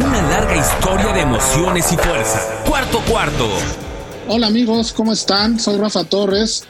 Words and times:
Una 0.00 0.22
larga 0.22 0.56
historia 0.56 1.12
de 1.12 1.22
emociones 1.22 1.92
y 1.92 1.96
fuerza. 1.96 2.62
Cuarto 2.64 3.00
cuarto. 3.10 3.48
Hola 4.28 4.46
amigos, 4.46 4.92
¿cómo 4.92 5.12
están? 5.12 5.58
Soy 5.58 5.76
Rafa 5.76 6.04
Torres. 6.04 6.62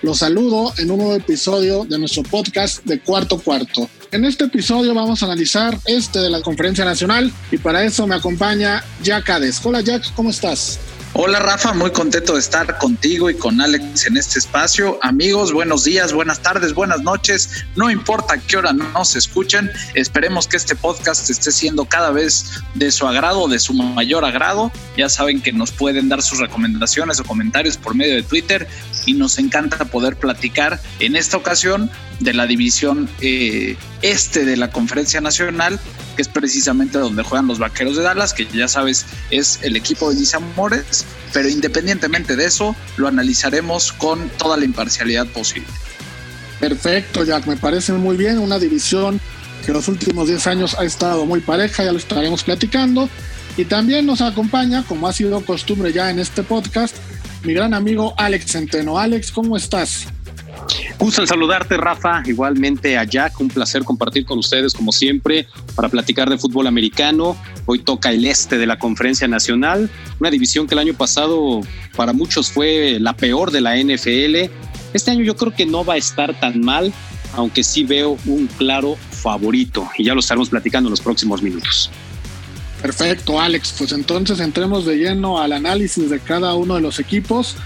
Los 0.00 0.20
saludo 0.20 0.72
en 0.78 0.90
un 0.90 0.96
nuevo 0.96 1.14
episodio 1.14 1.84
de 1.84 1.98
nuestro 1.98 2.22
podcast 2.22 2.82
de 2.86 2.98
Cuarto 3.00 3.38
Cuarto. 3.38 3.86
En 4.12 4.24
este 4.24 4.44
episodio 4.44 4.94
vamos 4.94 5.22
a 5.22 5.26
analizar 5.26 5.78
este 5.84 6.20
de 6.20 6.30
la 6.30 6.40
Conferencia 6.40 6.86
Nacional 6.86 7.30
y 7.50 7.58
para 7.58 7.84
eso 7.84 8.06
me 8.06 8.14
acompaña 8.14 8.82
Jack 9.02 9.28
Hades. 9.28 9.60
Hola 9.62 9.82
Jack, 9.82 10.14
¿cómo 10.14 10.30
estás? 10.30 10.80
Hola 11.12 11.40
Rafa, 11.40 11.72
muy 11.74 11.90
contento 11.90 12.34
de 12.34 12.38
estar 12.38 12.78
contigo 12.78 13.30
y 13.30 13.34
con 13.34 13.60
Alex 13.60 14.06
en 14.06 14.16
este 14.16 14.38
espacio. 14.38 14.96
Amigos, 15.02 15.52
buenos 15.52 15.82
días, 15.82 16.12
buenas 16.12 16.40
tardes, 16.40 16.72
buenas 16.72 17.02
noches. 17.02 17.64
No 17.74 17.90
importa 17.90 18.38
qué 18.38 18.58
hora 18.58 18.72
nos 18.72 19.16
escuchen, 19.16 19.72
esperemos 19.94 20.46
que 20.46 20.56
este 20.56 20.76
podcast 20.76 21.28
esté 21.28 21.50
siendo 21.50 21.84
cada 21.84 22.12
vez 22.12 22.62
de 22.76 22.92
su 22.92 23.08
agrado, 23.08 23.48
de 23.48 23.58
su 23.58 23.74
mayor 23.74 24.24
agrado. 24.24 24.70
Ya 24.96 25.08
saben 25.08 25.42
que 25.42 25.52
nos 25.52 25.72
pueden 25.72 26.08
dar 26.08 26.22
sus 26.22 26.38
recomendaciones 26.38 27.18
o 27.18 27.24
comentarios 27.24 27.76
por 27.76 27.96
medio 27.96 28.14
de 28.14 28.22
Twitter 28.22 28.68
y 29.04 29.14
nos 29.14 29.38
encanta 29.40 29.84
poder 29.86 30.14
platicar 30.14 30.80
en 31.00 31.16
esta 31.16 31.36
ocasión 31.36 31.90
de 32.20 32.34
la 32.34 32.46
división 32.46 33.08
eh, 33.20 33.76
este 34.02 34.44
de 34.44 34.56
la 34.56 34.70
Conferencia 34.70 35.20
Nacional, 35.20 35.80
que 36.20 36.22
es 36.22 36.28
precisamente 36.28 36.98
donde 36.98 37.22
juegan 37.22 37.46
los 37.46 37.58
Vaqueros 37.58 37.96
de 37.96 38.02
Dallas, 38.02 38.34
que 38.34 38.46
ya 38.52 38.68
sabes 38.68 39.06
es 39.30 39.58
el 39.62 39.74
equipo 39.74 40.10
de 40.10 40.16
mis 40.16 40.34
amores, 40.34 41.06
pero 41.32 41.48
independientemente 41.48 42.36
de 42.36 42.44
eso, 42.44 42.76
lo 42.98 43.08
analizaremos 43.08 43.92
con 43.92 44.28
toda 44.36 44.58
la 44.58 44.66
imparcialidad 44.66 45.26
posible. 45.28 45.68
Perfecto, 46.60 47.24
Jack, 47.24 47.46
me 47.46 47.56
parece 47.56 47.94
muy 47.94 48.18
bien, 48.18 48.38
una 48.38 48.58
división 48.58 49.18
que 49.64 49.72
los 49.72 49.88
últimos 49.88 50.28
10 50.28 50.46
años 50.48 50.76
ha 50.78 50.84
estado 50.84 51.24
muy 51.24 51.40
pareja, 51.40 51.84
ya 51.84 51.92
lo 51.92 51.98
estaremos 51.98 52.44
platicando. 52.44 53.08
Y 53.56 53.64
también 53.64 54.04
nos 54.04 54.20
acompaña, 54.20 54.84
como 54.86 55.08
ha 55.08 55.14
sido 55.14 55.42
costumbre 55.42 55.90
ya 55.90 56.10
en 56.10 56.18
este 56.18 56.42
podcast, 56.42 56.96
mi 57.44 57.54
gran 57.54 57.72
amigo 57.72 58.12
Alex 58.18 58.52
Centeno. 58.52 58.98
Alex, 58.98 59.32
¿cómo 59.32 59.56
estás? 59.56 60.06
Gusto 60.98 61.26
saludarte, 61.26 61.76
Rafa. 61.76 62.22
Igualmente 62.26 62.98
a 62.98 63.04
Jack, 63.04 63.40
un 63.40 63.48
placer 63.48 63.84
compartir 63.84 64.24
con 64.24 64.38
ustedes, 64.38 64.74
como 64.74 64.92
siempre, 64.92 65.48
para 65.74 65.88
platicar 65.88 66.28
de 66.28 66.38
fútbol 66.38 66.66
americano. 66.66 67.36
Hoy 67.66 67.78
toca 67.78 68.10
el 68.10 68.24
este 68.26 68.58
de 68.58 68.66
la 68.66 68.78
Conferencia 68.78 69.26
Nacional, 69.26 69.90
una 70.18 70.30
división 70.30 70.66
que 70.66 70.74
el 70.74 70.80
año 70.80 70.94
pasado 70.94 71.60
para 71.96 72.12
muchos 72.12 72.50
fue 72.50 72.98
la 73.00 73.16
peor 73.16 73.50
de 73.50 73.60
la 73.60 73.76
NFL. 73.76 74.50
Este 74.92 75.10
año 75.10 75.22
yo 75.22 75.36
creo 75.36 75.54
que 75.54 75.66
no 75.66 75.84
va 75.84 75.94
a 75.94 75.98
estar 75.98 76.38
tan 76.38 76.60
mal, 76.60 76.92
aunque 77.34 77.62
sí 77.62 77.84
veo 77.84 78.18
un 78.26 78.46
claro 78.46 78.96
favorito 79.10 79.88
y 79.96 80.04
ya 80.04 80.14
lo 80.14 80.20
estaremos 80.20 80.50
platicando 80.50 80.88
en 80.88 80.90
los 80.90 81.00
próximos 81.00 81.42
minutos. 81.42 81.90
Perfecto, 82.82 83.40
Alex. 83.40 83.74
Pues 83.76 83.92
entonces 83.92 84.40
entremos 84.40 84.86
de 84.86 84.96
lleno 84.96 85.40
al 85.40 85.52
análisis 85.52 86.08
de 86.08 86.18
cada 86.18 86.54
uno 86.54 86.76
de 86.76 86.80
los 86.80 86.98
equipos. 86.98 87.56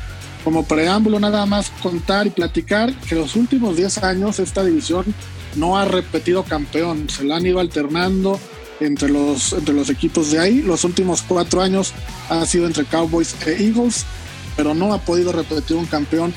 Como 0.45 0.65
preámbulo, 0.65 1.19
nada 1.19 1.47
más 1.47 1.71
contar 1.83 2.27
y 2.27 2.31
platicar 2.31 2.95
que 3.01 3.15
los 3.15 3.35
últimos 3.35 3.77
10 3.77 3.99
años 4.05 4.39
esta 4.39 4.63
división 4.63 5.07
no 5.57 5.79
ha 5.79 5.87
repetido 5.87 6.45
campeón. 6.45 7.09
Se 7.09 7.25
la 7.25 7.37
han 7.37 7.47
ido 7.47 7.61
alternando 7.61 8.39
entre 8.81 9.09
los, 9.09 9.55
entre 9.55 9.75
los 9.75 9.89
equipos 9.89 10.31
de 10.31 10.41
ahí. 10.41 10.63
Los 10.63 10.85
últimos 10.85 11.23
cuatro 11.23 11.63
años 11.63 11.95
ha 12.29 12.45
sido 12.45 12.67
entre 12.67 12.85
Cowboys 12.85 13.35
e 13.47 13.65
Eagles, 13.65 14.05
pero 14.57 14.75
no 14.75 14.93
ha 14.93 14.99
podido 14.99 15.33
repetir 15.33 15.77
un 15.77 15.87
campeón 15.87 16.35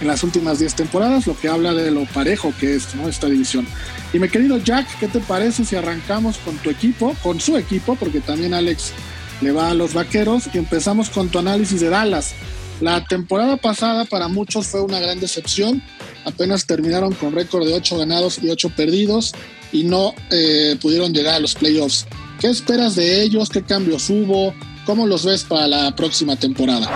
en 0.00 0.06
las 0.06 0.22
últimas 0.22 0.60
10 0.60 0.74
temporadas, 0.74 1.26
lo 1.26 1.36
que 1.36 1.48
habla 1.48 1.74
de 1.74 1.90
lo 1.90 2.04
parejo 2.06 2.52
que 2.60 2.76
es 2.76 2.86
esta 3.08 3.26
división. 3.28 3.66
Y 4.12 4.18
mi 4.18 4.28
querido 4.28 4.58
Jack, 4.58 4.86
¿qué 5.00 5.08
te 5.08 5.18
parece 5.18 5.64
si 5.64 5.76
arrancamos 5.76 6.38
con 6.38 6.56
tu 6.58 6.70
equipo, 6.70 7.14
con 7.22 7.40
su 7.40 7.56
equipo, 7.56 7.96
porque 7.96 8.20
también 8.20 8.54
Alex 8.54 8.92
le 9.40 9.50
va 9.50 9.70
a 9.70 9.74
los 9.74 9.94
vaqueros, 9.94 10.48
y 10.52 10.58
empezamos 10.58 11.10
con 11.10 11.28
tu 11.28 11.40
análisis 11.40 11.80
de 11.80 11.88
Dallas? 11.88 12.34
La 12.80 13.04
temporada 13.04 13.56
pasada 13.56 14.04
para 14.04 14.28
muchos 14.28 14.68
fue 14.68 14.82
una 14.82 15.00
gran 15.00 15.18
decepción, 15.18 15.82
apenas 16.24 16.66
terminaron 16.66 17.12
con 17.14 17.32
récord 17.32 17.66
de 17.66 17.74
8 17.74 17.98
ganados 17.98 18.38
y 18.42 18.50
8 18.50 18.70
perdidos 18.76 19.34
y 19.72 19.84
no 19.84 20.14
eh, 20.30 20.76
pudieron 20.80 21.12
llegar 21.12 21.34
a 21.34 21.40
los 21.40 21.54
playoffs. 21.54 22.06
¿Qué 22.40 22.46
esperas 22.46 22.94
de 22.94 23.22
ellos? 23.22 23.48
¿Qué 23.48 23.62
cambios 23.62 24.08
hubo? 24.10 24.54
¿Cómo 24.88 25.06
los 25.06 25.26
ves 25.26 25.44
para 25.44 25.66
la 25.66 25.94
próxima 25.94 26.34
temporada? 26.36 26.88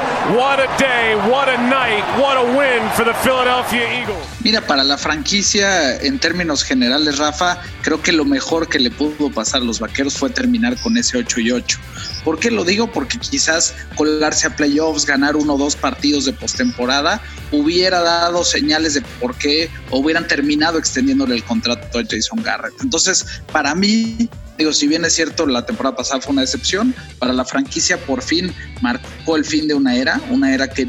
Mira, 4.42 4.66
para 4.66 4.82
la 4.82 4.96
franquicia, 4.96 6.00
en 6.00 6.18
términos 6.18 6.64
generales, 6.64 7.18
Rafa, 7.18 7.60
creo 7.82 8.00
que 8.00 8.12
lo 8.12 8.24
mejor 8.24 8.70
que 8.70 8.78
le 8.78 8.90
pudo 8.90 9.30
pasar 9.30 9.60
a 9.60 9.64
los 9.66 9.78
vaqueros 9.78 10.14
fue 10.14 10.30
terminar 10.30 10.80
con 10.80 10.96
ese 10.96 11.18
8 11.18 11.40
y 11.40 11.50
8. 11.50 11.78
¿Por 12.24 12.38
qué 12.38 12.50
lo 12.50 12.64
digo? 12.64 12.90
Porque 12.90 13.18
quizás 13.18 13.74
colarse 13.94 14.46
a 14.46 14.56
playoffs, 14.56 15.04
ganar 15.04 15.36
uno 15.36 15.56
o 15.56 15.58
dos 15.58 15.76
partidos 15.76 16.24
de 16.24 16.32
postemporada, 16.32 17.20
hubiera 17.50 18.00
dado 18.00 18.42
señales 18.42 18.94
de 18.94 19.02
por 19.20 19.34
qué 19.36 19.68
hubieran 19.90 20.26
terminado 20.26 20.78
extendiéndole 20.78 21.34
el 21.34 21.44
contrato 21.44 21.98
a 21.98 22.02
Jason 22.08 22.42
Garrett. 22.42 22.72
Entonces, 22.80 23.26
para 23.52 23.74
mí, 23.74 24.30
Digo, 24.62 24.72
si 24.72 24.86
bien 24.86 25.04
es 25.04 25.14
cierto, 25.14 25.44
la 25.44 25.66
temporada 25.66 25.96
pasada 25.96 26.20
fue 26.20 26.34
una 26.34 26.42
decepción, 26.42 26.94
para 27.18 27.32
la 27.32 27.44
franquicia 27.44 27.98
por 28.06 28.22
fin 28.22 28.54
marcó 28.80 29.34
el 29.34 29.44
fin 29.44 29.66
de 29.66 29.74
una 29.74 29.96
era, 29.96 30.20
una 30.30 30.54
era 30.54 30.68
que 30.68 30.88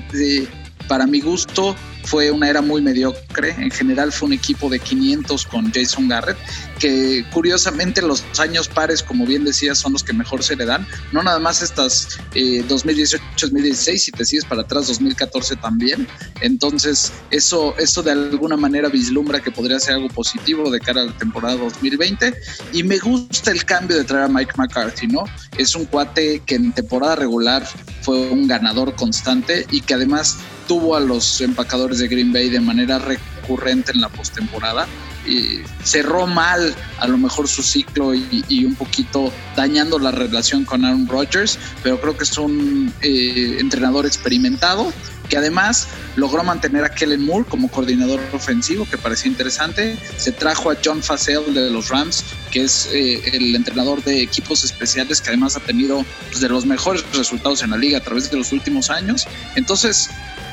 para 0.88 1.08
mi 1.08 1.22
gusto 1.22 1.76
fue 2.04 2.32
una 2.32 2.50
era 2.50 2.62
muy 2.62 2.82
mediocre. 2.82 3.50
En 3.58 3.72
general 3.72 4.12
fue 4.12 4.28
un 4.28 4.34
equipo 4.34 4.70
de 4.70 4.80
500 4.80 5.46
con 5.46 5.72
Jason 5.72 6.08
Garrett, 6.08 6.38
que 6.80 7.26
curiosamente 7.32 8.02
los 8.02 8.24
años 8.40 8.68
pares, 8.68 9.02
como 9.04 9.26
bien 9.26 9.44
decías, 9.44 9.78
son 9.78 9.94
los 9.94 10.04
que 10.04 10.14
mejor 10.14 10.44
se 10.44 10.56
le 10.56 10.66
dan. 10.66 10.86
No 11.12 11.24
nada 11.24 11.40
más 11.40 11.62
estas 11.62 12.20
2018-2016, 12.34 13.94
eh, 13.94 13.98
si 13.98 14.12
te 14.12 14.26
sigues 14.26 14.46
para 14.46 14.62
atrás, 14.62 14.88
2014 14.88 15.56
también. 15.58 16.08
Entonces, 16.42 17.12
eso, 17.32 17.76
eso 17.78 18.04
de 18.04 18.12
alguna 18.12 18.58
manera 18.58 18.90
vislumbra 18.90 19.42
que 19.42 19.52
podría 19.52 19.80
ser 19.80 19.96
algo 19.96 20.10
positivo 20.10 20.70
de 20.70 20.80
cara 20.80 21.02
a 21.02 21.06
la 21.06 21.18
temporada 21.18 21.56
2020. 21.56 22.34
Y 22.74 22.84
me 22.84 23.00
gusta 23.00 23.52
el 23.52 23.66
cambio 23.66 23.98
de 23.98 24.04
traer 24.04 24.26
a 24.26 24.28
Mike 24.28 24.54
McCarthy, 24.58 25.08
¿no? 25.08 25.24
Es 25.58 25.76
un 25.76 25.86
cuate 25.86 26.42
que 26.46 26.56
en 26.56 26.72
temporada 26.72 27.16
regular 27.16 27.68
fue 28.02 28.18
un 28.30 28.48
ganador 28.48 28.96
constante 28.96 29.66
y 29.72 29.82
que 29.82 29.94
además 29.94 30.38
tuvo 30.68 30.96
a 30.96 31.00
los 31.00 31.42
empacadores 31.42 32.00
de 32.00 32.08
Green 32.08 32.32
Bay 32.34 32.50
de 32.50 32.60
manera 32.60 33.00
recurrente 33.00 33.92
en 33.92 34.02
la 34.02 34.10
postemporada. 34.10 34.88
Y 35.26 35.62
cerró 35.84 36.28
mal 36.28 36.76
a 37.00 37.08
lo 37.08 37.18
mejor 37.18 37.48
su 37.48 37.64
ciclo 37.64 38.14
y, 38.14 38.66
un 38.66 38.76
poquito 38.76 39.32
dañando 39.56 39.98
la 39.98 40.12
relación 40.12 40.66
con 40.66 40.84
Aaron 40.84 41.08
Rodgers, 41.08 41.58
pero 41.82 42.02
creo 42.02 42.18
que 42.18 42.26
es 42.26 42.38
un 42.38 42.94
eh, 43.02 43.58
entrenador 43.60 44.06
experimentado 44.06 44.92
que 45.30 45.38
además 45.38 45.88
logró 46.16 46.44
mantener 46.44 46.84
a 46.84 46.90
Kellen 46.90 47.26
Moore 47.26 47.46
como 47.50 47.70
coordinador 47.70 48.22
ofensivo, 48.34 48.88
que 48.90 48.98
parecía 48.98 49.32
interesante. 49.32 49.98
Se 50.18 50.32
trajo 50.32 50.70
a 50.70 50.78
John 50.84 51.02
Facel 51.02 51.54
de 51.54 51.70
los 51.70 51.90
Rams, 51.90 52.24
que 52.52 52.64
es 52.64 52.88
eh, 52.92 53.22
el 53.34 53.56
entrenador 53.56 54.04
de 54.04 54.22
equipos 54.22 54.64
especiales, 54.64 55.22
que 55.22 55.30
además 55.30 55.56
ha 55.56 55.62
tenido 55.62 56.06
pues, 56.30 56.42
de 56.42 56.50
los 56.50 56.66
mejores 56.66 57.04
resultados 57.14 57.64
en 57.64 57.72
la 57.72 57.78
liga 57.78 57.98
a 57.98 58.02
través 58.02 58.30
de 58.30 58.38
los 58.38 58.52
últimos 58.52 58.90
años. 58.90 59.26
Entonces, 59.56 60.10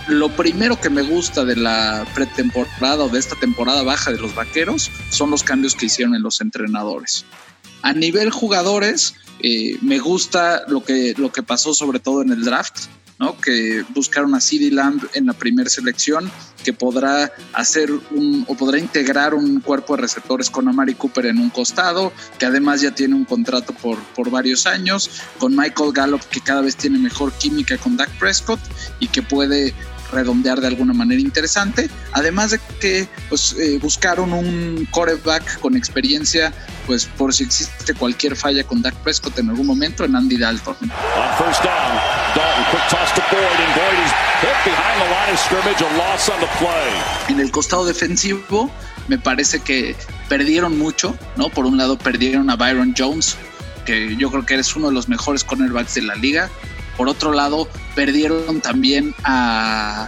lo 0.08 0.28
primero 0.30 0.80
que 0.80 0.90
me 0.90 1.02
gusta 1.02 1.44
de 1.44 1.56
la 1.56 2.06
pretemporada 2.14 3.04
o 3.04 3.08
de 3.08 3.18
esta 3.18 3.36
temporada 3.36 3.82
baja 3.82 4.10
de 4.10 4.18
los 4.18 4.34
vaqueros 4.34 4.90
son 5.10 5.30
los 5.30 5.42
cambios 5.42 5.74
que 5.74 5.86
hicieron 5.86 6.14
en 6.14 6.22
los 6.22 6.40
entrenadores. 6.40 7.24
A 7.82 7.92
nivel 7.92 8.30
jugadores, 8.30 9.14
eh, 9.42 9.78
me 9.80 9.98
gusta 9.98 10.64
lo 10.68 10.84
que, 10.84 11.14
lo 11.16 11.32
que 11.32 11.42
pasó 11.42 11.72
sobre 11.74 11.98
todo 11.98 12.22
en 12.22 12.30
el 12.30 12.44
draft. 12.44 12.86
¿No? 13.20 13.38
que 13.38 13.84
buscaron 13.94 14.34
a 14.34 14.40
CD 14.40 14.70
Lamb 14.70 15.06
en 15.12 15.26
la 15.26 15.34
primera 15.34 15.68
selección, 15.68 16.30
que 16.64 16.72
podrá 16.72 17.30
hacer 17.52 17.90
un 18.10 18.44
o 18.48 18.54
podrá 18.56 18.78
integrar 18.78 19.34
un 19.34 19.60
cuerpo 19.60 19.94
de 19.94 20.02
receptores 20.02 20.50
con 20.50 20.66
Amari 20.66 20.94
Cooper 20.94 21.26
en 21.26 21.38
un 21.38 21.50
costado, 21.50 22.12
que 22.38 22.46
además 22.46 22.80
ya 22.80 22.92
tiene 22.92 23.14
un 23.14 23.26
contrato 23.26 23.74
por, 23.74 23.98
por 24.14 24.30
varios 24.30 24.66
años, 24.66 25.22
con 25.38 25.54
Michael 25.54 25.92
Gallup 25.92 26.22
que 26.30 26.40
cada 26.40 26.62
vez 26.62 26.76
tiene 26.76 26.98
mejor 26.98 27.32
química 27.34 27.76
con 27.76 27.96
Dak 27.96 28.10
Prescott 28.18 28.60
y 28.98 29.08
que 29.08 29.22
puede 29.22 29.74
redondear 30.10 30.60
de 30.60 30.66
alguna 30.66 30.92
manera 30.92 31.20
interesante. 31.20 31.88
Además 32.12 32.50
de 32.50 32.60
que 32.80 33.08
pues, 33.28 33.54
eh, 33.58 33.78
buscaron 33.80 34.32
un 34.32 34.86
quarterback 34.90 35.60
con 35.60 35.76
experiencia, 35.76 36.52
pues 36.86 37.06
por 37.06 37.32
si 37.34 37.44
existe 37.44 37.94
cualquier 37.94 38.36
falla 38.36 38.64
con 38.64 38.82
Dak 38.82 38.94
Prescott 38.96 39.38
en 39.38 39.50
algún 39.50 39.66
momento, 39.66 40.04
en 40.04 40.16
Andy 40.16 40.36
Dalton. 40.36 40.76
En 47.28 47.40
el 47.40 47.50
costado 47.50 47.84
defensivo, 47.84 48.70
me 49.08 49.18
parece 49.18 49.60
que 49.60 49.96
perdieron 50.28 50.78
mucho, 50.78 51.16
¿no? 51.36 51.48
Por 51.48 51.66
un 51.66 51.76
lado, 51.76 51.98
perdieron 51.98 52.50
a 52.50 52.56
Byron 52.56 52.94
Jones, 52.96 53.36
que 53.84 54.16
yo 54.16 54.30
creo 54.30 54.46
que 54.46 54.54
eres 54.54 54.74
uno 54.76 54.88
de 54.88 54.94
los 54.94 55.08
mejores 55.08 55.44
cornerbacks 55.44 55.94
de 55.94 56.02
la 56.02 56.14
liga. 56.14 56.48
Por 57.00 57.08
otro 57.08 57.32
lado, 57.32 57.66
perdieron 57.94 58.60
también 58.60 59.14
a, 59.24 60.06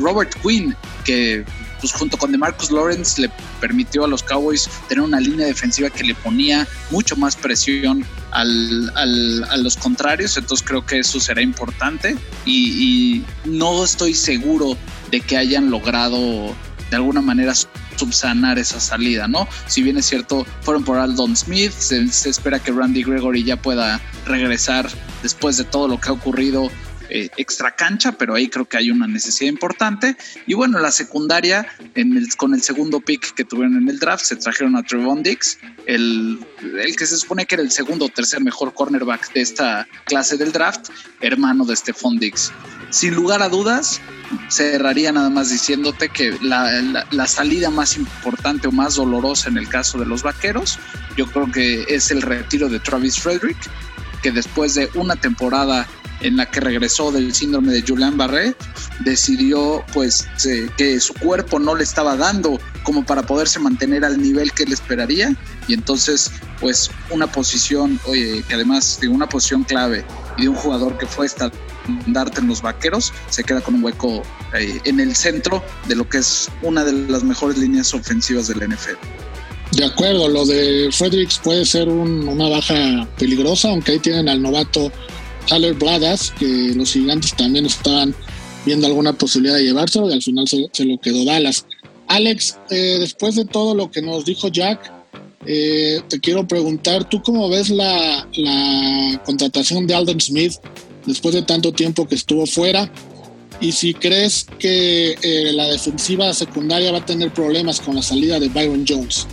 Robert 0.00 0.34
Quinn, 0.42 0.74
que 1.04 1.44
pues 1.78 1.92
junto 1.92 2.16
con 2.16 2.32
DeMarcus 2.32 2.72
Lawrence 2.72 3.22
le 3.22 3.30
permitió 3.60 4.04
a 4.04 4.08
los 4.08 4.24
Cowboys 4.24 4.68
tener 4.88 5.04
una 5.04 5.20
línea 5.20 5.46
defensiva 5.46 5.88
que 5.88 6.02
le 6.02 6.16
ponía 6.16 6.66
mucho 6.90 7.14
más 7.14 7.36
presión 7.36 8.04
al, 8.32 8.92
a 8.96 9.56
los 9.56 9.76
contrarios, 9.76 10.36
entonces 10.36 10.66
creo 10.66 10.84
que 10.84 10.98
eso 10.98 11.20
será 11.20 11.40
importante. 11.40 12.16
Y, 12.44 13.22
no 13.44 13.84
estoy 13.84 14.14
seguro 14.14 14.76
de 15.12 15.20
que 15.20 15.36
hayan 15.36 15.70
logrado 15.70 16.56
de 16.92 16.96
alguna 16.96 17.22
manera 17.22 17.54
subsanar 17.96 18.58
esa 18.58 18.78
salida, 18.78 19.26
¿no? 19.26 19.48
Si 19.66 19.82
bien 19.82 19.96
es 19.96 20.04
cierto, 20.04 20.46
fueron 20.60 20.84
por 20.84 20.98
Aldon 20.98 21.34
Smith, 21.34 21.72
se, 21.72 22.04
espera 22.28 22.58
que 22.58 22.70
Randy 22.70 23.02
Gregory 23.02 23.44
ya 23.44 23.56
pueda 23.56 23.98
regresar 24.26 24.90
después 25.22 25.56
de 25.56 25.64
todo 25.64 25.88
lo 25.88 25.98
que 25.98 26.10
ha 26.10 26.12
ocurrido 26.12 26.70
eh, 27.08 27.30
extra 27.38 27.74
cancha, 27.74 28.12
pero 28.12 28.34
ahí 28.34 28.48
creo 28.48 28.66
que 28.66 28.76
hay 28.76 28.90
una 28.90 29.06
necesidad 29.06 29.48
importante. 29.48 30.16
Y 30.46 30.52
bueno, 30.52 30.78
la 30.80 30.90
secundaria, 30.90 31.66
con 32.36 32.52
el 32.52 32.62
segundo 32.62 33.00
pick 33.00 33.32
que 33.32 33.44
tuvieron 33.44 33.78
en 33.78 33.88
el 33.88 33.98
draft, 33.98 34.26
se 34.26 34.36
trajeron 34.36 34.76
a 34.76 34.82
Trevon 34.82 35.22
Dix, 35.22 35.58
el, 35.86 36.44
el 36.78 36.94
que 36.94 37.06
se 37.06 37.16
supone 37.16 37.46
que 37.46 37.54
era 37.54 37.64
el 37.64 37.70
segundo 37.70 38.04
o 38.04 38.08
tercer 38.10 38.42
mejor 38.42 38.74
cornerback 38.74 39.32
de 39.32 39.40
esta 39.40 39.88
clase 40.04 40.36
del 40.36 40.52
draft, 40.52 40.90
hermano 41.22 41.64
de 41.64 41.74
Stephon 41.74 42.18
Dix. 42.18 42.52
Sin 42.92 43.14
lugar 43.14 43.42
a 43.42 43.48
dudas, 43.48 44.02
cerraría 44.50 45.12
nada 45.12 45.30
más 45.30 45.48
diciéndote 45.48 46.10
que 46.10 46.36
la, 46.42 47.26
salida 47.26 47.70
más 47.70 47.96
importante 47.96 48.68
o 48.68 48.72
más 48.72 48.96
dolorosa 48.96 49.48
en 49.48 49.56
el 49.56 49.66
caso 49.66 49.98
de 49.98 50.04
los 50.04 50.22
vaqueros, 50.22 50.78
yo 51.16 51.26
creo 51.26 51.50
que 51.50 51.86
es 51.88 52.10
el 52.10 52.20
retiro 52.20 52.68
de 52.68 52.80
Travis 52.80 53.18
Frederick, 53.18 53.56
que 54.22 54.30
después 54.30 54.74
de 54.74 54.90
una 54.94 55.16
temporada 55.16 55.88
en 56.20 56.36
la 56.36 56.44
que 56.50 56.60
regresó 56.60 57.10
del 57.10 57.34
síndrome 57.34 57.72
de 57.72 57.82
Julian 57.82 58.18
Barré, 58.18 58.54
decidió 59.00 59.82
pues 59.94 60.28
eh, 60.44 60.68
que 60.76 61.00
su 61.00 61.14
cuerpo 61.14 61.58
no 61.58 61.74
le 61.74 61.84
estaba 61.84 62.14
dando 62.14 62.60
como 62.82 63.06
para 63.06 63.22
poderse 63.22 63.58
mantener 63.58 64.04
al 64.04 64.20
nivel 64.20 64.52
que 64.52 64.64
él 64.64 64.72
esperaría 64.72 65.34
y 65.68 65.74
entonces 65.74 66.30
pues 66.60 66.90
una 67.10 67.26
posición 67.26 67.98
oye, 68.06 68.42
que 68.46 68.54
además 68.54 68.98
de 69.00 69.08
una 69.08 69.28
posición 69.28 69.64
clave 69.64 70.04
y 70.38 70.42
de 70.42 70.48
un 70.48 70.54
jugador 70.54 70.96
que 70.98 71.06
fue 71.06 71.26
estandarte 71.26 72.40
en 72.40 72.46
los 72.48 72.62
vaqueros 72.62 73.12
se 73.30 73.44
queda 73.44 73.60
con 73.60 73.74
un 73.74 73.84
hueco 73.84 74.22
eh, 74.54 74.80
en 74.84 75.00
el 75.00 75.14
centro 75.14 75.62
de 75.88 75.96
lo 75.96 76.08
que 76.08 76.18
es 76.18 76.48
una 76.62 76.84
de 76.84 76.92
las 76.92 77.24
mejores 77.24 77.58
líneas 77.58 77.92
ofensivas 77.94 78.48
del 78.48 78.68
NFL. 78.68 78.96
De 79.72 79.86
acuerdo, 79.86 80.28
lo 80.28 80.44
de 80.44 80.90
Fredericks 80.92 81.38
puede 81.38 81.64
ser 81.64 81.88
una 81.88 82.48
baja 82.48 83.08
peligrosa, 83.18 83.70
aunque 83.70 83.92
ahí 83.92 83.98
tienen 83.98 84.28
al 84.28 84.42
novato 84.42 84.92
Tyler 85.46 85.74
Bladas, 85.74 86.30
que 86.38 86.72
los 86.74 86.92
gigantes 86.92 87.34
también 87.34 87.64
estaban 87.64 88.14
viendo 88.66 88.86
alguna 88.86 89.14
posibilidad 89.14 89.56
de 89.56 89.64
llevárselo 89.64 90.10
y 90.10 90.12
al 90.12 90.22
final 90.22 90.46
se, 90.46 90.84
lo 90.84 91.00
quedó 91.00 91.24
Dallas. 91.24 91.66
Alex, 92.08 92.58
eh, 92.70 92.98
después 93.00 93.34
de 93.36 93.46
todo 93.46 93.74
lo 93.74 93.90
que 93.90 94.02
nos 94.02 94.26
dijo 94.26 94.48
Jack, 94.48 94.92
eh, 95.46 96.00
te 96.08 96.20
quiero 96.20 96.46
preguntar, 96.46 97.08
¿tú 97.08 97.22
cómo 97.22 97.48
ves 97.48 97.70
la, 97.70 98.26
contratación 99.24 99.86
de 99.86 99.94
Alden 99.94 100.20
Smith 100.20 100.54
después 101.06 101.34
de 101.34 101.42
tanto 101.42 101.72
tiempo 101.72 102.06
que 102.06 102.14
estuvo 102.14 102.46
fuera? 102.46 102.90
Y 103.60 103.72
si 103.72 103.94
crees 103.94 104.46
que 104.58 105.12
eh, 105.22 105.52
la 105.52 105.68
defensiva 105.68 106.32
secundaria 106.34 106.90
va 106.90 106.98
a 106.98 107.06
tener 107.06 107.32
problemas 107.32 107.80
con 107.80 107.94
la 107.94 108.02
salida 108.02 108.40
de 108.40 108.48
Byron 108.48 108.84
Jones. 108.88 109.26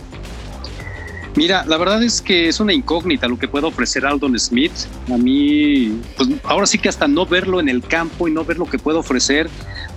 Mira, 1.36 1.64
la 1.66 1.76
verdad 1.76 2.02
es 2.02 2.20
que 2.20 2.48
es 2.48 2.58
una 2.58 2.72
incógnita 2.72 3.28
lo 3.28 3.38
que 3.38 3.46
puede 3.46 3.66
ofrecer 3.66 4.04
Aldon 4.04 4.38
Smith. 4.38 4.72
A 5.12 5.16
mí, 5.16 6.00
pues 6.16 6.28
ahora 6.42 6.66
sí 6.66 6.78
que 6.78 6.88
hasta 6.88 7.06
no 7.06 7.24
verlo 7.24 7.60
en 7.60 7.68
el 7.68 7.82
campo 7.82 8.26
y 8.26 8.32
no 8.32 8.44
ver 8.44 8.58
lo 8.58 8.66
que 8.66 8.78
puede 8.78 8.98
ofrecer, 8.98 9.48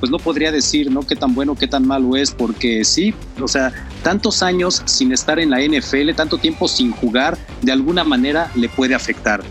pues 0.03 0.11
no 0.11 0.19
podría 0.19 0.51
decir, 0.51 0.91
¿no? 0.91 1.07
Qué 1.07 1.15
tan 1.15 1.33
bueno, 1.33 1.55
qué 1.55 1.65
tan 1.65 1.87
malo 1.87 2.17
es, 2.17 2.29
porque 2.29 2.83
sí, 2.83 3.13
o 3.41 3.47
sea, 3.47 3.71
tantos 4.03 4.43
años 4.43 4.81
sin 4.83 5.13
estar 5.13 5.39
en 5.39 5.49
la 5.49 5.61
NFL, 5.61 6.13
tanto 6.13 6.37
tiempo 6.37 6.67
sin 6.67 6.91
jugar, 6.91 7.37
de 7.61 7.71
alguna 7.71 8.03
manera 8.03 8.51
le 8.53 8.67
puede 8.67 8.95
afectar 8.95 9.41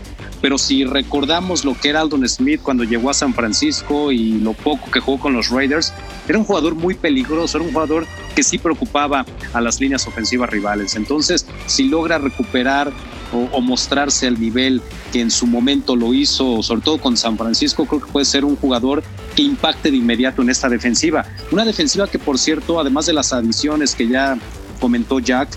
pero 0.43 0.57
si 0.57 0.83
recordamos 0.83 1.63
lo 1.63 1.73
que 1.73 1.87
era 1.87 2.01
Aldon 2.01 2.27
Smith 2.27 2.59
cuando 2.61 2.83
llegó 2.83 3.09
a 3.09 3.13
San 3.13 3.33
Francisco 3.33 4.11
y 4.11 4.41
lo 4.41 4.51
poco 4.51 4.91
que 4.91 4.99
jugó 4.99 5.17
con 5.17 5.31
los 5.31 5.49
Raiders, 5.49 5.93
era 6.27 6.37
un 6.37 6.43
jugador 6.43 6.75
muy 6.75 6.95
peligroso, 6.95 7.57
era 7.57 7.65
un 7.65 7.71
jugador 7.71 8.05
que 8.35 8.43
sí 8.43 8.57
preocupaba 8.57 9.25
a 9.53 9.61
las 9.61 9.79
líneas 9.79 10.05
ofensivas 10.05 10.49
rivales. 10.49 10.97
Entonces, 10.97 11.45
si 11.65 11.87
logra 11.87 12.17
recuperar 12.17 12.91
o, 13.31 13.61
mostrarse 13.61 14.27
al 14.27 14.37
nivel 14.37 14.81
que 15.13 15.21
en 15.21 15.31
su 15.31 15.47
momento 15.47 15.95
lo 15.95 16.13
hizo, 16.13 16.61
sobre 16.61 16.81
todo 16.81 16.97
con 16.97 17.15
San 17.15 17.37
Francisco, 17.37 17.85
creo 17.85 18.01
que 18.01 18.11
puede 18.11 18.25
ser 18.25 18.43
un 18.43 18.57
jugador 18.57 19.01
que 19.37 19.43
impacte 19.43 19.91
de 19.91 19.95
inmediato 19.95 20.41
en 20.41 20.49
esta 20.49 20.67
defensiva. 20.67 21.25
Una 21.51 21.63
defensiva 21.63 22.05
que, 22.07 22.19
por 22.19 22.37
cierto, 22.37 22.81
además 22.81 23.05
de 23.05 23.13
las 23.13 23.31
adiciones 23.31 23.95
que 23.95 24.09
ya 24.09 24.37
comentó 24.81 25.19
Jack, 25.19 25.47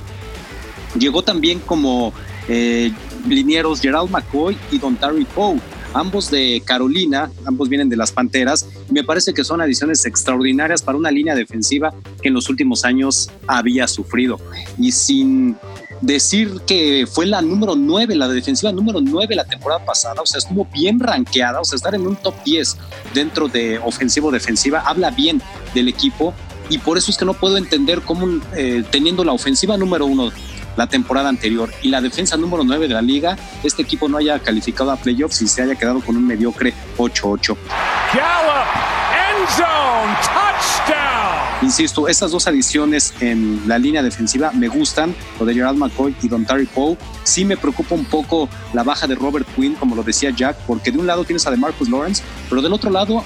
llegó 0.96 1.24
también 1.24 1.58
como 1.58 2.14
eh, 2.48 2.92
linieros 3.34 3.80
Gerald 3.80 4.10
McCoy 4.10 4.56
y 4.70 4.78
Don 4.78 4.96
Terry 4.96 5.24
Poe, 5.24 5.58
ambos 5.94 6.30
de 6.30 6.62
Carolina, 6.64 7.30
ambos 7.44 7.68
vienen 7.68 7.88
de 7.88 7.96
las 7.96 8.12
Panteras, 8.12 8.68
y 8.88 8.92
me 8.92 9.04
parece 9.04 9.32
que 9.32 9.44
son 9.44 9.60
adiciones 9.60 10.04
extraordinarias 10.04 10.82
para 10.82 10.98
una 10.98 11.10
línea 11.10 11.34
defensiva 11.34 11.94
que 12.22 12.28
en 12.28 12.34
los 12.34 12.48
últimos 12.48 12.84
años 12.84 13.30
había 13.46 13.88
sufrido. 13.88 14.38
Y 14.78 14.92
sin 14.92 15.56
decir 16.00 16.60
que 16.66 17.06
fue 17.10 17.26
la 17.26 17.40
número 17.40 17.74
9, 17.74 18.14
la 18.16 18.28
defensiva 18.28 18.72
número 18.72 19.00
9 19.00 19.34
la 19.34 19.44
temporada 19.44 19.84
pasada, 19.84 20.20
o 20.22 20.26
sea, 20.26 20.38
estuvo 20.38 20.66
bien 20.66 21.00
rankeada, 21.00 21.60
o 21.60 21.64
sea, 21.64 21.76
estar 21.76 21.94
en 21.94 22.06
un 22.06 22.16
top 22.16 22.34
10 22.44 22.76
dentro 23.14 23.48
de 23.48 23.78
ofensivo-defensiva, 23.78 24.80
habla 24.80 25.10
bien 25.10 25.40
del 25.74 25.88
equipo 25.88 26.34
y 26.68 26.78
por 26.78 26.98
eso 26.98 27.10
es 27.10 27.16
que 27.16 27.24
no 27.24 27.34
puedo 27.34 27.56
entender 27.56 28.02
cómo 28.02 28.40
eh, 28.56 28.84
teniendo 28.90 29.24
la 29.24 29.32
ofensiva 29.32 29.76
número 29.76 30.06
uno 30.06 30.30
la 30.76 30.86
temporada 30.86 31.28
anterior 31.28 31.72
y 31.82 31.88
la 31.88 32.00
defensa 32.00 32.36
número 32.36 32.64
9 32.64 32.88
de 32.88 32.94
la 32.94 33.02
liga, 33.02 33.36
este 33.62 33.82
equipo 33.82 34.08
no 34.08 34.18
haya 34.18 34.38
calificado 34.38 34.90
a 34.90 34.96
playoffs 34.96 35.42
y 35.42 35.48
se 35.48 35.62
haya 35.62 35.74
quedado 35.74 36.00
con 36.00 36.16
un 36.16 36.26
mediocre 36.26 36.74
8-8. 36.98 37.56
Insisto, 41.62 42.06
estas 42.06 42.30
dos 42.30 42.46
adiciones 42.46 43.14
en 43.20 43.62
la 43.66 43.78
línea 43.78 44.02
defensiva 44.02 44.52
me 44.52 44.68
gustan, 44.68 45.14
lo 45.40 45.46
de 45.46 45.54
Gerald 45.54 45.78
McCoy 45.78 46.14
y 46.22 46.28
Don 46.28 46.44
Terry 46.44 46.66
Poe. 46.66 46.98
Sí 47.24 47.44
me 47.44 47.56
preocupa 47.56 47.94
un 47.94 48.04
poco 48.04 48.48
la 48.74 48.82
baja 48.82 49.06
de 49.06 49.14
Robert 49.14 49.46
Quinn, 49.54 49.74
como 49.74 49.96
lo 49.96 50.02
decía 50.02 50.30
Jack, 50.30 50.56
porque 50.66 50.92
de 50.92 50.98
un 50.98 51.06
lado 51.06 51.24
tienes 51.24 51.46
a 51.46 51.50
de 51.50 51.56
Marcus 51.56 51.88
Lawrence, 51.88 52.22
pero 52.48 52.60
del 52.60 52.72
otro 52.72 52.90
lado 52.90 53.24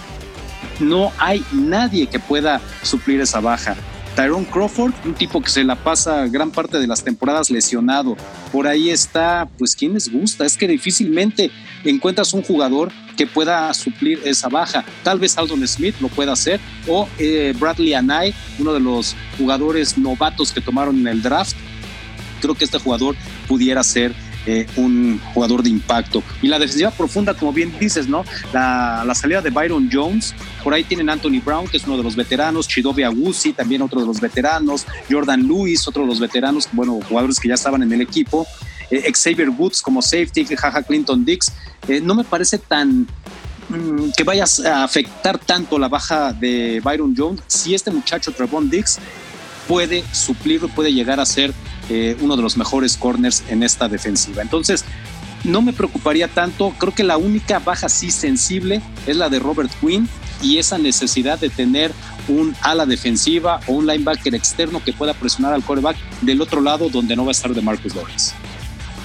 no 0.79 1.13
hay 1.19 1.45
nadie 1.53 2.07
que 2.07 2.21
pueda 2.21 2.61
suplir 2.83 3.21
esa 3.21 3.41
baja. 3.41 3.77
Tyrone 4.17 4.47
Crawford, 4.47 4.93
un 5.05 5.15
tipo 5.15 5.41
que 5.41 5.51
se 5.51 5.65
la 5.65 5.77
pasa 5.77 6.27
gran 6.27 6.51
parte 6.51 6.79
de 6.79 6.87
las 6.87 7.03
temporadas 7.03 7.51
lesionado. 7.51 8.17
Por 8.53 8.67
ahí 8.67 8.91
está, 8.91 9.49
pues, 9.59 9.75
¿quién 9.75 9.95
les 9.95 10.11
gusta? 10.11 10.45
Es 10.45 10.57
que 10.57 10.67
difícilmente 10.67 11.51
encuentras 11.85 12.33
un 12.35 12.43
jugador 12.43 12.91
que 13.17 13.27
pueda 13.27 13.73
suplir 13.75 14.21
esa 14.25 14.49
baja. 14.49 14.85
Tal 15.03 15.19
vez 15.19 15.37
Aldon 15.39 15.67
Smith 15.67 15.95
lo 16.01 16.09
pueda 16.09 16.33
hacer 16.33 16.61
o 16.89 17.09
eh, 17.19 17.55
Bradley 17.59 17.95
Anay, 17.95 18.35
uno 18.59 18.73
de 18.73 18.81
los 18.81 19.15
jugadores 19.39 19.97
novatos 19.97 20.53
que 20.53 20.61
tomaron 20.61 20.99
en 20.99 21.07
el 21.07 21.23
draft. 21.23 21.57
Creo 22.41 22.55
que 22.55 22.65
este 22.65 22.79
jugador 22.79 23.17
pudiera 23.47 23.83
ser 23.83 24.15
eh, 24.47 24.67
un 24.77 25.21
jugador 25.35 25.63
de 25.63 25.71
impacto. 25.71 26.23
Y 26.41 26.49
la 26.49 26.59
defensiva 26.59 26.91
profunda, 26.91 27.35
como 27.35 27.53
bien 27.53 27.75
dices, 27.79 28.09
¿no? 28.09 28.25
La, 28.53 29.13
salida 29.15 29.43
de 29.43 29.51
Byron 29.51 29.91
Jones, 29.93 30.35
por 30.65 30.73
ahí 30.73 30.85
tienen 30.85 31.11
Anthony 31.11 31.41
Brown, 31.45 31.69
que 31.69 31.77
es 31.77 31.85
uno 31.85 31.97
de 31.99 32.03
los 32.03 32.17
veteranos, 32.17 32.67
Chidobe 32.67 33.05
Agusi, 33.05 33.53
también 33.53 33.83
otro 33.83 34.01
de 34.01 34.07
los 34.07 34.21
veteranos, 34.21 34.87
Jordan 35.11 35.47
Lewis, 35.47 35.87
otro 35.87 36.03
de 36.03 36.09
los 36.09 36.21
veteranos, 36.21 36.69
bueno, 36.73 37.01
jugadores 37.07 37.39
que 37.39 37.49
ya 37.49 37.55
estaban 37.55 37.83
en 37.83 37.93
el 37.93 38.01
equipo. 38.01 38.47
Eh, 38.91 39.13
Xavier 39.13 39.51
Woods 39.51 39.83
como 39.83 40.03
safety, 40.03 40.45
Jaja 40.45 40.83
Clinton 40.83 41.25
Dix. 41.25 41.53
Eh, 41.87 42.01
no 42.01 42.15
me 42.15 42.25
parece 42.25 42.59
tan 42.59 43.07
mm, 43.69 44.11
que 44.17 44.25
vaya 44.25 44.45
a 44.67 44.85
afectar 44.85 45.39
tanto 45.39 45.79
la 45.79 45.89
baja 45.89 46.33
de 46.33 46.81
Byron 46.83 47.15
Jones 47.17 47.43
si 47.47 47.75
este 47.75 47.91
muchacho 47.91 48.33
Trevon 48.33 48.69
Dix 48.71 48.99
puede 49.69 50.03
suplirlo, 50.13 50.69
puede 50.69 50.93
llegar 50.93 51.21
a 51.21 51.27
ser 51.27 51.53
eh, 51.91 52.17
uno 52.21 52.37
de 52.37 52.43
los 52.43 52.57
mejores 52.57 52.97
corners 52.97 53.43
en 53.49 53.63
esta 53.63 53.89
defensiva. 53.89 54.43
Entonces, 54.43 54.85
no 55.45 55.61
me 55.61 55.73
preocuparía 55.73 56.29
tanto. 56.29 56.75
Creo 56.79 56.95
que 56.95 57.05
la 57.05 57.17
única 57.17 57.59
baja 57.59 57.89
sí 57.89 58.11
sensible 58.11 58.81
es 59.07 59.17
la 59.17 59.29
de 59.29 59.39
Robert 59.39 59.71
Quinn 59.81 60.09
y 60.43 60.59
esa 60.59 60.79
necesidad 60.79 61.39
de 61.39 61.51
tener 61.51 61.93
un 62.29 62.55
ala 62.63 62.87
defensiva 62.87 63.61
o 63.67 63.73
un 63.73 63.87
linebacker 63.87 64.35
externo 64.35 64.83
que 64.85 64.93
pueda 64.93 65.15
presionar 65.15 65.53
al 65.53 65.65
quarterback 65.65 65.97
del 66.23 66.41
otro 66.41 66.61
lado 66.61 66.89
donde 66.89 67.17
no 67.17 67.25
va 67.25 67.31
a 67.31 67.33
estar 67.33 67.53
de 67.53 67.61
Marcus 67.61 67.95
Lawrence. 67.95 68.33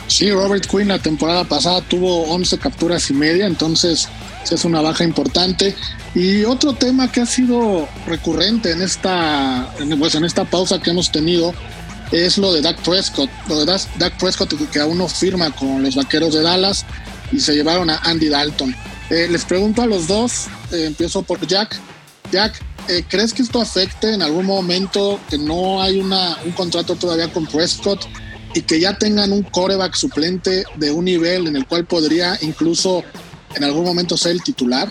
Sí, 0.08 0.32
Robert 0.32 0.68
Quinn 0.68 0.88
la 0.88 1.00
temporada 1.00 1.44
pasada 1.44 1.82
tuvo 1.82 2.24
11 2.26 2.60
capturas 2.60 3.10
y 3.10 3.14
media, 3.14 3.48
entonces 3.48 4.08
es 4.50 4.64
una 4.64 4.82
baja 4.82 5.04
importante. 5.04 5.76
Y 6.14 6.44
otro 6.44 6.74
tema 6.74 7.12
que 7.12 7.22
ha 7.22 7.26
sido 7.26 7.88
recurrente 8.06 8.72
en 8.72 8.82
esta, 8.82 9.74
pues 9.98 10.16
en 10.16 10.24
esta 10.24 10.46
pausa 10.46 10.80
que 10.80 10.92
hemos 10.92 11.12
tenido 11.12 11.54
es 12.16 12.38
lo 12.38 12.54
de 12.54 12.62
Dak 12.62 12.82
Prescott. 12.82 13.30
Lo 13.48 13.60
de 13.60 13.66
Dak 13.66 14.18
Prescott 14.20 14.54
que 14.72 14.80
aún 14.80 14.98
no 14.98 15.08
firma 15.08 15.52
con 15.52 15.84
los 15.84 15.96
Vaqueros 15.96 16.34
de 16.34 16.42
Dallas 16.42 16.86
y 17.32 17.40
se 17.40 17.54
llevaron 17.54 17.90
a 17.90 17.98
Andy 17.98 18.30
Dalton. 18.30 18.76
Eh, 19.10 19.28
les 19.30 19.46
pregunto 19.46 19.82
a 19.82 19.86
los 19.86 20.08
dos, 20.08 20.48
eh, 20.72 20.86
empiezo 20.86 21.22
por 21.22 21.46
Jack. 21.46 21.80
Jack, 22.32 22.62
eh, 22.88 23.04
¿crees 23.08 23.34
que 23.34 23.42
esto 23.42 23.62
afecte 23.62 24.14
en 24.14 24.22
algún 24.22 24.46
momento 24.46 25.20
que 25.30 25.38
no 25.38 25.82
hay 25.82 26.00
una, 26.00 26.38
un 26.44 26.52
contrato 26.54 26.96
todavía 26.96 27.32
con 27.32 27.46
Prescott 27.46 28.08
y 28.54 28.62
que 28.62 28.80
ya 28.80 28.98
tengan 28.98 29.32
un 29.32 29.44
coreback 29.44 29.96
suplente 29.96 30.64
de 30.76 30.92
un 30.92 31.06
nivel 31.06 31.48
en 31.48 31.56
el 31.56 31.68
cual 31.68 31.86
podría 31.86 32.38
incluso 32.42 33.04
en 33.56 33.64
algún 33.64 33.84
momento 33.84 34.18
ser 34.18 34.32
el 34.32 34.44
titular? 34.44 34.90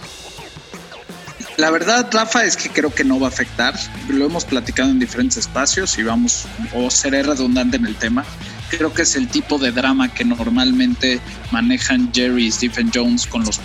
La 1.57 1.71
verdad, 1.71 2.09
Rafa, 2.11 2.45
es 2.45 2.57
que 2.57 2.69
creo 2.69 2.93
que 2.93 3.05
no 3.05 3.21
va 3.21 3.29
a 3.29 3.31
afectar. 3.31 3.79
Lo 4.09 4.27
hemos 4.27 4.45
platicado 4.45 4.91
en 4.91 4.99
diferentes 4.99 5.37
espacios 5.37 5.97
y 5.99 6.03
vamos, 6.03 6.47
o 6.75 6.91
seré 6.91 7.23
redundante 7.23 7.77
en 7.77 7.87
el 7.87 7.95
tema. 7.95 8.25
Creo 8.71 8.93
que 8.93 9.03
es 9.03 9.15
el 9.15 9.29
tipo 9.29 9.59
de 9.59 9.71
drama 9.71 10.13
que 10.13 10.25
normalmente 10.25 11.21
manejan 11.53 12.13
Jerry 12.13 12.47
y 12.47 12.53
Stephen 12.53 12.91
Jones 12.93 13.27
con 13.27 13.45
los 13.45 13.61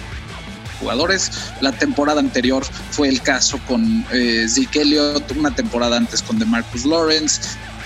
jugadores. 0.79 1.31
La 1.61 1.71
temporada 1.71 2.19
anterior 2.19 2.63
fue 2.91 3.09
el 3.09 3.23
caso 3.23 3.59
con 3.67 4.05
eh, 4.11 4.45
Zeke 4.47 4.81
Elliott, 4.81 5.31
una 5.31 5.55
temporada 5.55 5.97
antes 5.97 6.21
con 6.21 6.37
DeMarcus 6.37 6.85
Lawrence. 6.85 7.41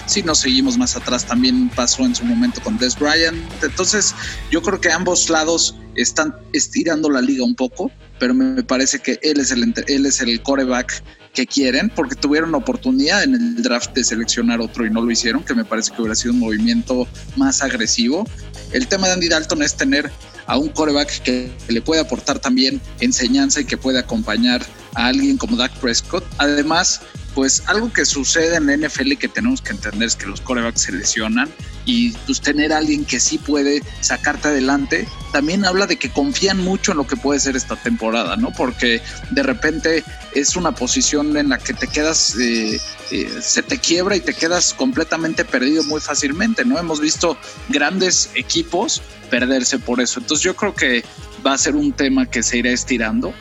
Si 0.06 0.22
nos 0.22 0.40
seguimos 0.40 0.78
más 0.78 0.98
atrás, 0.98 1.26
también 1.26 1.70
pasó 1.70 2.04
en 2.04 2.14
su 2.14 2.26
momento 2.26 2.62
con 2.62 2.78
Des 2.78 3.00
Bryant. 3.00 3.38
Entonces, 3.64 4.14
yo 4.52 4.62
creo 4.62 4.82
que 4.82 4.92
ambos 4.92 5.30
lados 5.30 5.76
están 5.96 6.36
estirando 6.54 7.10
la 7.10 7.22
liga 7.22 7.44
un 7.44 7.56
poco, 7.56 7.92
pero 8.20 8.34
me 8.34 8.64
parece 8.64 9.00
que 9.00 9.20
él 9.22 9.40
es 9.40 9.52
el, 9.52 9.74
él 9.88 10.06
es 10.06 10.22
el 10.22 10.42
coreback 10.42 11.04
que 11.34 11.48
quieren, 11.48 11.90
porque 11.90 12.16
tuvieron 12.16 12.54
oportunidad 12.54 13.24
en 13.24 13.34
el 13.34 13.64
draft 13.64 13.94
de 13.94 14.04
seleccionar 14.04 14.62
otro 14.62 14.86
y 14.86 14.92
no 14.92 15.02
lo 15.02 15.12
hicieron, 15.12 15.44
que 15.44 15.56
me 15.56 15.66
parece 15.66 15.92
que 15.92 16.02
hubiera 16.02 16.16
sido 16.16 16.34
un 16.34 16.40
movimiento 16.40 17.08
más 17.36 17.62
agresivo. 17.64 18.28
El 18.72 18.88
tema 18.88 19.08
de 19.08 19.14
Andy 19.14 19.30
Dalton 19.30 19.64
es 19.64 19.76
tener 19.76 20.12
a 20.46 20.58
un 20.58 20.70
coreback 20.70 21.24
que 21.24 21.52
le 21.68 21.82
puede 21.82 22.02
aportar 22.02 22.40
también 22.40 22.82
enseñanza 23.00 23.62
y 23.62 23.66
que 23.66 23.78
puede 23.78 24.00
acompañar 24.00 24.64
a 24.94 25.08
alguien 25.08 25.38
como 25.38 25.58
Dak 25.58 25.74
Prescott. 25.80 26.24
Además, 26.38 27.02
pues 27.34 27.64
algo 27.68 27.92
que 27.92 28.06
sucede 28.06 28.56
en 28.56 28.68
la 28.68 28.78
NFL 28.78 29.14
y 29.14 29.18
que 29.18 29.28
tenemos 29.28 29.62
que 29.62 29.72
entender 29.72 30.08
es 30.08 30.16
que 30.16 30.28
los 30.28 30.42
corebacks 30.42 30.82
se 30.82 30.92
lesionan 30.92 31.50
y 31.86 32.12
pues 32.12 32.42
tener 32.42 32.72
alguien 32.72 33.06
que 33.06 33.20
sí 33.20 33.38
puede 33.38 33.82
sacarte 34.02 34.50
adelante, 34.50 35.08
también 35.32 35.66
habla 35.66 35.88
de 35.88 35.98
que 35.98 36.10
confían 36.10 36.60
mucho 36.60 36.92
en 36.92 36.98
lo 36.98 37.08
que 37.08 37.16
puede 37.18 37.40
ser 37.40 37.56
esta 37.56 37.76
temporada, 37.76 38.38
¿no? 38.38 38.52
Porque 38.52 39.02
de 39.32 39.44
repente 39.44 40.04
es 40.34 40.56
una 40.56 40.74
posición 40.74 41.36
en 41.36 41.50
la 41.50 41.58
que 41.58 41.74
te 41.74 41.88
quedas, 41.88 42.36
eh, 42.40 42.80
eh, 43.12 43.30
se 43.42 43.64
te 43.64 43.80
quiebra 43.80 44.16
y 44.16 44.22
te 44.22 44.34
quedas 44.34 44.74
completamente 44.74 45.44
perdido 45.44 45.84
muy 45.84 46.00
fácilmente, 46.00 46.64
¿no? 46.64 46.80
Hemos 46.80 47.02
visto 47.02 47.38
grandes 47.70 48.30
equipos 48.36 49.02
perderse 49.30 49.80
por 49.80 50.00
eso. 50.00 50.20
Entonces 50.20 50.44
yo 50.44 50.56
creo 50.56 50.76
que 50.76 51.04
va 51.46 51.54
a 51.54 51.58
ser 51.58 51.76
un 51.76 51.92
tema 51.92 52.26
que 52.26 52.44
se 52.44 52.60
irá 52.60 52.72
estirando 52.72 53.34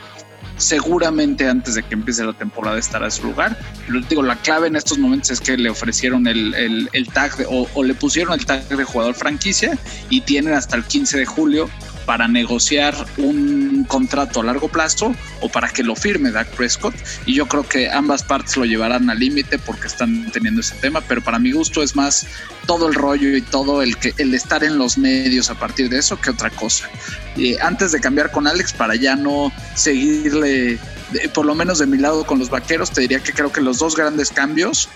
seguramente 0.63 1.47
antes 1.47 1.75
de 1.75 1.83
que 1.83 1.93
empiece 1.93 2.23
la 2.23 2.33
temporada 2.33 2.79
estará 2.79 3.05
en 3.05 3.11
su 3.11 3.23
lugar. 3.23 3.57
Lo 3.87 3.99
digo, 4.01 4.23
la 4.23 4.35
clave 4.37 4.67
en 4.67 4.75
estos 4.75 4.97
momentos 4.97 5.31
es 5.31 5.41
que 5.41 5.57
le 5.57 5.69
ofrecieron 5.69 6.27
el, 6.27 6.89
tag 7.13 7.31
o, 7.49 7.67
o, 7.73 7.83
le 7.83 7.93
pusieron 7.93 8.33
el 8.33 8.45
tag 8.45 8.67
de 8.67 8.83
jugador 8.83 9.15
franquicia 9.15 9.77
y 10.09 10.21
tienen 10.21 10.53
hasta 10.53 10.75
el 10.75 10.83
15 10.83 11.17
de 11.17 11.25
julio 11.25 11.69
para 12.05 12.27
negociar 12.27 12.95
un 13.17 13.85
contrato 13.87 14.41
a 14.41 14.43
largo 14.43 14.67
plazo 14.67 15.13
o 15.41 15.49
para 15.49 15.69
que 15.69 15.83
lo 15.83 15.95
firme 15.95 16.31
Dak 16.31 16.49
Prescott. 16.49 16.95
Y 17.25 17.33
yo 17.35 17.47
creo 17.47 17.67
que 17.67 17.89
ambas 17.89 18.23
partes 18.23 18.57
lo 18.57 18.65
llevarán 18.65 19.09
al 19.09 19.19
límite 19.19 19.57
porque 19.59 19.87
están 19.87 20.29
teniendo 20.31 20.61
ese 20.61 20.75
tema, 20.75 21.01
pero 21.01 21.21
para 21.21 21.39
mi 21.39 21.51
gusto 21.51 21.81
es 21.83 21.95
más 21.95 22.25
todo 22.65 22.87
el 22.87 22.93
rollo 22.93 23.35
y 23.35 23.41
todo 23.41 23.81
el, 23.81 23.97
que, 23.97 24.13
el 24.17 24.33
estar 24.33 24.63
en 24.63 24.77
los 24.77 24.97
medios 24.97 25.49
a 25.49 25.55
partir 25.55 25.89
de 25.89 25.99
eso 25.99 26.19
que 26.19 26.29
otra 26.29 26.49
cosa. 26.49 26.89
Y 27.35 27.57
antes 27.57 27.91
de 27.91 27.99
cambiar 27.99 28.31
con 28.31 28.47
Alex, 28.47 28.73
para 28.73 28.95
ya 28.95 29.15
no 29.15 29.51
seguirle, 29.75 30.79
por 31.33 31.45
lo 31.45 31.55
menos 31.55 31.79
de 31.79 31.87
mi 31.87 31.97
lado 31.97 32.25
con 32.25 32.39
los 32.39 32.49
vaqueros, 32.49 32.91
te 32.91 33.01
diría 33.01 33.19
que 33.19 33.33
creo 33.33 33.51
que 33.51 33.61
los 33.61 33.79
dos 33.79 33.95
grandes 33.95 34.29
cambios 34.29 34.89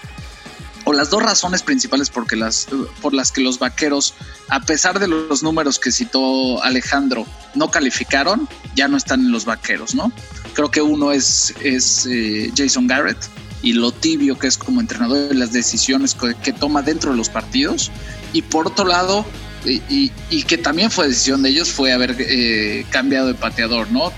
o 0.88 0.94
las 0.94 1.10
dos 1.10 1.22
razones 1.22 1.64
principales 1.64 2.10
porque 2.10 2.38
las, 2.38 2.66
por 3.02 3.14
las 3.14 3.34
que 3.34 3.42
los 3.42 3.60
vaqueros, 3.60 4.14
a 4.48 4.62
pesar 4.62 5.00
de 5.00 5.10
los 5.10 5.44
números 5.44 5.80
que 5.80 5.92
citó 5.92 6.64
Alejandro, 6.64 7.26
no 7.56 7.70
calificaron, 7.70 8.48
ya 8.74 8.88
no 8.88 8.96
están 8.96 9.20
en 9.20 9.32
los 9.34 9.44
vaqueros, 9.44 9.96
¿no? 9.96 10.14
Creo 10.54 10.72
que 10.72 10.82
uno 10.82 11.12
es, 11.12 11.54
es 11.62 12.08
eh, 12.10 12.54
Jason 12.56 12.88
Garrett 12.88 13.18
y 13.62 13.74
lo 13.74 13.92
tibio 13.92 14.40
que 14.40 14.48
es 14.48 14.58
como 14.58 14.80
entrenador 14.80 15.28
de 15.28 15.36
las 15.36 15.52
decisiones 15.52 16.16
que, 16.16 16.54
toma 16.54 16.82
dentro 16.82 17.12
de 17.12 17.18
los 17.18 17.28
partidos. 17.28 17.92
Y 18.32 18.44
por 18.44 18.66
otro 18.66 18.86
lado, 18.86 19.26
y, 19.66 20.10
que 20.44 20.58
también 20.58 20.90
fue 20.90 21.10
decisión 21.10 21.44
de 21.44 21.50
ellos, 21.50 21.70
fue 21.70 21.92
haber 21.92 22.16
eh, 22.18 22.86
cambiado 22.92 23.28
de 23.28 23.34
pateador, 23.34 23.92
¿no? 23.92 24.14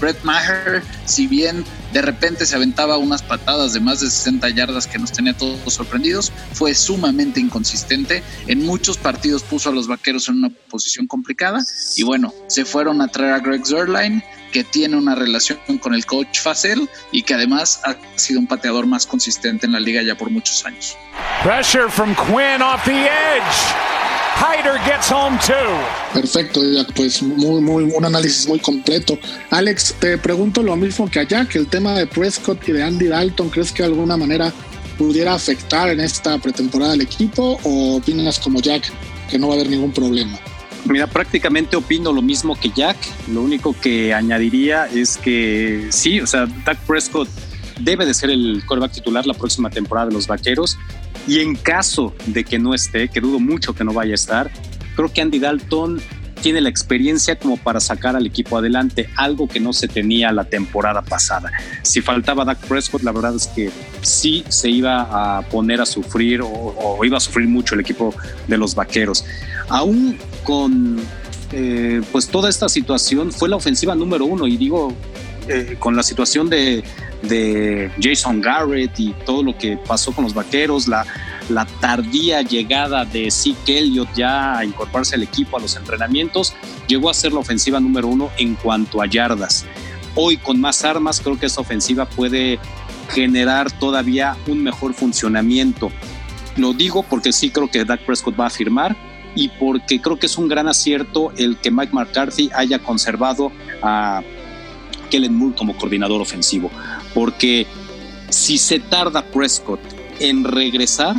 Brett 0.00 0.24
Maher, 0.24 0.82
si 1.04 1.26
bien 1.26 1.66
de 1.94 2.02
repente 2.02 2.44
se 2.44 2.56
aventaba 2.56 2.98
unas 2.98 3.22
patadas 3.22 3.72
de 3.72 3.78
más 3.78 4.00
de 4.00 4.10
60 4.10 4.50
yardas 4.50 4.88
que 4.88 4.98
nos 4.98 5.12
tenía 5.12 5.32
todos 5.32 5.72
sorprendidos, 5.72 6.32
fue 6.52 6.74
sumamente 6.74 7.38
inconsistente, 7.38 8.24
en 8.48 8.66
muchos 8.66 8.98
partidos 8.98 9.44
puso 9.44 9.70
a 9.70 9.72
los 9.72 9.86
vaqueros 9.86 10.28
en 10.28 10.38
una 10.38 10.50
posición 10.50 11.06
complicada 11.06 11.64
y 11.96 12.02
bueno, 12.02 12.34
se 12.48 12.64
fueron 12.64 13.00
a 13.00 13.06
traer 13.06 13.34
a 13.34 13.38
Greg 13.38 13.64
Zerline, 13.64 14.24
que 14.52 14.64
tiene 14.64 14.96
una 14.96 15.14
relación 15.14 15.58
con 15.80 15.94
el 15.94 16.04
coach 16.04 16.40
Facel 16.40 16.88
y 17.12 17.22
que 17.22 17.34
además 17.34 17.80
ha 17.84 17.96
sido 18.16 18.40
un 18.40 18.48
pateador 18.48 18.86
más 18.86 19.06
consistente 19.06 19.66
en 19.66 19.72
la 19.72 19.80
liga 19.80 20.02
ya 20.02 20.16
por 20.16 20.30
muchos 20.30 20.66
años. 20.66 20.96
Pressure 21.44 21.88
from 21.88 22.12
Quinn 22.16 22.60
off 22.60 22.84
the 22.84 22.92
edge. 22.92 24.13
Hyder 24.36 24.78
gets 24.84 25.10
home 25.10 25.38
too. 25.38 25.52
Perfecto, 26.12 26.60
pues 26.94 27.22
muy, 27.22 27.60
muy, 27.60 27.84
un 27.84 28.04
análisis 28.04 28.48
muy 28.48 28.58
completo. 28.58 29.18
Alex, 29.50 29.94
te 29.98 30.18
pregunto 30.18 30.62
lo 30.62 30.76
mismo 30.76 31.10
que 31.10 31.20
allá, 31.20 31.46
que 31.46 31.58
el 31.58 31.66
tema 31.66 31.92
de 31.94 32.06
Prescott 32.06 32.68
y 32.68 32.72
de 32.72 32.82
Andy 32.82 33.06
Dalton, 33.06 33.48
¿crees 33.48 33.72
que 33.72 33.82
de 33.82 33.90
alguna 33.90 34.16
manera 34.16 34.52
pudiera 34.98 35.34
afectar 35.34 35.88
en 35.88 36.00
esta 36.00 36.38
pretemporada 36.38 36.92
al 36.92 37.00
equipo 37.00 37.58
o 37.62 37.96
opinas 37.96 38.38
como 38.38 38.60
Jack 38.60 38.92
que 39.30 39.38
no 39.38 39.48
va 39.48 39.54
a 39.54 39.56
haber 39.56 39.70
ningún 39.70 39.92
problema? 39.92 40.38
Mira, 40.84 41.06
prácticamente 41.06 41.76
opino 41.76 42.12
lo 42.12 42.20
mismo 42.20 42.54
que 42.56 42.70
Jack. 42.70 42.96
Lo 43.32 43.42
único 43.42 43.74
que 43.80 44.12
añadiría 44.12 44.86
es 44.86 45.16
que 45.16 45.86
sí, 45.90 46.20
o 46.20 46.26
sea, 46.26 46.46
Dak 46.64 46.78
Prescott 46.80 47.28
debe 47.80 48.06
de 48.06 48.14
ser 48.14 48.30
el 48.30 48.62
quarterback 48.66 48.92
titular 48.92 49.26
la 49.26 49.34
próxima 49.34 49.70
temporada 49.70 50.08
de 50.08 50.14
los 50.14 50.26
Vaqueros. 50.26 50.78
Y 51.26 51.40
en 51.40 51.56
caso 51.56 52.14
de 52.26 52.44
que 52.44 52.58
no 52.58 52.74
esté, 52.74 53.08
que 53.08 53.20
dudo 53.20 53.40
mucho 53.40 53.74
que 53.74 53.84
no 53.84 53.92
vaya 53.92 54.12
a 54.12 54.14
estar, 54.14 54.50
creo 54.94 55.12
que 55.12 55.22
Andy 55.22 55.38
Dalton 55.38 56.00
tiene 56.44 56.60
la 56.60 56.68
experiencia 56.68 57.38
como 57.38 57.56
para 57.56 57.80
sacar 57.80 58.16
al 58.16 58.26
equipo 58.26 58.58
adelante, 58.58 59.08
algo 59.16 59.48
que 59.48 59.60
no 59.60 59.72
se 59.72 59.88
tenía 59.88 60.30
la 60.30 60.44
temporada 60.44 61.00
pasada. 61.00 61.50
Si 61.80 62.02
faltaba 62.02 62.44
Dak 62.44 62.58
Prescott, 62.66 63.02
la 63.02 63.12
verdad 63.12 63.34
es 63.34 63.46
que 63.46 63.70
sí 64.02 64.44
se 64.50 64.68
iba 64.68 65.38
a 65.38 65.40
poner 65.48 65.80
a 65.80 65.86
sufrir 65.86 66.42
o, 66.42 66.98
iba 67.02 67.16
a 67.16 67.20
sufrir 67.20 67.48
mucho 67.48 67.74
el 67.74 67.80
equipo 67.80 68.14
de 68.46 68.58
los 68.58 68.74
Vaqueros. 68.74 69.24
Aún 69.70 70.18
con 70.42 71.00
eh, 71.52 72.02
pues 72.12 72.28
toda 72.28 72.50
esta 72.50 72.68
situación, 72.68 73.32
fue 73.32 73.48
la 73.48 73.56
ofensiva 73.56 73.94
número 73.94 74.26
uno 74.26 74.46
y 74.46 74.58
digo, 74.58 74.92
eh, 75.48 75.76
con 75.78 75.96
la 75.96 76.02
situación 76.02 76.50
de 76.50 76.84
de 77.28 77.90
Jason 78.00 78.40
Garrett 78.40 78.98
y 78.98 79.12
todo 79.24 79.42
lo 79.42 79.56
que 79.56 79.76
pasó 79.76 80.12
con 80.12 80.24
los 80.24 80.34
vaqueros, 80.34 80.88
la, 80.88 81.04
tardía 81.80 82.42
llegada 82.42 83.04
de 83.04 83.30
Zeke 83.30 83.78
Elliott 83.78 84.08
ya 84.14 84.58
a 84.58 84.64
incorporarse 84.64 85.14
al 85.14 85.22
equipo, 85.22 85.56
a 85.56 85.60
los 85.60 85.76
entrenamientos, 85.76 86.54
llegó 86.86 87.10
a 87.10 87.14
ser 87.14 87.32
la 87.32 87.40
ofensiva 87.40 87.80
número 87.80 88.08
uno 88.08 88.30
en 88.38 88.54
cuanto 88.54 89.02
a 89.02 89.06
yardas. 89.06 89.66
Hoy 90.14 90.36
con 90.36 90.60
más 90.60 90.84
armas 90.84 91.20
creo 91.20 91.38
que 91.38 91.46
esa 91.46 91.60
ofensiva 91.60 92.06
puede 92.06 92.58
generar 93.10 93.70
todavía 93.70 94.36
un 94.46 94.62
mejor 94.62 94.94
funcionamiento. 94.94 95.90
Lo 96.56 96.72
digo 96.72 97.02
porque 97.02 97.32
sí 97.32 97.50
creo 97.50 97.68
que 97.68 97.84
Dak 97.84 98.06
Prescott 98.06 98.38
va 98.38 98.46
a 98.46 98.50
firmar 98.50 98.96
y 99.34 99.48
porque 99.48 100.00
creo 100.00 100.18
que 100.18 100.26
es 100.26 100.38
un 100.38 100.48
gran 100.48 100.68
acierto 100.68 101.32
el 101.36 101.56
que 101.58 101.70
Mike 101.70 101.92
McCarthy 101.92 102.50
haya 102.54 102.78
conservado 102.78 103.50
a 103.82 104.22
Kellen 105.10 105.34
Moore 105.34 105.56
como 105.56 105.76
coordinador 105.76 106.20
ofensivo 106.20 106.70
porque 107.14 107.66
si 108.28 108.58
se 108.58 108.80
tarda 108.80 109.24
Prescott 109.24 109.80
en 110.20 110.44
regresar, 110.44 111.16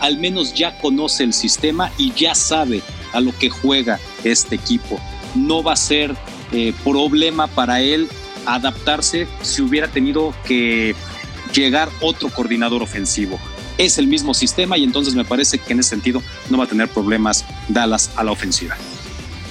al 0.00 0.18
menos 0.18 0.54
ya 0.54 0.78
conoce 0.78 1.24
el 1.24 1.32
sistema 1.32 1.90
y 1.98 2.12
ya 2.12 2.34
sabe 2.34 2.82
a 3.12 3.20
lo 3.20 3.36
que 3.36 3.50
juega 3.50 3.98
este 4.24 4.54
equipo. 4.54 5.00
No 5.34 5.62
va 5.62 5.72
a 5.72 5.76
ser 5.76 6.14
eh, 6.52 6.72
problema 6.84 7.46
para 7.46 7.80
él 7.80 8.08
adaptarse 8.46 9.26
si 9.42 9.62
hubiera 9.62 9.88
tenido 9.88 10.34
que 10.46 10.94
llegar 11.54 11.88
otro 12.00 12.28
coordinador 12.30 12.82
ofensivo. 12.82 13.38
Es 13.76 13.98
el 13.98 14.06
mismo 14.06 14.34
sistema 14.34 14.76
y 14.76 14.84
entonces 14.84 15.14
me 15.14 15.24
parece 15.24 15.58
que 15.58 15.72
en 15.72 15.80
ese 15.80 15.90
sentido 15.90 16.22
no 16.50 16.58
va 16.58 16.64
a 16.64 16.68
tener 16.68 16.88
problemas 16.88 17.44
Dallas 17.68 18.10
a 18.16 18.24
la 18.24 18.32
ofensiva. 18.32 18.76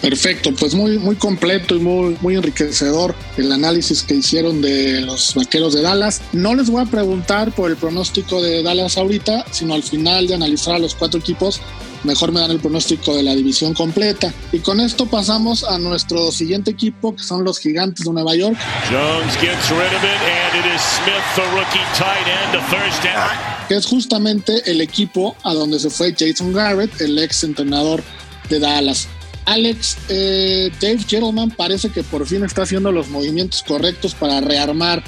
Perfecto, 0.01 0.53
pues 0.53 0.75
muy, 0.75 0.99
muy 0.99 1.15
completo 1.15 1.75
y 1.75 1.79
muy, 1.79 2.17
muy 2.21 2.35
enriquecedor 2.35 3.15
el 3.37 3.51
análisis 3.51 4.03
que 4.03 4.15
hicieron 4.15 4.61
de 4.61 5.01
los 5.01 5.33
vaqueros 5.33 5.73
de 5.73 5.81
Dallas. 5.81 6.21
No 6.33 6.55
les 6.55 6.69
voy 6.69 6.83
a 6.83 6.85
preguntar 6.85 7.51
por 7.51 7.71
el 7.71 7.77
pronóstico 7.77 8.41
de 8.41 8.61
Dallas 8.63 8.97
ahorita, 8.97 9.45
sino 9.51 9.73
al 9.73 9.83
final 9.83 10.27
de 10.27 10.35
analizar 10.35 10.75
a 10.75 10.79
los 10.79 10.93
cuatro 10.93 11.19
equipos, 11.19 11.61
mejor 12.03 12.31
me 12.31 12.39
dan 12.39 12.51
el 12.51 12.59
pronóstico 12.59 13.15
de 13.15 13.23
la 13.23 13.35
división 13.35 13.73
completa. 13.73 14.33
Y 14.51 14.59
con 14.59 14.79
esto 14.79 15.07
pasamos 15.07 15.63
a 15.63 15.77
nuestro 15.79 16.31
siguiente 16.31 16.71
equipo, 16.71 17.15
que 17.15 17.23
son 17.23 17.43
los 17.43 17.59
Gigantes 17.59 18.05
de 18.05 18.13
Nueva 18.13 18.35
York. 18.35 18.57
Jones 18.89 19.35
gets 19.41 19.69
rid 19.71 19.93
of 19.95 20.03
it 20.03 20.21
and 20.21 20.65
it 20.65 20.75
is 20.75 20.81
Smith, 20.81 21.23
the 21.35 21.41
rookie 21.55 21.79
tight 21.97 22.27
end, 22.27 22.55
a 22.55 22.61
first 22.69 23.03
down. 23.03 23.57
que 23.67 23.75
es 23.75 23.85
justamente 23.85 24.61
el 24.71 24.79
equipo 24.79 25.35
a 25.43 25.53
donde 25.53 25.79
se 25.79 25.89
fue 25.89 26.15
Jason 26.17 26.53
Garrett, 26.53 27.01
el 27.01 27.17
ex 27.19 27.43
entrenador 27.43 28.01
de 28.49 28.59
Dallas. 28.59 29.09
Alex, 29.47 29.97
eh, 30.09 30.69
Dave 30.81 30.99
Gettleman 31.07 31.51
parece 31.51 31.89
que 31.89 32.03
por 32.03 32.27
fin 32.27 32.43
está 32.43 32.63
haciendo 32.63 32.91
los 32.91 33.07
movimientos 33.07 33.63
correctos 33.63 34.13
para 34.13 34.41
rearmar 34.41 35.01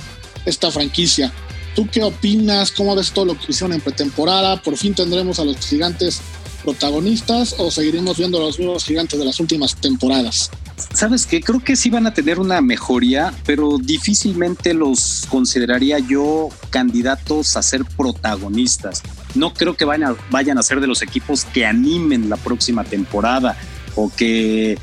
esta 0.45 0.71
franquicia. 0.71 1.31
¿Tú 1.75 1.89
qué 1.91 2.01
opinas? 2.03 2.71
¿Cómo 2.71 2.95
ves 2.95 3.11
todo 3.11 3.25
lo 3.25 3.37
que 3.37 3.47
hicieron 3.49 3.73
en 3.73 3.81
pretemporada? 3.81 4.61
¿Por 4.61 4.77
fin 4.77 4.95
tendremos 4.95 5.39
a 5.39 5.43
los 5.43 5.57
gigantes 5.57 6.21
protagonistas 6.63 7.55
o 7.57 7.69
seguiremos 7.69 8.17
viendo 8.17 8.37
a 8.37 8.41
los 8.41 8.57
nuevos 8.59 8.85
gigantes 8.85 9.19
de 9.19 9.25
las 9.25 9.41
últimas 9.41 9.75
temporadas? 9.75 10.49
¿Sabes 10.93 11.25
qué? 11.25 11.41
Creo 11.41 11.61
que 11.61 11.75
sí 11.75 11.89
van 11.89 12.07
a 12.07 12.13
tener 12.13 12.39
una 12.39 12.61
mejoría, 12.61 13.33
pero 13.45 13.77
difícilmente 13.77 14.73
los 14.73 15.25
consideraría 15.29 15.99
yo 15.99 16.47
candidatos 16.69 17.57
a 17.57 17.61
ser 17.61 17.83
protagonistas. 17.83 19.03
No 19.35 19.53
creo 19.53 19.75
que 19.75 19.83
vayan 19.83 20.57
a 20.57 20.63
ser 20.63 20.79
de 20.79 20.87
los 20.87 21.01
equipos 21.01 21.43
que 21.43 21.65
animen 21.65 22.29
la 22.29 22.37
próxima 22.37 22.85
temporada 22.85 23.57
o 23.95 24.11
que 24.15 24.77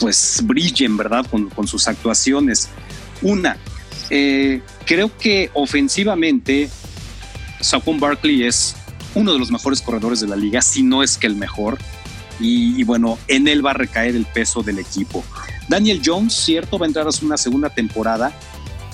pues 0.00 0.40
brillen, 0.44 0.96
¿verdad? 0.96 1.26
Con, 1.30 1.48
con 1.50 1.66
sus 1.66 1.88
actuaciones. 1.88 2.68
Una, 3.22 3.56
eh, 4.10 4.60
creo 4.84 5.16
que 5.16 5.50
ofensivamente 5.54 6.68
Saquon 7.60 7.98
Barkley 7.98 8.44
es 8.44 8.76
uno 9.14 9.32
de 9.32 9.38
los 9.38 9.50
mejores 9.50 9.80
corredores 9.80 10.20
de 10.20 10.26
la 10.26 10.36
liga, 10.36 10.60
si 10.60 10.82
no 10.82 11.02
es 11.02 11.16
que 11.16 11.26
el 11.26 11.36
mejor. 11.36 11.78
Y, 12.40 12.80
y, 12.80 12.82
bueno, 12.82 13.18
en 13.28 13.46
él 13.46 13.64
va 13.64 13.70
a 13.70 13.74
recaer 13.74 14.16
el 14.16 14.26
peso 14.26 14.62
del 14.62 14.80
equipo. 14.80 15.24
Daniel 15.68 16.02
Jones, 16.04 16.34
cierto, 16.34 16.78
va 16.78 16.86
a 16.86 16.88
entrar 16.88 17.06
a 17.06 17.24
una 17.24 17.36
segunda 17.36 17.70
temporada, 17.70 18.36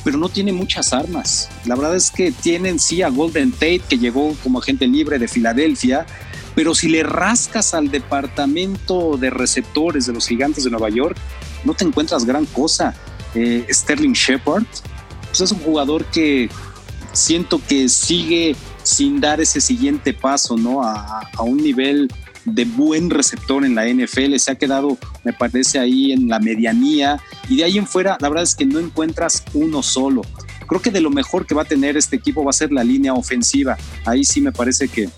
pero 0.05 0.19
no 0.19 0.29
tiene 0.29 0.53
muchas 0.53 0.93
armas. 0.93 1.49
La 1.65 1.75
verdad 1.75 1.97
es 1.97 2.11
que 2.11 2.33
tienen 2.33 2.79
sí 2.79 3.03
a 3.03 3.09
Golden 3.09 3.53
Tate, 3.53 3.83
que 3.89 3.99
llegó 3.99 4.35
como 4.43 4.59
agente 4.59 4.87
libre 4.87 5.19
de 5.19 5.27
Filadelfia, 5.27 6.07
pero 6.55 6.75
si 6.75 6.89
le 6.89 7.03
rascas 7.03 7.75
al 7.75 7.91
departamento 7.91 9.17
de 9.17 9.31
receptores 9.31 10.07
de 10.07 10.13
los 10.13 10.27
gigantes 10.27 10.65
de 10.65 10.71
Nueva 10.71 10.89
York, 10.89 11.17
no 11.65 11.75
te 11.75 11.85
encuentras 11.85 12.25
gran 12.25 12.47
cosa. 12.47 12.95
Eh, 13.35 13.67
Sterling 13.71 14.13
Shepard, 14.13 14.65
pues 15.29 15.41
es 15.41 15.53
un 15.53 15.61
jugador 15.61 16.05
que 16.07 16.49
siento 17.13 17.61
que 17.69 17.89
sigue 17.89 18.57
sin 18.83 19.21
dar 19.21 19.41
ese 19.41 19.61
siguiente 19.61 20.13
paso, 20.13 20.57
¿no? 20.57 20.83
A, 20.83 21.21
a, 21.37 21.43
un 21.43 21.59
nivel 21.59 22.11
de 22.45 22.65
buen 22.65 23.11
receptor 23.11 23.65
en 23.65 23.75
la 23.75 23.87
NFL, 23.87 24.37
se 24.37 24.51
ha 24.51 24.55
quedado, 24.57 24.99
me 25.25 25.33
parece, 25.33 25.79
ahí 25.79 26.13
en 26.13 26.29
la 26.29 26.41
medianía 26.41 27.21
y 27.49 27.59
de 27.59 27.65
ahí 27.65 27.79
en 27.79 27.87
fuera, 27.87 28.17
la 28.21 28.29
verdad 28.29 28.45
es 28.45 28.55
que 28.55 28.67
no 28.67 28.79
encuentras 28.81 29.45
uno 29.53 29.83
solo. 29.83 30.23
Creo 30.67 30.81
que 30.81 30.91
de 30.91 31.01
lo 31.01 31.11
mejor 31.11 31.47
que 31.47 31.55
va 31.55 31.63
a 31.63 31.67
tener 31.67 31.97
este 31.97 32.17
equipo 32.17 32.45
va 32.45 32.51
a 32.51 32.55
ser 32.55 32.73
la 32.73 32.85
línea 32.85 33.13
ofensiva. 33.13 33.77
Ahí 34.05 34.25
sí 34.25 34.41
me 34.41 34.53
parece 34.53 34.89
que 34.89 35.09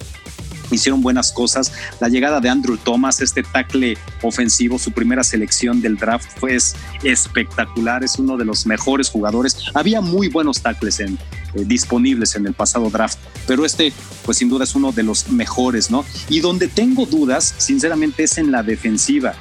hicieron 0.77 1.03
buenas 1.03 1.33
cosas. 1.33 1.73
La 2.01 2.09
llegada 2.09 2.41
de 2.41 2.49
Andrew 2.49 2.77
Thomas, 2.77 3.21
este 3.21 3.43
tackle 3.43 3.97
ofensivo, 4.23 4.79
su 4.79 4.93
primera 4.93 5.25
selección 5.25 5.81
del 5.81 5.97
draft 5.97 6.29
fue 6.39 6.57
espectacular, 7.03 8.05
es 8.05 8.19
uno 8.19 8.37
de 8.37 8.45
los 8.45 8.67
mejores 8.67 9.11
jugadores. 9.11 9.57
Había 9.75 10.01
muy 10.01 10.29
buenos 10.29 10.61
tackles 10.63 11.01
eh, 11.01 11.17
disponibles 11.55 12.35
en 12.37 12.47
el 12.47 12.55
pasado 12.55 12.91
draft, 12.91 13.19
pero 13.47 13.65
este 13.65 13.93
pues 14.25 14.39
sin 14.39 14.49
duda 14.49 14.65
es 14.65 14.75
uno 14.75 14.93
de 14.93 15.03
los 15.03 15.29
mejores, 15.29 15.91
¿no? 15.91 16.05
Y 16.29 16.41
donde 16.41 16.69
tengo 16.69 17.07
dudas, 17.07 17.55
sinceramente, 17.59 18.25
es 18.25 18.39
en 18.39 18.53
la 18.53 18.63
defensiva 18.63 19.35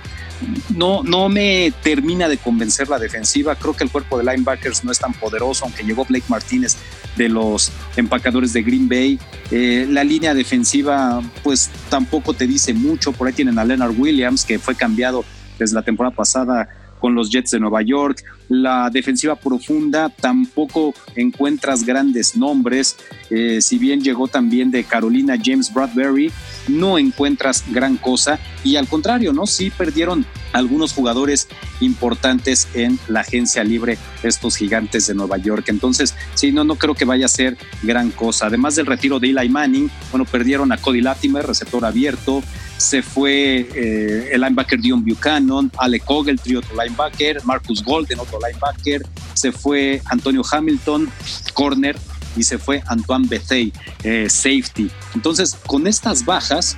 no, 0.76 1.04
no 1.04 1.30
me 1.30 1.74
termina 1.84 2.28
de 2.28 2.38
convencer 2.38 2.90
la 2.90 3.00
defensiva. 3.00 3.56
Creo 3.56 3.74
que 3.74 3.84
el 3.84 3.92
cuerpo 3.92 4.18
de 4.18 4.24
linebackers 4.24 4.84
no 4.84 4.92
es 4.92 5.00
tan 5.00 5.14
poderoso, 5.14 5.66
aunque 5.66 5.84
llegó 5.84 6.06
Blake 6.06 6.26
Martínez 6.28 6.78
de 7.16 7.30
los 7.30 7.72
empacadores 7.96 8.54
de 8.54 8.64
Green 8.64 8.88
Bay. 8.88 9.20
Eh, 9.52 9.88
la 9.90 10.04
línea 10.04 10.34
defensiva, 10.34 11.22
pues 11.44 11.70
tampoco 11.90 12.34
te 12.34 12.48
dice 12.48 12.74
mucho. 12.74 13.12
Por 13.12 13.28
ahí 13.28 13.34
tienen 13.34 13.60
a 13.60 13.66
Leonard 13.66 13.98
Williams, 13.98 14.46
que 14.46 14.60
fue 14.60 14.76
cambiado 14.76 15.26
desde 15.60 15.76
la 15.76 15.84
temporada 15.84 16.16
pasada 16.16 16.70
con 17.02 17.16
los 17.16 17.30
Jets 17.30 17.52
de 17.52 17.60
Nueva 17.60 17.82
York. 17.82 18.24
La 18.48 18.90
defensiva 18.90 19.36
profunda 19.36 20.10
tampoco 20.10 20.94
encuentras 21.16 21.84
grandes 21.84 22.38
nombres. 22.38 22.96
Eh, 23.30 23.60
si 23.62 23.78
bien 23.78 24.02
llegó 24.02 24.28
también 24.28 24.72
de 24.72 24.84
Carolina 24.84 25.38
James 25.42 25.74
Bradbury, 25.74 26.32
no 26.68 26.98
encuentras 26.98 27.64
gran 27.72 27.98
cosa. 27.98 28.40
Y 28.64 28.76
al 28.76 28.88
contrario, 28.88 29.34
¿no? 29.34 29.48
Sí 29.48 29.72
perdieron 29.72 30.26
algunos 30.54 30.94
jugadores 30.94 31.48
importantes 31.80 32.68
en 32.74 33.00
la 33.08 33.22
agencia 33.22 33.64
libre, 33.64 33.98
estos 34.22 34.56
gigantes 34.58 35.08
de 35.08 35.16
Nueva 35.16 35.38
York. 35.38 35.70
Entonces, 35.70 36.14
sí, 36.36 36.52
no, 36.52 36.64
no 36.64 36.76
creo 36.76 36.94
que 36.94 37.06
vaya 37.06 37.26
a 37.26 37.30
ser 37.30 37.58
gran 37.82 38.12
cosa. 38.12 38.48
Además 38.48 38.76
del 38.76 38.86
retiro 38.86 39.20
de 39.20 39.30
Eli 39.30 39.50
Manning, 39.50 39.90
bueno, 40.12 40.26
perdieron 40.26 40.72
a 40.72 40.78
Cody 40.78 41.02
Latimer, 41.02 41.48
receptor 41.48 41.86
abierto 41.86 42.44
se 42.82 43.04
fue 43.04 43.68
eh, 43.76 44.30
el 44.32 44.42
linebacker 44.42 44.80
Dion 44.80 45.06
Buchanan, 45.06 45.72
Alec 45.78 46.04
Ogletree, 46.08 46.58
otro 46.58 46.76
linebacker, 46.82 47.44
Marcus 47.46 47.84
Golden, 47.84 48.20
otro 48.20 48.40
linebacker, 48.40 49.06
se 49.36 49.52
fue 49.52 50.02
Antonio 50.06 50.42
Hamilton, 50.50 51.10
corner, 51.54 51.96
y 52.36 52.44
se 52.44 52.58
fue 52.58 52.82
Antoine 52.88 53.28
Bethey, 53.28 53.72
eh, 54.04 54.28
safety. 54.30 54.90
Entonces, 55.14 55.56
con 55.68 55.86
estas 55.86 56.26
bajas, 56.26 56.76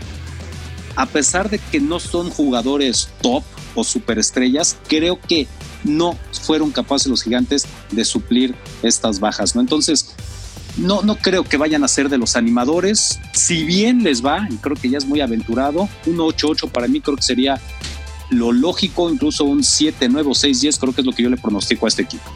a 0.96 1.06
pesar 1.06 1.50
de 1.50 1.58
que 1.58 1.80
no 1.80 2.00
son 2.00 2.30
jugadores 2.30 3.10
top 3.22 3.44
o 3.74 3.84
superestrellas, 3.84 4.76
creo 4.88 5.20
que 5.22 5.48
no 5.84 6.18
fueron 6.42 6.72
capaces 6.72 7.08
los 7.08 7.24
gigantes 7.24 7.66
de 7.92 8.04
suplir 8.04 8.56
estas 8.82 9.20
bajas, 9.20 9.56
¿no? 9.56 9.62
Entonces, 9.62 10.16
no, 10.78 11.02
no 11.02 11.16
creo 11.16 11.44
que 11.44 11.58
vayan 11.58 11.84
a 11.84 11.88
ser 11.88 12.10
de 12.10 12.18
los 12.18 12.36
animadores. 12.36 13.20
Si 13.34 13.64
bien 13.64 14.04
les 14.04 14.26
va, 14.26 14.48
y 14.50 14.56
creo 14.58 14.76
que 14.76 14.90
ya 14.90 14.98
es 14.98 15.06
muy 15.06 15.22
aventurado, 15.22 15.90
un 16.06 16.18
8-8 16.18 16.70
para 16.70 16.88
mí 16.88 17.02
creo 17.02 17.16
que 17.18 17.24
sería 17.24 17.62
lo 18.30 18.52
lógico, 18.52 19.10
incluso 19.10 19.44
un 19.44 19.62
7-9 19.62 20.22
o 20.22 20.32
6-10, 20.32 20.80
creo 20.80 20.94
que 20.94 21.02
es 21.02 21.06
lo 21.06 21.14
que 21.14 21.24
yo 21.24 21.30
le 21.30 21.38
pronostico 21.38 21.86
a 21.86 21.90
este 21.90 22.04
equipo. 22.04 22.32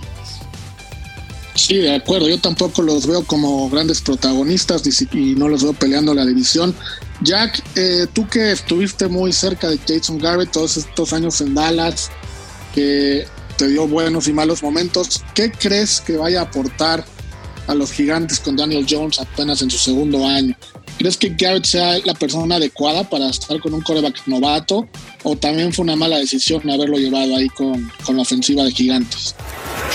Sí, 1.55 1.77
de 1.77 1.95
acuerdo. 1.95 2.29
Yo 2.29 2.39
tampoco 2.39 2.83
los 2.83 3.07
veo 3.07 3.23
como 3.23 3.67
grandes 3.69 3.99
protagonistas 4.01 4.83
y 5.11 5.33
no 5.35 5.47
los 5.49 5.63
veo 5.63 5.73
peleando 5.73 6.13
la 6.13 6.23
división. 6.23 6.75
Jack, 7.21 7.63
eh, 7.75 8.05
tú 8.13 8.27
que 8.27 8.51
estuviste 8.51 9.07
muy 9.07 9.33
cerca 9.33 9.67
de 9.69 9.79
Jason 9.79 10.19
Garrett 10.19 10.51
todos 10.51 10.77
estos 10.77 11.13
años 11.13 11.41
en 11.41 11.55
Dallas, 11.55 12.11
que 12.75 13.25
te 13.57 13.67
dio 13.67 13.87
buenos 13.87 14.27
y 14.27 14.33
malos 14.33 14.61
momentos, 14.61 15.23
¿qué 15.33 15.51
crees 15.51 15.99
que 15.99 16.15
vaya 16.15 16.41
a 16.41 16.43
aportar 16.43 17.03
a 17.67 17.75
los 17.75 17.91
gigantes 17.91 18.39
con 18.39 18.55
Daniel 18.55 18.85
Jones 18.89 19.19
apenas 19.19 19.61
en 19.61 19.69
su 19.69 19.77
segundo 19.77 20.25
año. 20.25 20.55
¿Crees 20.97 21.15
que 21.17 21.29
Garrett 21.29 21.65
sea 21.65 21.99
la 22.05 22.13
persona 22.15 22.55
adecuada 22.55 23.07
para 23.07 23.29
estar 23.29 23.59
con 23.59 23.73
un 23.73 23.81
coreback 23.81 24.25
novato 24.25 24.87
o 25.23 25.35
también 25.35 25.71
fue 25.71 25.83
una 25.83 25.95
mala 25.95 26.17
decisión 26.17 26.67
haberlo 26.69 26.97
llevado 26.97 27.35
ahí 27.35 27.49
con, 27.49 27.91
con 28.03 28.15
la 28.15 28.23
ofensiva 28.23 28.63
de 28.63 28.71
gigantes? 28.71 29.35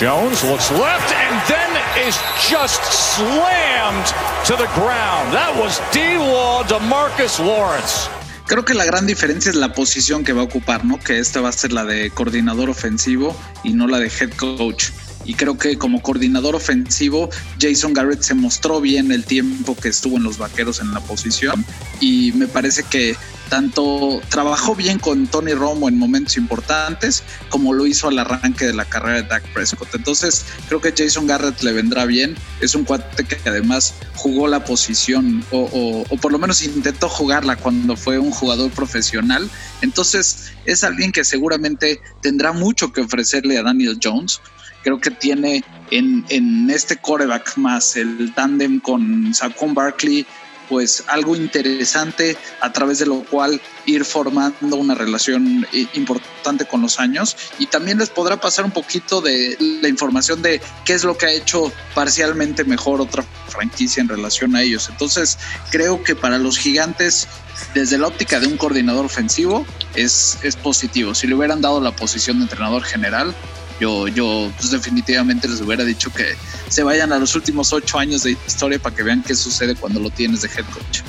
Jones 0.01 0.43
looks 0.45 0.71
left 0.71 1.13
and 1.13 1.43
then 1.49 1.73
is 2.09 2.17
just 2.49 2.83
slammed 2.85 4.07
to 4.47 4.57
the 4.57 4.69
ground. 4.75 5.33
That 5.33 5.55
was 5.59 5.81
D-Law 5.93 6.65
to 6.69 6.79
Marcus 6.81 7.39
Lawrence. 7.39 8.09
Creo 8.47 8.65
que 8.65 8.75
la 8.75 8.85
gran 8.85 9.07
diferencia 9.07 9.51
es 9.51 9.57
la 9.57 9.73
posición 9.73 10.25
que 10.25 10.33
va 10.33 10.43
a 10.43 10.45
ocupar, 10.45 10.85
¿no? 10.85 10.99
Que 10.99 11.19
esta 11.19 11.41
va 11.41 11.49
a 11.49 11.53
ser 11.53 11.73
la 11.73 11.85
de 11.85 12.11
coordinador 12.11 12.71
ofensivo 12.71 13.37
y 13.65 13.73
no 13.73 13.87
la 13.87 13.99
de 13.99 14.09
head 14.09 14.31
coach 14.37 14.91
y 15.25 15.35
creo 15.35 15.59
que 15.59 15.79
como 15.79 16.03
coordinador 16.03 16.55
ofensivo 16.55 17.31
Jason 17.61 17.93
Garrett 17.93 18.23
se 18.23 18.35
mostró 18.35 18.81
bien 18.81 19.13
el 19.13 19.25
tiempo 19.25 19.77
que 19.77 19.89
estuvo 19.89 20.17
en 20.17 20.25
los 20.25 20.39
vaqueros 20.39 20.81
en 20.81 20.93
la 20.93 21.01
posición 21.01 21.65
y 22.01 22.33
me 22.33 22.47
parece 22.47 22.83
que 22.85 23.17
tanto 23.53 24.23
trabajó 24.31 24.75
bien 24.75 24.99
con 24.99 25.27
Tony 25.27 25.53
Romo 25.53 25.87
en 25.87 25.99
momentos 25.99 26.39
importantes 26.39 27.23
como 27.51 27.75
lo 27.75 27.87
hizo 27.87 28.09
al 28.09 28.19
arranque 28.19 28.65
de 28.65 28.73
la 28.73 28.87
carrera 28.87 29.21
de 29.21 29.29
Dak 29.29 29.43
Prescott. 29.53 29.95
Entonces 29.95 30.47
creo 30.69 30.81
que 30.81 30.95
Jason 30.97 31.27
Garrett 31.27 31.63
le 31.63 31.73
vendrá 31.73 32.07
bien. 32.07 32.35
Es 32.63 32.75
un 32.75 32.85
cuate 32.85 33.25
que 33.25 33.37
además 33.47 33.93
jugó 34.15 34.49
la 34.49 34.65
posición 34.65 35.45
o, 35.51 36.07
o, 36.09 36.17
por 36.17 36.33
lo 36.33 36.39
menos 36.39 36.63
intentó 36.63 37.11
jugarla 37.11 37.57
cuando 37.57 37.95
fue 37.95 38.19
un 38.19 38.31
jugador 38.31 38.71
profesional. 38.71 39.51
Entonces 39.83 40.53
es 40.65 40.83
alguien 40.83 41.13
que 41.13 41.23
seguramente 41.23 42.01
tendrá 42.23 42.55
mucho 42.55 42.91
que 42.91 43.03
ofrecerle 43.03 43.59
a 43.59 43.63
Daniel 43.63 43.99
Jones 44.03 44.41
creo 44.83 45.01
que 45.01 45.11
tiene 45.11 45.65
en, 45.91 46.25
en 46.29 46.71
este 46.71 46.97
coreback 46.97 47.57
más 47.57 47.97
el 47.97 48.33
tándem 48.35 48.81
con 48.81 49.35
Saquon 49.35 49.75
Barkley, 49.75 50.27
pues 50.73 51.05
algo 51.09 51.37
interesante 51.37 52.35
a 52.61 52.73
través 52.73 52.99
de 52.99 53.05
lo 53.05 53.25
cual 53.25 53.61
ir 53.85 54.07
formando 54.07 54.77
una 54.77 54.95
relación 54.95 55.67
importante 55.93 56.65
con 56.65 56.81
los 56.81 56.99
años 56.99 57.37
y 57.59 57.67
también 57.67 57.99
les 57.99 58.09
podrá 58.09 58.41
pasar 58.41 58.65
un 58.65 58.71
poquito 58.71 59.21
de 59.21 59.57
la 59.83 59.89
información 59.89 60.41
de 60.41 60.63
qué 60.87 60.95
es 60.95 61.05
lo 61.05 61.19
que 61.19 61.27
ha 61.27 61.33
hecho 61.33 61.71
parcialmente 61.95 62.65
mejor 62.65 63.03
otra 63.03 63.23
franquicia 63.49 64.01
en 64.01 64.09
relación 64.09 64.57
a 64.57 64.63
ellos. 64.63 64.89
Entonces 64.89 65.39
creo 65.71 66.03
que 66.03 66.17
para 66.17 66.39
los 66.39 66.57
gigantes 66.57 67.29
desde 67.75 67.99
la 67.99 68.07
óptica 68.07 68.41
de 68.41 68.47
un 68.47 68.57
coordinador 68.57 69.05
ofensivo 69.05 69.67
es, 69.95 70.39
es 70.43 70.57
positivo. 70.57 71.15
Si 71.15 71.27
le 71.27 71.35
hubieran 71.35 71.61
dado 71.61 71.83
la 71.83 71.95
posición 71.95 72.39
de 72.39 72.45
entrenador 72.45 72.83
general, 72.83 73.35
yo, 73.83 74.07
yo 74.07 74.49
pues 74.57 74.71
definitivamente 74.71 75.49
les 75.49 75.61
hubiera 75.61 75.83
dicho 75.85 76.09
que 76.13 76.37
se 76.69 76.85
vayan 76.85 77.13
a 77.13 77.19
los 77.19 77.35
últimos 77.35 77.73
ocho 77.73 77.99
años 77.99 78.23
de 78.23 78.37
historia 78.47 78.79
para 78.79 78.95
que 78.95 79.03
vean 79.03 79.25
qué 79.27 79.35
sucede 79.35 79.75
cuando 79.75 79.99
lo 79.99 80.09
tienes 80.09 80.43
de 80.43 80.49
head 80.49 80.65
coach. 80.73 81.01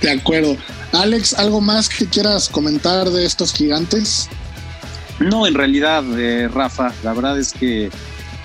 de 0.00 0.10
acuerdo. 0.10 0.56
Alex, 0.92 1.34
¿algo 1.34 1.60
más 1.60 1.90
que 1.90 2.06
quieras 2.06 2.48
comentar 2.48 3.10
de 3.10 3.26
estos 3.26 3.52
gigantes? 3.52 4.30
No, 5.20 5.46
en 5.46 5.52
realidad, 5.52 6.02
eh, 6.18 6.48
Rafa, 6.48 6.94
la 7.04 7.12
verdad 7.12 7.38
es 7.38 7.52
que 7.52 7.90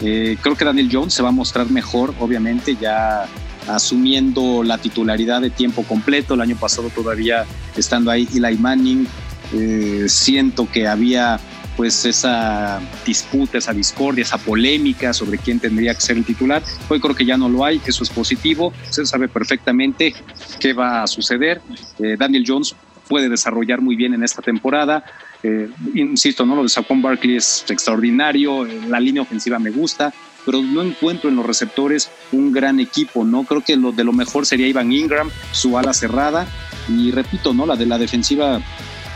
eh, 0.02 0.38
creo 0.42 0.58
que 0.58 0.66
Daniel 0.66 0.90
Jones 0.92 1.14
se 1.14 1.24
va 1.24 1.30
a 1.30 1.32
mostrar 1.32 1.70
mejor, 1.70 2.14
obviamente, 2.20 2.76
ya 2.76 3.28
asumiendo 3.70 4.62
la 4.64 4.78
titularidad 4.78 5.40
de 5.40 5.52
tiempo 5.52 5.84
completo. 5.84 6.34
El 6.34 6.42
año 6.42 6.58
pasado 6.58 6.90
todavía 6.90 7.46
estando 7.78 8.12
ahí 8.12 8.28
Eli 8.36 8.58
Manning, 8.58 9.08
eh, 9.54 10.06
siento 10.10 10.70
que 10.70 10.86
había 10.86 11.40
pues 11.78 12.04
esa 12.06 12.82
disputa, 13.06 13.60
esa 13.60 13.72
discordia, 13.72 14.24
esa 14.24 14.40
polémica 14.40 15.14
sobre 15.14 15.38
quién 15.38 15.60
tendría 15.60 15.94
que 15.94 16.02
ser 16.02 16.18
el 16.18 16.26
titular. 16.26 16.64
Hoy 16.90 17.00
creo 17.00 17.16
que 17.16 17.24
ya 17.24 17.38
no 17.38 17.48
lo 17.48 17.64
hay, 17.64 17.80
eso 17.86 18.04
es 18.04 18.10
positivo, 18.10 18.74
se 18.90 19.06
sabe 19.06 19.28
perfectamente 19.28 20.14
qué 20.60 20.74
va 20.74 21.04
a 21.04 21.08
suceder. 21.08 21.62
Eh, 22.00 22.18
Daniel 22.18 22.44
Jones 22.46 22.76
puede 23.08 23.30
desarrollar 23.30 23.80
muy 23.80 23.96
bien 23.96 24.16
en 24.16 24.24
esta 24.24 24.42
temporada. 24.42 25.06
Eh, 25.44 25.70
insisto, 25.94 26.46
¿no? 26.46 26.56
lo 26.56 26.64
de 26.64 26.70
Saquon 26.70 27.02
Barkley 27.02 27.36
es 27.36 27.64
extraordinario, 27.70 28.66
eh, 28.66 28.82
la 28.88 29.00
línea 29.00 29.22
ofensiva 29.22 29.60
me 29.60 29.70
gusta, 29.70 30.12
pero 30.48 30.62
no 30.62 30.82
encuentro 30.82 31.30
en 31.30 31.36
los 31.36 31.46
receptores 31.46 32.10
un 32.32 32.52
gran 32.52 32.80
equipo, 32.80 33.24
¿no? 33.26 33.44
Creo 33.44 33.62
que 33.62 33.76
lo 33.76 33.92
de 33.92 34.04
lo 34.04 34.14
mejor 34.14 34.46
sería 34.46 34.68
Ivan 34.68 34.92
Ingram, 34.92 35.30
su 35.52 35.78
ala 35.78 35.94
cerrada, 35.94 36.48
y 36.88 37.12
repito, 37.12 37.54
¿no? 37.54 37.66
La 37.66 37.76
de 37.76 37.86
la 37.86 37.98
defensiva, 37.98 38.62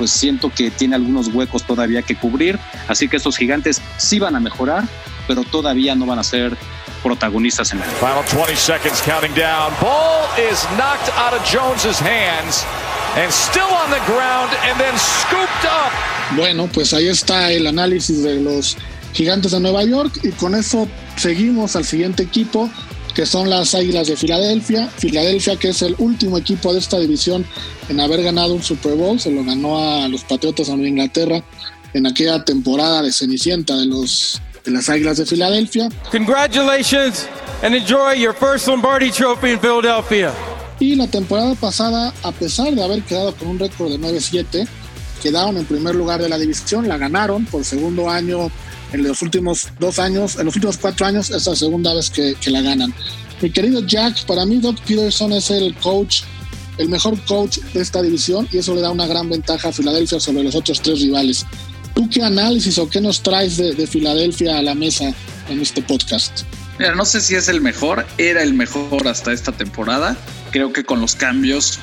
pues 0.02 0.10
siento 0.10 0.50
que 0.50 0.72
tiene 0.72 0.96
algunos 0.96 1.28
huecos 1.28 1.64
todavía 1.64 2.02
que 2.02 2.16
cubrir, 2.16 2.58
así 2.88 3.08
que 3.08 3.18
estos 3.18 3.38
gigantes 3.38 3.80
sí 3.98 4.18
van 4.18 4.36
a 4.36 4.40
mejorar, 4.40 4.84
pero 5.28 5.44
todavía 5.44 5.94
no 5.94 6.08
van 6.08 6.18
a 6.18 6.24
ser 6.24 6.58
protagonistas 7.04 7.72
en 7.72 7.84
el 7.84 7.90
Final 8.00 8.24
20 8.34 8.56
seconds 8.56 9.00
counting 9.06 9.32
down. 9.36 9.72
Ball 9.80 10.26
is 10.40 10.66
knocked 10.76 11.16
out 11.20 11.36
of 11.36 11.46
Jones's 11.46 12.00
hands 12.00 12.66
and 13.16 13.32
still 13.32 13.62
on 13.62 13.92
the 13.92 14.02
ground 14.12 14.50
and 14.64 14.80
then 14.80 14.98
scooped 14.98 15.66
up. 15.66 15.92
Bueno, 16.36 16.68
pues 16.74 16.96
ahí 16.96 17.08
está 17.08 17.52
el 17.52 17.68
análisis 17.68 18.24
de 18.24 18.42
los 18.42 18.78
gigantes 19.14 19.52
de 19.52 19.60
Nueva 19.60 19.84
York 19.84 20.18
y 20.24 20.32
con 20.32 20.56
eso 20.56 20.88
seguimos 21.16 21.76
al 21.76 21.86
siguiente 21.86 22.24
equipo 22.24 22.72
que 23.16 23.26
son 23.26 23.50
las 23.50 23.76
Águilas 23.76 24.08
de 24.08 24.16
Filadelfia. 24.16 24.88
Filadelfia 24.98 25.56
que 25.56 25.70
es 25.70 25.82
el 25.82 25.96
último 25.98 26.38
equipo 26.38 26.74
de 26.74 26.80
esta 26.80 27.00
división 27.00 27.46
en 27.90 28.00
haber 28.00 28.24
ganado 28.24 28.54
un 28.54 28.64
Super 28.64 28.96
Bowl, 28.96 29.20
se 29.20 29.32
lo 29.32 29.44
ganó 29.44 29.78
a 29.78 30.08
los 30.08 30.24
Patriotas 30.24 30.68
de 30.68 30.88
Inglaterra 30.88 31.44
en 31.94 32.08
aquella 32.08 32.44
temporada 32.46 33.02
de 33.02 33.12
Cenicienta 33.12 33.76
de 33.76 33.86
los 33.86 34.42
de 34.64 34.72
las 34.72 34.90
Águilas 34.90 35.18
de 35.18 35.26
Filadelfia. 35.26 35.90
Congratulations 36.12 37.28
and 37.64 37.76
enjoy 37.76 38.14
your 38.14 38.34
first 38.34 38.68
Lombardi 38.68 39.10
Trophy 39.12 39.52
in 39.52 39.60
Philadelphia. 39.60 40.32
Y 40.80 40.96
la 40.96 41.08
temporada 41.08 41.54
pasada, 41.56 42.14
a 42.24 42.32
pesar 42.32 42.74
de 42.74 42.84
haber 42.84 43.04
quedado 43.04 43.36
con 43.36 43.50
un 43.50 43.60
récord 43.60 43.90
de 43.90 44.00
9-7, 44.00 44.68
quedaron 45.22 45.58
en 45.58 45.66
primer 45.66 45.96
lugar 45.96 46.22
de 46.22 46.30
la 46.30 46.38
división, 46.38 46.88
la 46.88 46.98
ganaron 46.98 47.46
por 47.46 47.64
segundo 47.64 48.10
año 48.10 48.52
en 48.92 49.04
los 49.04 49.22
últimos 49.22 49.70
dos 49.80 50.00
años, 50.00 50.38
en 50.38 50.46
los 50.46 50.56
últimos 50.56 50.78
cuatro 50.78 51.06
años, 51.06 51.30
es 51.30 51.46
la 51.46 51.56
segunda 51.56 51.94
vez 51.94 52.10
que, 52.10 52.36
la 52.48 52.62
ganan. 52.62 52.94
Mi 53.42 53.50
querido 53.50 53.82
Jack, 53.86 54.26
para 54.26 54.46
mí 54.46 54.58
Doc 54.58 54.80
Peterson 54.82 55.34
es 55.34 55.50
el 55.50 55.74
coach, 55.76 56.24
el 56.78 56.90
mejor 56.90 57.20
coach 57.26 57.60
de 57.74 57.82
esta 57.82 58.02
división 58.02 58.48
y 58.52 58.58
eso 58.58 58.76
le 58.76 58.82
da 58.82 58.92
una 58.92 59.08
gran 59.08 59.30
ventaja 59.30 59.70
a 59.70 59.72
Filadelfia 59.72 60.20
sobre 60.20 60.44
los 60.44 60.56
otros 60.56 60.82
tres 60.82 61.02
rivales. 61.02 61.46
¿Tú 61.96 62.10
qué 62.10 62.24
análisis 62.24 62.78
o 62.78 62.90
qué 62.90 63.02
nos 63.02 63.22
traes 63.22 63.58
de, 63.58 63.74
de 63.74 63.88
Filadelfia 63.88 64.58
a 64.58 64.62
la 64.62 64.76
mesa 64.76 65.14
en 65.50 65.60
este 65.60 65.82
podcast? 65.82 66.44
Mira, 66.80 66.96
no 66.96 67.06
sé 67.06 67.22
si 67.22 67.36
es 67.36 67.48
el 67.48 67.62
mejor, 67.62 68.06
era 68.18 68.42
el 68.42 68.54
mejor 68.54 69.08
hasta 69.08 69.32
esta 69.34 69.52
temporada. 69.52 70.18
Creo 70.52 70.74
que 70.74 70.84
con 70.84 71.00
los 71.00 71.16
cambios 71.16 71.80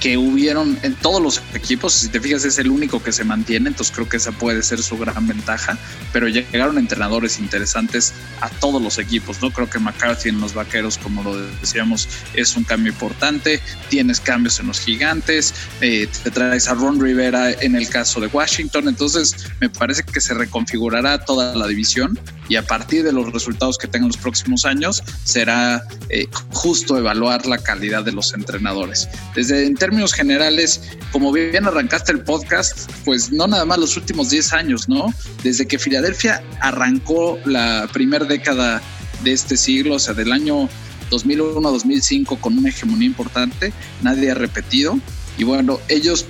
que 0.00 0.16
hubieron 0.16 0.78
en 0.82 0.94
todos 0.94 1.22
los 1.22 1.42
equipos, 1.54 1.94
si 1.94 2.08
te 2.08 2.20
fijas 2.20 2.44
es 2.44 2.58
el 2.58 2.70
único 2.70 3.02
que 3.02 3.12
se 3.12 3.24
mantiene, 3.24 3.68
entonces 3.68 3.94
creo 3.94 4.08
que 4.08 4.18
esa 4.18 4.32
puede 4.32 4.62
ser 4.62 4.82
su 4.82 4.98
gran 4.98 5.26
ventaja, 5.26 5.78
pero 6.12 6.28
llegaron 6.28 6.78
entrenadores 6.78 7.38
interesantes 7.38 8.12
a 8.40 8.48
todos 8.48 8.82
los 8.82 8.98
equipos, 8.98 9.40
¿no? 9.40 9.50
Creo 9.50 9.68
que 9.68 9.78
McCarthy 9.78 10.28
en 10.28 10.40
los 10.40 10.54
Vaqueros, 10.54 10.98
como 10.98 11.22
lo 11.22 11.36
decíamos, 11.60 12.08
es 12.34 12.56
un 12.56 12.64
cambio 12.64 12.92
importante, 12.92 13.60
tienes 13.88 14.20
cambios 14.20 14.60
en 14.60 14.66
los 14.66 14.80
Gigantes, 14.80 15.54
eh, 15.80 16.08
te 16.22 16.30
traes 16.30 16.68
a 16.68 16.74
Ron 16.74 17.00
Rivera 17.00 17.52
en 17.52 17.74
el 17.76 17.88
caso 17.88 18.20
de 18.20 18.26
Washington, 18.26 18.88
entonces 18.88 19.34
me 19.60 19.70
parece 19.70 20.02
que 20.02 20.20
se 20.20 20.34
reconfigurará 20.34 21.24
toda 21.24 21.54
la 21.56 21.66
división 21.66 22.18
y 22.48 22.56
a 22.56 22.62
partir 22.62 23.04
de 23.04 23.12
los 23.12 23.32
resultados 23.32 23.78
que 23.78 23.86
tengan 23.86 24.08
los 24.08 24.16
próximos 24.16 24.64
años 24.64 25.02
será 25.24 25.84
eh, 26.08 26.26
justo 26.50 26.98
evaluar 26.98 27.46
la 27.46 27.58
calidad 27.58 28.04
de 28.04 28.12
los 28.12 28.34
entrenadores. 28.34 29.08
Desde 29.34 29.61
en 29.66 29.74
términos 29.74 30.12
generales, 30.12 30.82
como 31.12 31.32
bien 31.32 31.66
arrancaste 31.66 32.12
el 32.12 32.22
podcast, 32.22 32.90
pues 33.04 33.32
no 33.32 33.46
nada 33.46 33.64
más 33.64 33.78
los 33.78 33.96
últimos 33.96 34.30
10 34.30 34.52
años, 34.52 34.88
¿no? 34.88 35.12
Desde 35.42 35.66
que 35.66 35.78
Filadelfia 35.78 36.42
arrancó 36.60 37.38
la 37.44 37.88
primera 37.92 38.24
década 38.24 38.82
de 39.22 39.32
este 39.32 39.56
siglo, 39.56 39.96
o 39.96 39.98
sea, 39.98 40.14
del 40.14 40.32
año 40.32 40.68
2001 41.10 41.68
a 41.68 41.72
2005 41.72 42.36
con 42.36 42.58
una 42.58 42.70
hegemonía 42.70 43.06
importante, 43.06 43.72
nadie 44.02 44.30
ha 44.30 44.34
repetido. 44.34 44.98
Y 45.38 45.44
bueno, 45.44 45.78
ellos 45.88 46.26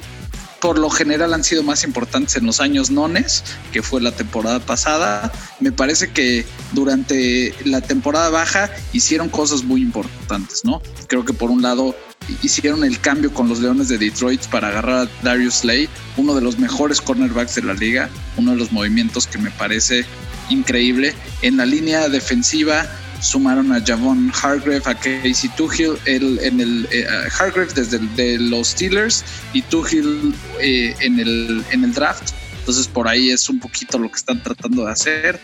por 0.62 0.78
lo 0.78 0.90
general 0.90 1.34
han 1.34 1.42
sido 1.42 1.64
más 1.64 1.82
importantes 1.82 2.36
en 2.36 2.46
los 2.46 2.60
años 2.60 2.88
nones, 2.88 3.42
que 3.72 3.82
fue 3.82 4.00
la 4.00 4.12
temporada 4.12 4.60
pasada. 4.60 5.32
Me 5.58 5.72
parece 5.72 6.12
que 6.12 6.46
durante 6.70 7.52
la 7.64 7.80
temporada 7.80 8.30
baja 8.30 8.70
hicieron 8.92 9.28
cosas 9.28 9.64
muy 9.64 9.82
importantes, 9.82 10.64
¿no? 10.64 10.80
Creo 11.08 11.24
que 11.24 11.32
por 11.32 11.50
un 11.50 11.62
lado 11.62 11.96
hicieron 12.42 12.84
el 12.84 13.00
cambio 13.00 13.32
con 13.32 13.48
los 13.48 13.60
Leones 13.60 13.88
de 13.88 13.98
Detroit 13.98 14.42
para 14.46 14.68
agarrar 14.68 15.06
a 15.06 15.10
Darius 15.22 15.56
Slay, 15.56 15.88
uno 16.16 16.34
de 16.34 16.40
los 16.40 16.58
mejores 16.58 17.00
cornerbacks 17.00 17.54
de 17.54 17.62
la 17.62 17.74
liga, 17.74 18.08
uno 18.36 18.52
de 18.52 18.56
los 18.56 18.72
movimientos 18.72 19.26
que 19.26 19.38
me 19.38 19.50
parece 19.50 20.04
increíble. 20.48 21.14
En 21.42 21.56
la 21.56 21.66
línea 21.66 22.08
defensiva 22.08 22.86
sumaron 23.20 23.72
a 23.72 23.80
Javon 23.84 24.32
Hargrave, 24.42 24.82
a 24.84 24.94
Casey 24.94 25.50
Tuhill, 25.56 25.96
el, 26.06 26.38
en 26.40 26.60
el 26.60 26.88
eh, 26.90 27.06
Hargrave 27.38 27.72
desde 27.74 27.98
de 27.98 28.38
los 28.38 28.68
Steelers 28.68 29.24
y 29.52 29.62
Tuhill 29.62 30.34
eh, 30.60 30.94
en, 31.00 31.20
el, 31.20 31.64
en 31.70 31.84
el 31.84 31.92
draft. 31.92 32.32
Entonces 32.58 32.86
por 32.88 33.08
ahí 33.08 33.30
es 33.30 33.48
un 33.48 33.58
poquito 33.58 33.98
lo 33.98 34.08
que 34.08 34.16
están 34.16 34.42
tratando 34.42 34.84
de 34.84 34.92
hacer. 34.92 35.40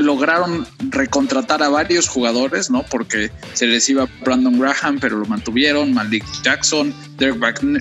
Lograron 0.00 0.66
recontratar 0.88 1.62
a 1.62 1.68
varios 1.68 2.08
jugadores, 2.08 2.70
¿no? 2.70 2.82
Porque 2.84 3.30
se 3.52 3.66
les 3.66 3.88
iba 3.88 4.08
Brandon 4.24 4.58
Graham, 4.58 4.98
pero 4.98 5.18
lo 5.18 5.26
mantuvieron, 5.26 5.92
Malik 5.92 6.24
Jackson, 6.42 6.94
Derek 7.18 7.38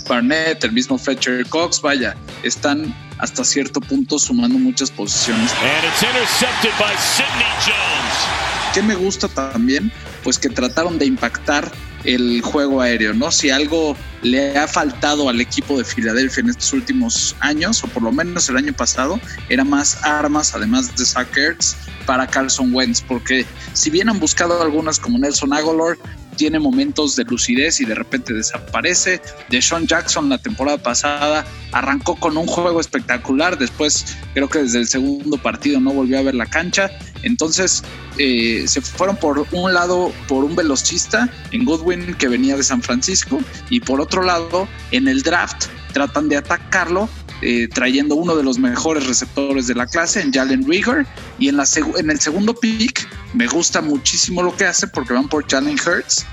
Barnett, 0.08 0.63
el 0.63 0.73
mismo 0.73 0.97
Fletcher 0.97 1.47
Cox, 1.47 1.82
vaya, 1.82 2.15
están 2.43 2.93
hasta 3.19 3.43
cierto 3.43 3.79
punto 3.79 4.19
sumando 4.19 4.60
muchas 4.60 4.91
posiciones. 4.91 5.51
And 5.53 5.86
it's 5.86 6.03
intercepted 6.03 6.71
by 6.77 6.93
Sidney 6.97 7.51
Jones. 7.65 8.73
¿Qué 8.73 8.82
me 8.82 8.95
gusta 8.95 9.27
también? 9.27 9.91
Pues 10.23 10.38
que 10.38 10.49
trataron 10.49 10.99
de 10.99 11.05
impactar 11.05 11.71
el 12.04 12.42
juego 12.42 12.82
aéreo, 12.82 13.14
¿no? 13.14 13.32
Si 13.32 13.50
algo 13.50 13.96
le 14.22 14.58
ha 14.58 14.68
faltado 14.68 15.30
al 15.30 15.40
equipo 15.40 15.78
de 15.78 15.86
Filadelfia 15.86 16.42
en 16.42 16.50
estos 16.50 16.74
últimos 16.74 17.36
años, 17.40 17.84
o 17.84 17.88
por 17.88 18.04
lo 18.04 18.12
menos 18.12 18.50
el 18.50 18.58
año 18.58 18.74
pasado, 18.74 19.20
era 19.50 19.64
más 19.64 20.04
armas, 20.04 20.54
además 20.54 20.96
de 20.96 21.06
Sackers, 21.06 21.76
para 22.06 22.28
Carlson 22.28 22.74
Wentz, 22.74 23.02
porque 23.02 23.46
si 23.74 23.90
bien 23.90 24.10
han 24.10 24.20
buscado 24.20 24.62
algunas 24.62 25.00
como 25.00 25.18
Nelson 25.20 25.54
Aguilar, 25.54 25.98
tiene 26.39 26.58
momentos 26.58 27.17
de 27.17 27.25
lucidez 27.25 27.82
y 27.82 27.86
de 27.86 27.95
repente 27.95 28.34
desaparece. 28.34 29.21
De 29.49 29.62
Sean 29.62 29.86
Jackson 29.86 30.30
la 30.30 30.38
temporada 30.38 30.78
pasada 30.78 31.45
arrancó 31.73 32.15
con 32.15 32.38
un 32.38 32.47
juego 32.47 32.80
espectacular, 32.80 33.58
después 33.58 34.15
creo 34.34 34.47
que 34.47 34.60
desde 34.60 34.80
el 34.80 34.88
segundo 34.88 35.38
partido 35.38 35.82
no 35.82 35.91
volvió 35.91 36.17
a 36.17 36.21
ver 36.21 36.36
la 36.36 36.45
cancha. 36.45 36.89
Entonces 37.23 37.84
eh, 38.17 38.63
se 38.67 38.80
fueron 38.80 39.17
por 39.17 39.45
un 39.52 39.73
lado 39.73 40.13
por 40.30 40.45
un 40.45 40.56
velocista 40.56 41.30
en 41.52 41.65
Goodwin 41.65 42.13
que 42.13 42.30
venía 42.30 42.56
de 42.56 42.63
San 42.63 42.82
Francisco 42.82 43.41
y 43.69 43.82
por 43.82 43.99
otro 43.99 44.23
lado 44.23 44.65
en 44.91 45.10
el 45.10 45.23
draft 45.23 45.65
tratan 45.91 46.30
de 46.30 46.38
atacarlo 46.38 47.10
eh, 47.41 47.67
trayendo 47.67 48.15
uno 48.15 48.36
de 48.36 48.43
los 48.43 48.60
mejores 48.60 49.08
receptores 49.08 49.67
de 49.67 49.75
la 49.75 49.86
clase 49.86 50.21
en 50.21 50.34
Jalen 50.34 50.67
Rieger 50.67 51.06
y 51.38 51.49
en, 51.49 51.60
el 51.60 52.19
segundo 52.19 52.54
pick 52.54 53.08
me 53.34 53.47
gusta 53.47 53.82
muchísimo 53.82 54.43
lo 54.43 54.56
que 54.56 54.65
hace 54.65 54.88
porque 54.88 55.13
van 55.13 55.30
por 55.30 55.49
Jalen 55.49 55.78
Hurts 55.80 56.25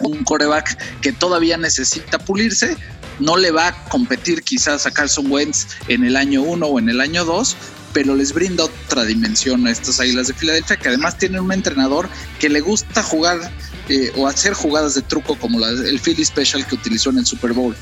un 0.00 0.24
coreback 0.24 1.00
que 1.00 1.12
todavía 1.12 1.56
necesita 1.56 2.18
pulirse 2.18 2.76
no 3.18 3.36
le 3.36 3.50
va 3.50 3.68
a 3.68 3.84
competir 3.88 4.42
quizás 4.42 4.86
a 4.86 4.90
Carson 4.90 5.30
Wentz 5.30 5.68
en 5.88 6.04
el 6.04 6.16
año 6.16 6.42
1 6.42 6.66
o 6.66 6.78
en 6.78 6.90
el 6.90 7.00
año 7.00 7.24
2 7.24 7.56
pero 7.96 8.14
les 8.14 8.34
brinda 8.34 8.64
otra 8.64 9.06
dimensión 9.06 9.66
a 9.66 9.70
estas 9.70 10.00
Águilas 10.00 10.26
de 10.26 10.34
Filadelfia, 10.34 10.76
que 10.76 10.88
además 10.88 11.16
tienen 11.16 11.40
un 11.40 11.50
entrenador 11.50 12.10
que 12.38 12.50
le 12.50 12.60
gusta 12.60 13.02
jugar 13.02 13.50
eh, 13.88 14.12
o 14.16 14.26
hacer 14.26 14.52
jugadas 14.52 14.96
de 14.96 15.00
truco 15.00 15.34
como 15.38 15.64
el 15.64 15.98
Philly 15.98 16.22
Special 16.22 16.66
que 16.66 16.74
utilizó 16.74 17.08
en 17.08 17.16
el 17.16 17.24
Super 17.24 17.54
Bowl. 17.54 17.74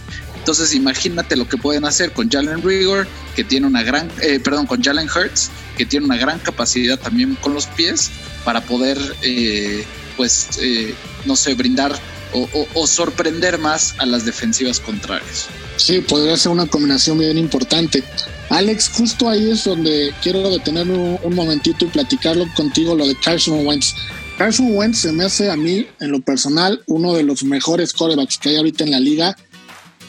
Entonces 0.45 0.75
imagínate 0.75 1.37
lo 1.37 1.49
que 1.49 1.57
pueden 1.57 1.87
hacer 1.87 2.13
con 2.13 2.31
Jalen 2.31 2.63
Rigor, 2.63 3.09
que 3.35 3.45
tiene 3.45 3.67
una 3.67 3.83
gran, 3.83 4.11
eh, 4.21 4.39
perdón, 4.39 4.67
con 4.67 4.83
Jalen 4.83 5.09
Hurts, 5.09 5.51
que 5.79 5.87
tiene 5.87 6.05
una 6.05 6.19
gran 6.19 6.39
capacidad 6.39 6.99
también 6.99 7.35
con 7.37 7.55
los 7.55 7.65
pies 7.65 8.11
para 8.45 8.61
poder, 8.61 8.99
eh, 9.23 9.87
pues, 10.19 10.59
eh, 10.61 10.95
no 11.25 11.35
sé, 11.35 11.55
brindar 11.55 11.99
o, 12.35 12.87
sorprender 12.87 13.59
más 13.59 13.95
a 13.97 14.05
las 14.05 14.27
defensivas 14.27 14.81
contrarias. 14.81 15.47
Sí, 15.79 16.01
podría 16.03 16.37
ser 16.37 16.53
una 16.53 16.67
combinación 16.67 17.17
bien 17.17 17.39
importante. 17.39 18.05
Alex, 18.51 18.91
justo 18.93 19.31
ahí 19.31 19.51
es 19.53 19.65
donde 19.65 20.13
quiero 20.23 20.51
detener 20.51 20.91
un, 20.91 21.19
un 21.23 21.35
momentito 21.35 21.87
y 21.87 21.89
platicarlo 21.89 22.45
contigo, 22.55 22.95
lo 22.95 23.07
de 23.07 23.15
Carson 23.19 23.67
Wentz. 23.67 23.95
Carson 24.37 24.77
Wentz 24.77 24.99
se 24.99 25.13
me 25.13 25.25
hace 25.25 25.51
a 25.51 25.57
mí, 25.57 25.87
en 26.01 26.11
lo 26.11 26.21
personal, 26.21 26.83
uno 26.87 27.15
de 27.15 27.23
los 27.23 27.45
mejores 27.45 27.93
corebacks 27.93 28.37
que 28.37 28.51
hay 28.51 28.57
ahorita 28.57 28.85
en 28.85 28.91
la 28.91 29.01
liga. 29.01 29.37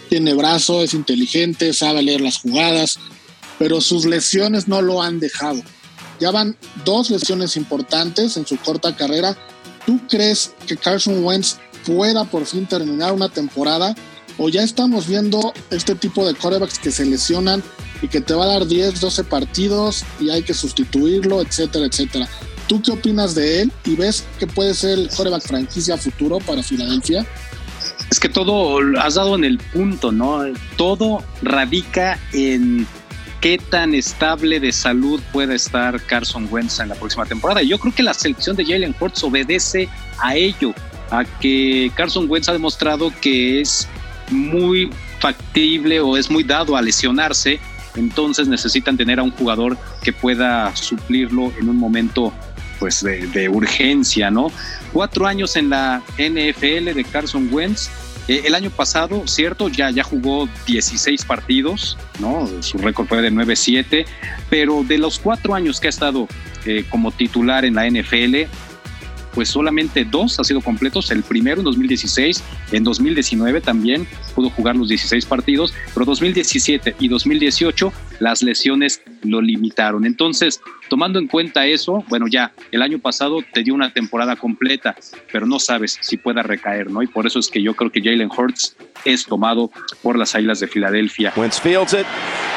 Tiene 0.10 0.34
brazo, 0.34 0.84
es 0.84 0.94
inteligente, 0.94 1.74
sabe 1.74 2.04
leer 2.04 2.22
las 2.22 2.38
jugadas, 2.38 3.00
pero 3.58 3.82
sus 3.82 4.06
lesiones 4.06 4.68
no 4.68 4.82
lo 4.82 5.02
han 5.02 5.20
dejado. 5.20 5.62
Ya 6.20 6.32
van 6.32 6.56
dos 6.86 7.10
lesiones 7.10 7.58
importantes 7.58 8.38
en 8.38 8.46
su 8.46 8.58
corta 8.58 8.96
carrera. 8.96 9.38
¿Tú 9.86 10.00
crees 10.08 10.54
que 10.66 10.78
Carson 10.78 11.24
Wentz 11.24 11.58
pueda 11.86 12.24
por 12.26 12.46
fin 12.46 12.66
terminar 12.66 13.14
una 13.14 13.30
temporada? 13.30 13.96
¿O 14.38 14.50
ya 14.50 14.64
estamos 14.64 15.08
viendo 15.08 15.54
este 15.70 15.96
tipo 15.96 16.26
de 16.26 16.36
corebacks 16.36 16.80
que 16.80 16.92
se 16.92 17.06
lesionan 17.06 17.64
y 18.02 18.08
que 18.08 18.22
te 18.22 18.34
va 18.34 18.46
a 18.46 18.48
dar 18.48 18.68
10, 18.68 19.00
12 19.00 19.24
partidos 19.24 20.04
y 20.20 20.30
hay 20.30 20.44
que 20.44 20.54
sustituirlo, 20.54 21.42
etcétera, 21.42 21.86
etcétera? 21.86 22.28
¿Tú 22.68 22.82
qué 22.82 22.92
opinas 22.92 23.36
de 23.36 23.62
él 23.62 23.72
y 23.86 23.96
ves 23.96 24.24
que 24.40 24.48
puede 24.48 24.74
ser 24.74 24.98
el 24.98 25.10
coreback 25.10 25.44
franquicia 25.44 25.98
futuro 25.98 26.40
para 26.40 26.64
Filadelfia? 26.64 27.26
Es 28.16 28.20
que 28.22 28.30
todo 28.30 28.80
has 28.98 29.16
dado 29.16 29.36
en 29.36 29.44
el 29.44 29.58
punto, 29.58 30.10
¿no? 30.10 30.42
Todo 30.78 31.22
radica 31.42 32.18
en 32.32 32.88
qué 33.42 33.58
tan 33.58 33.94
estable 33.94 34.62
de 34.62 34.72
salud 34.72 35.20
puede 35.34 35.56
estar 35.56 36.00
Carson 36.00 36.48
Wentz 36.50 36.80
en 36.80 36.88
la 36.88 36.96
próxima 36.96 37.26
temporada. 37.26 37.62
Yo 37.62 37.78
creo 37.78 37.94
que 37.94 38.04
la 38.04 38.14
selección 38.14 38.56
de 38.56 38.64
Jalen 38.64 38.96
Hurts 38.98 39.22
obedece 39.26 39.90
a 40.20 40.34
ello, 40.34 40.74
a 41.12 41.26
que 41.26 41.92
Carson 41.94 42.28
Wentz 42.30 42.48
ha 42.48 42.54
demostrado 42.54 43.12
que 43.20 43.60
es 43.60 43.86
muy 44.32 44.90
factible 45.20 46.00
o 46.00 46.16
es 46.16 46.32
muy 46.32 46.46
dado 46.46 46.78
a 46.78 46.82
lesionarse, 46.82 47.60
entonces 47.98 48.48
necesitan 48.48 48.96
tener 48.96 49.20
a 49.20 49.24
un 49.24 49.32
jugador 49.32 49.78
que 50.02 50.14
pueda 50.14 50.74
suplirlo 50.74 51.52
en 51.60 51.68
un 51.68 51.76
momento 51.76 52.32
pues 52.80 53.04
de, 53.04 53.50
urgencia, 53.50 54.32
¿no? 54.32 54.52
Cuatro 54.94 55.28
años 55.28 55.58
en 55.58 55.70
la 55.70 56.02
NFL 56.18 56.94
de 56.94 57.06
Carson 57.12 57.50
Wentz. 57.52 57.90
Eh, 58.28 58.44
el 58.46 58.56
año 58.56 58.72
pasado, 58.72 59.24
cierto, 59.28 59.70
ya, 59.70 59.92
ya 59.92 60.04
jugó 60.04 60.50
16 60.66 61.26
partidos, 61.26 61.98
¿no? 62.20 62.50
Su 62.62 62.78
récord 62.80 63.08
fue 63.08 63.22
de 63.22 63.32
9-7, 63.32 64.06
pero 64.50 64.84
de 64.84 64.98
los 64.98 65.20
cuatro 65.20 65.54
años 65.54 65.80
que 65.80 65.88
ha 65.88 65.90
estado 65.90 66.28
eh, 66.66 66.86
como 66.90 67.12
titular 67.12 67.66
en 67.66 67.76
la 67.76 67.88
NFL, 67.88 68.50
pues 69.34 69.50
solamente 69.50 70.06
dos 70.06 70.40
ha 70.40 70.44
sido 70.44 70.62
completos. 70.62 71.12
El 71.12 71.22
primero 71.22 71.60
en 71.60 71.66
2016, 71.66 72.44
en 72.72 72.84
2019 72.84 73.62
también 73.62 74.08
pudo 74.36 74.50
jugar 74.50 74.76
los 74.76 74.90
16 74.90 75.26
partidos, 75.26 75.74
pero 75.94 76.06
2017 76.06 76.98
y 77.00 77.08
2018 77.08 77.92
las 78.20 78.44
lesiones 78.44 79.02
lo 79.24 79.42
limitaron. 79.42 80.06
Entonces, 80.06 80.62
tomando 80.90 81.20
en 81.20 81.28
cuenta 81.28 81.66
eso, 81.66 82.04
bueno, 82.10 82.28
ya 82.28 82.52
el 82.72 82.82
año 82.82 83.00
pasado 83.00 83.40
te 83.54 83.64
dio 83.64 83.74
una 83.74 83.92
temporada 83.92 84.36
completa, 84.36 84.96
pero 85.32 85.46
no 85.46 85.60
sabes 85.60 85.98
si 86.02 86.18
pueda 86.18 86.44
recaer, 86.44 86.92
¿no? 86.92 87.02
Y 87.02 87.08
por 87.08 87.26
eso 87.26 87.40
es 87.40 87.48
que 87.48 87.62
yo 87.62 87.74
creo 87.76 87.92
que 87.92 88.02
Jalen 88.02 88.30
Hurts 88.36 88.76
es 89.06 89.26
tomado 89.26 89.72
por 90.02 90.18
las 90.18 90.36
Águilas 90.36 90.60
de 90.60 90.68
Filadelfia. 90.68 91.34
Wentz 91.36 91.60
fields 91.60 91.94
it, 91.94 92.06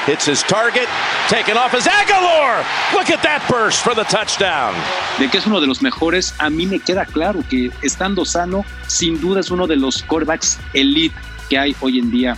hits 0.07 0.27
his 0.29 0.43
target, 0.45 0.89
taken 1.29 1.57
off 1.57 1.75
as 1.75 1.87
Aguilar. 1.87 2.65
Look 2.93 3.11
at 3.11 3.23
that 3.23 3.43
burst 3.49 3.83
for 3.83 3.95
the 3.95 4.05
touchdown. 4.05 4.75
De 5.19 5.29
que 5.29 5.39
es 5.39 5.47
uno 5.47 5.61
de 5.61 5.67
los 5.67 5.83
mejores, 5.83 6.35
a 6.39 6.51
mí 6.51 6.67
me 6.67 6.79
queda 6.79 7.05
claro 7.05 7.45
que 7.49 7.71
estando 7.83 8.25
sano, 8.25 8.65
sin 8.87 9.21
duda 9.21 9.41
es 9.41 9.51
uno 9.51 9.67
de 9.67 9.77
los 9.77 10.03
quarterbacks 10.03 10.59
elite 10.73 11.15
que 11.49 11.59
hay 11.59 11.75
hoy 11.81 11.99
en 11.99 12.11
día 12.11 12.37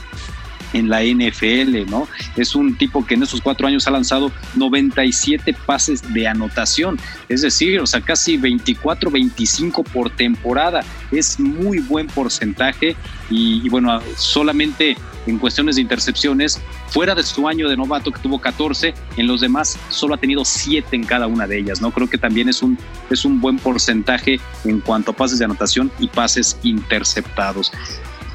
en 0.73 0.89
la 0.89 1.03
NFL, 1.03 1.91
¿no? 1.91 2.09
Es 2.37 2.55
un 2.55 2.77
tipo 2.77 3.05
que 3.05 3.15
en 3.15 3.23
esos 3.23 3.41
cuatro 3.41 3.67
años 3.67 3.87
ha 3.87 3.91
lanzado 3.91 4.31
97 4.55 5.55
pases 5.67 6.13
de 6.13 6.27
anotación, 6.27 6.99
es 7.29 7.43
decir, 7.43 7.81
o 7.81 7.87
sea, 7.87 8.01
casi 8.01 8.37
24, 8.37 9.11
25 9.11 9.83
por 9.85 10.11
temporada. 10.11 10.83
Es 11.11 11.41
muy 11.41 11.81
buen 11.81 12.07
porcentaje 12.07 12.97
y, 13.29 13.69
bueno, 13.69 14.01
solamente 14.17 14.97
en 15.27 15.39
cuestiones 15.39 15.77
de 15.77 15.83
intercepciones, 15.83 16.61
fuera 16.89 17.15
de 17.15 17.23
su 17.23 17.47
año 17.47 17.69
de 17.69 17.77
novato 17.77 18.11
que 18.11 18.21
tuvo 18.21 18.41
14, 18.41 18.95
en 19.19 19.27
los 19.27 19.43
demás 19.43 19.79
solo 19.91 20.15
ha 20.15 20.17
tenido 20.17 20.47
7 20.47 20.97
en 20.97 21.05
cada 21.05 21.27
una 21.27 21.47
de 21.47 21.59
ellas, 21.59 21.83
¿no? 21.83 21.91
Creo 21.91 22.09
que 22.09 22.17
también 22.17 22.49
es 22.49 22.63
un, 22.63 22.79
es 23.11 23.27
un 23.27 23.39
buen 23.39 23.59
porcentaje 23.59 24.41
en 24.65 24.81
cuanto 24.81 25.11
a 25.11 25.17
pases 25.17 25.39
de 25.39 25.45
anotación 25.45 25.93
y 25.99 26.09
pases 26.09 26.57
interceptados 26.63 27.71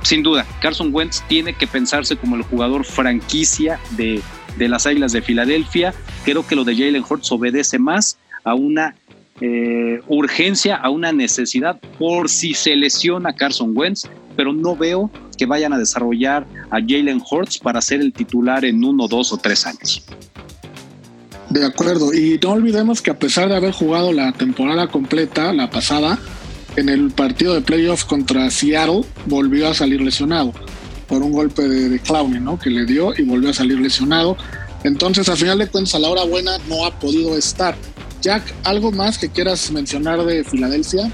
sin 0.06 0.22
duda, 0.22 0.46
Carson 0.62 0.94
Wentz 0.94 1.24
tiene 1.28 1.54
que 1.54 1.66
pensarse 1.66 2.16
como 2.16 2.36
el 2.36 2.44
jugador 2.44 2.86
franquicia 2.86 3.80
de, 3.98 4.22
las 4.58 4.86
Águilas 4.86 5.12
de 5.12 5.22
Filadelfia. 5.22 5.94
Creo 6.24 6.46
que 6.46 6.56
lo 6.56 6.64
de 6.64 6.76
Jalen 6.76 7.04
Hurts 7.08 7.32
obedece 7.32 7.80
más 7.80 8.18
a 8.44 8.54
una 8.54 8.96
eh, 9.42 10.02
urgencia, 10.08 10.76
a 10.76 10.92
una 10.92 11.12
necesidad 11.12 11.80
por 11.98 12.30
si 12.30 12.54
se 12.54 12.76
lesiona 12.76 13.34
Carson 13.34 13.72
Wentz, 13.76 14.08
pero 14.36 14.54
no 14.54 14.76
veo 14.76 15.10
que 15.38 15.48
vayan 15.48 15.74
a 15.74 15.80
desarrollar 15.80 16.46
a 16.70 16.80
Jalen 16.80 17.22
Hurts 17.30 17.58
para 17.58 17.82
ser 17.82 18.00
el 18.00 18.14
titular 18.14 18.64
en 18.64 18.84
uno, 18.84 19.08
dos 19.08 19.34
o 19.34 19.38
tres 19.38 19.66
años. 19.66 20.06
De 21.50 21.66
acuerdo, 21.66 22.14
y 22.14 22.40
no 22.42 22.52
olvidemos 22.52 23.02
que 23.02 23.12
a 23.12 23.18
pesar 23.18 23.50
de 23.50 23.56
haber 23.56 23.72
jugado 23.72 24.12
la 24.12 24.32
temporada 24.34 24.88
completa, 24.88 25.54
la 25.54 25.70
pasada, 25.70 26.20
en 26.76 26.90
el 26.90 27.12
partido 27.12 27.54
de 27.54 27.62
playoffs 27.62 28.06
contra 28.06 28.50
Seattle 28.52 29.02
volvió 29.26 29.70
a 29.70 29.74
salir 29.74 30.02
lesionado 30.02 30.54
por 31.08 31.22
un 31.22 31.32
golpe 31.32 31.64
de, 31.68 31.90
de 31.90 32.00
Clowney, 32.00 32.40
¿no? 32.40 32.60
Que 32.60 32.70
le 32.70 32.86
dio 32.86 33.14
y 33.18 33.24
volvió 33.24 33.50
a 33.50 33.54
salir 33.54 33.80
lesionado. 33.80 34.38
Entonces, 34.84 35.28
al 35.30 35.38
final 35.38 35.58
de 35.58 35.68
cuentas, 35.68 35.96
a 35.96 36.00
la 36.00 36.10
hora 36.10 36.24
buena 36.24 36.58
no 36.68 36.86
ha 36.86 37.00
podido 37.00 37.38
estar. 37.38 37.76
Jack, 38.22 38.44
¿algo 38.64 38.92
más 38.92 39.18
que 39.18 39.30
quieras 39.30 39.72
mencionar 39.72 40.24
de 40.26 40.44
Filadelfia? 40.44 41.12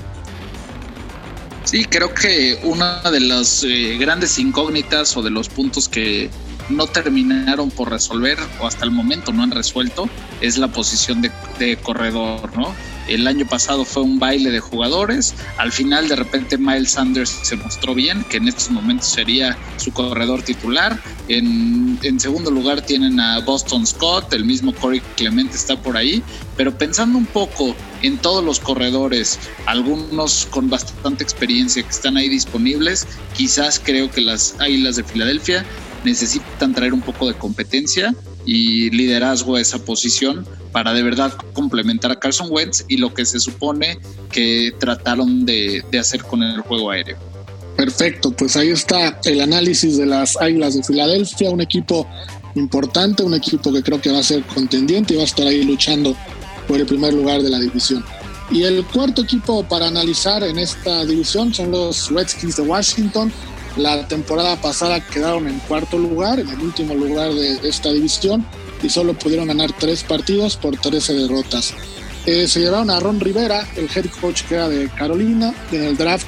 Sí, 1.63 1.85
creo 1.85 2.13
que 2.13 2.59
una 2.63 3.01
de 3.11 3.19
las 3.19 3.63
eh, 3.63 3.97
grandes 3.99 4.39
incógnitas 4.39 5.15
o 5.15 5.21
de 5.21 5.29
los 5.29 5.47
puntos 5.47 5.87
que 5.87 6.29
no 6.69 6.87
terminaron 6.87 7.69
por 7.69 7.89
resolver 7.89 8.37
o 8.59 8.67
hasta 8.67 8.85
el 8.85 8.91
momento 8.91 9.31
no 9.31 9.43
han 9.43 9.51
resuelto 9.51 10.09
es 10.41 10.57
la 10.57 10.69
posición 10.69 11.21
de 11.21 11.77
corredor, 11.77 12.57
¿no? 12.57 12.73
El 13.07 13.27
año 13.27 13.45
pasado 13.45 13.83
fue 13.85 14.03
un 14.03 14.19
baile 14.19 14.51
de 14.51 14.59
jugadores. 14.59 15.33
Al 15.57 15.71
final, 15.71 16.07
de 16.07 16.15
repente, 16.15 16.57
Miles 16.57 16.91
Sanders 16.91 17.29
se 17.43 17.55
mostró 17.55 17.93
bien, 17.93 18.23
que 18.29 18.37
en 18.37 18.47
estos 18.47 18.69
momentos 18.69 19.07
sería 19.07 19.57
su 19.77 19.91
corredor 19.91 20.43
titular. 20.43 20.99
En, 21.27 22.19
segundo 22.19 22.51
lugar, 22.51 22.81
tienen 22.81 23.19
a 23.19 23.39
Boston 23.39 23.85
Scott, 23.85 24.33
el 24.33 24.45
mismo 24.45 24.73
Corey 24.73 25.01
Clemente 25.15 25.55
está 25.55 25.81
por 25.81 25.97
ahí. 25.97 26.23
Pero 26.57 26.77
pensando 26.77 27.17
un 27.17 27.25
poco 27.25 27.75
en 28.01 28.17
todos 28.17 28.43
los 28.43 28.59
corredores, 28.59 29.39
algunos 29.65 30.47
con 30.49 30.69
bastante 30.69 31.23
experiencia 31.23 31.83
que 31.83 31.89
están 31.89 32.17
ahí 32.17 32.29
disponibles, 32.29 33.07
quizás 33.35 33.79
creo 33.79 34.11
que 34.11 34.21
las 34.21 34.55
Águilas 34.59 34.95
de 34.95 35.03
Filadelfia 35.03 35.65
necesitan 36.03 36.73
traer 36.73 36.93
un 36.93 37.01
poco 37.01 37.27
de 37.27 37.35
competencia 37.35 38.13
y 38.45 38.89
liderazgo 38.89 39.55
a 39.55 39.61
esa 39.61 39.79
posición 39.79 40.45
para 40.71 40.93
de 40.93 41.03
verdad 41.03 41.33
complementar 41.53 42.11
a 42.11 42.19
Carson 42.19 42.47
Wentz 42.49 42.85
y 42.87 42.97
lo 42.97 43.13
que 43.13 43.25
se 43.25 43.39
supone 43.39 43.99
que 44.31 44.73
trataron 44.79 45.45
de, 45.45 45.83
hacer 45.99 46.23
con 46.23 46.43
el 46.43 46.61
juego 46.61 46.91
aéreo. 46.91 47.17
Perfecto, 47.75 48.31
pues 48.31 48.55
ahí 48.55 48.69
está 48.69 49.19
el 49.25 49.41
análisis 49.41 49.97
de 49.97 50.05
las 50.05 50.39
Águilas 50.39 50.75
de 50.75 50.83
Filadelfia, 50.83 51.49
un 51.49 51.61
equipo 51.61 52.07
importante, 52.55 53.23
un 53.23 53.33
equipo 53.33 53.71
que 53.71 53.81
creo 53.81 53.99
que 54.01 54.11
va 54.11 54.19
a 54.19 54.23
ser 54.23 54.43
contendiente 54.43 55.13
y 55.13 55.17
va 55.17 55.23
a 55.23 55.25
estar 55.25 55.47
ahí 55.47 55.63
luchando 55.63 56.15
por 56.67 56.79
el 56.79 56.85
primer 56.85 57.13
lugar 57.13 57.41
de 57.41 57.49
la 57.49 57.59
división. 57.59 58.03
Y 58.51 58.63
el 58.63 58.85
cuarto 58.85 59.21
equipo 59.23 59.63
para 59.63 59.87
analizar 59.87 60.43
en 60.43 60.59
esta 60.59 61.05
división 61.05 61.53
son 61.53 61.71
los 61.71 62.09
Redskins 62.09 62.57
de 62.57 62.63
Washington. 62.63 63.31
La 63.77 64.07
temporada 64.07 64.55
pasada 64.57 64.99
quedaron 64.99 65.47
en 65.47 65.59
cuarto 65.59 65.97
lugar, 65.97 66.39
en 66.39 66.49
el 66.49 66.59
último 66.59 66.93
lugar 66.93 67.33
de 67.33 67.67
esta 67.67 67.91
división 67.91 68.45
y 68.83 68.89
solo 68.89 69.13
pudieron 69.13 69.47
ganar 69.47 69.71
tres 69.77 70.03
partidos 70.03 70.57
por 70.57 70.77
13 70.77 71.13
derrotas. 71.13 71.73
Eh, 72.25 72.47
se 72.47 72.59
llevaron 72.59 72.89
a 72.89 72.99
Ron 72.99 73.19
Rivera, 73.19 73.67
el 73.75 73.89
head 73.95 74.05
coach 74.19 74.43
que 74.43 74.55
era 74.55 74.69
de 74.69 74.89
Carolina, 74.89 75.53
en 75.71 75.83
el 75.83 75.97
draft 75.97 76.27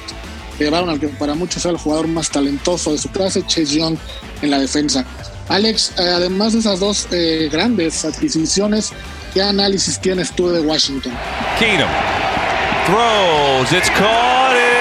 llevaron 0.58 0.88
al 0.88 1.00
que 1.00 1.08
para 1.08 1.34
muchos 1.34 1.64
era 1.64 1.72
el 1.72 1.78
jugador 1.78 2.08
más 2.08 2.30
talentoso 2.30 2.92
de 2.92 2.98
su 2.98 3.08
clase, 3.10 3.42
Chase 3.46 3.78
Young, 3.78 3.96
en 4.42 4.50
la 4.50 4.58
defensa. 4.58 5.04
Alex, 5.48 5.92
eh, 5.98 6.02
además 6.02 6.54
de 6.54 6.60
esas 6.60 6.80
dos 6.80 7.06
eh, 7.10 7.48
grandes 7.52 8.04
adquisiciones, 8.04 8.92
¿qué 9.34 9.42
análisis 9.42 10.00
tienes 10.00 10.32
tú 10.32 10.48
de 10.48 10.60
Washington? 10.60 11.12
Keenum 11.58 11.88
throws, 12.86 13.72
it's 13.72 13.88
caught, 13.90 14.73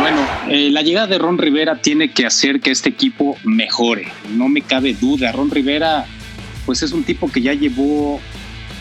Bueno, 0.00 0.24
eh, 0.48 0.70
la 0.70 0.82
llegada 0.82 1.08
de 1.08 1.18
Ron 1.18 1.38
Rivera 1.38 1.82
tiene 1.82 2.12
que 2.12 2.24
hacer 2.24 2.60
que 2.60 2.70
este 2.70 2.90
equipo 2.90 3.36
mejore. 3.42 4.06
No 4.30 4.48
me 4.48 4.62
cabe 4.62 4.94
duda. 4.94 5.32
Ron 5.32 5.50
Rivera, 5.50 6.06
pues 6.66 6.82
es 6.84 6.92
un 6.92 7.02
tipo 7.02 7.28
que 7.30 7.40
ya 7.40 7.52
llevó 7.52 8.20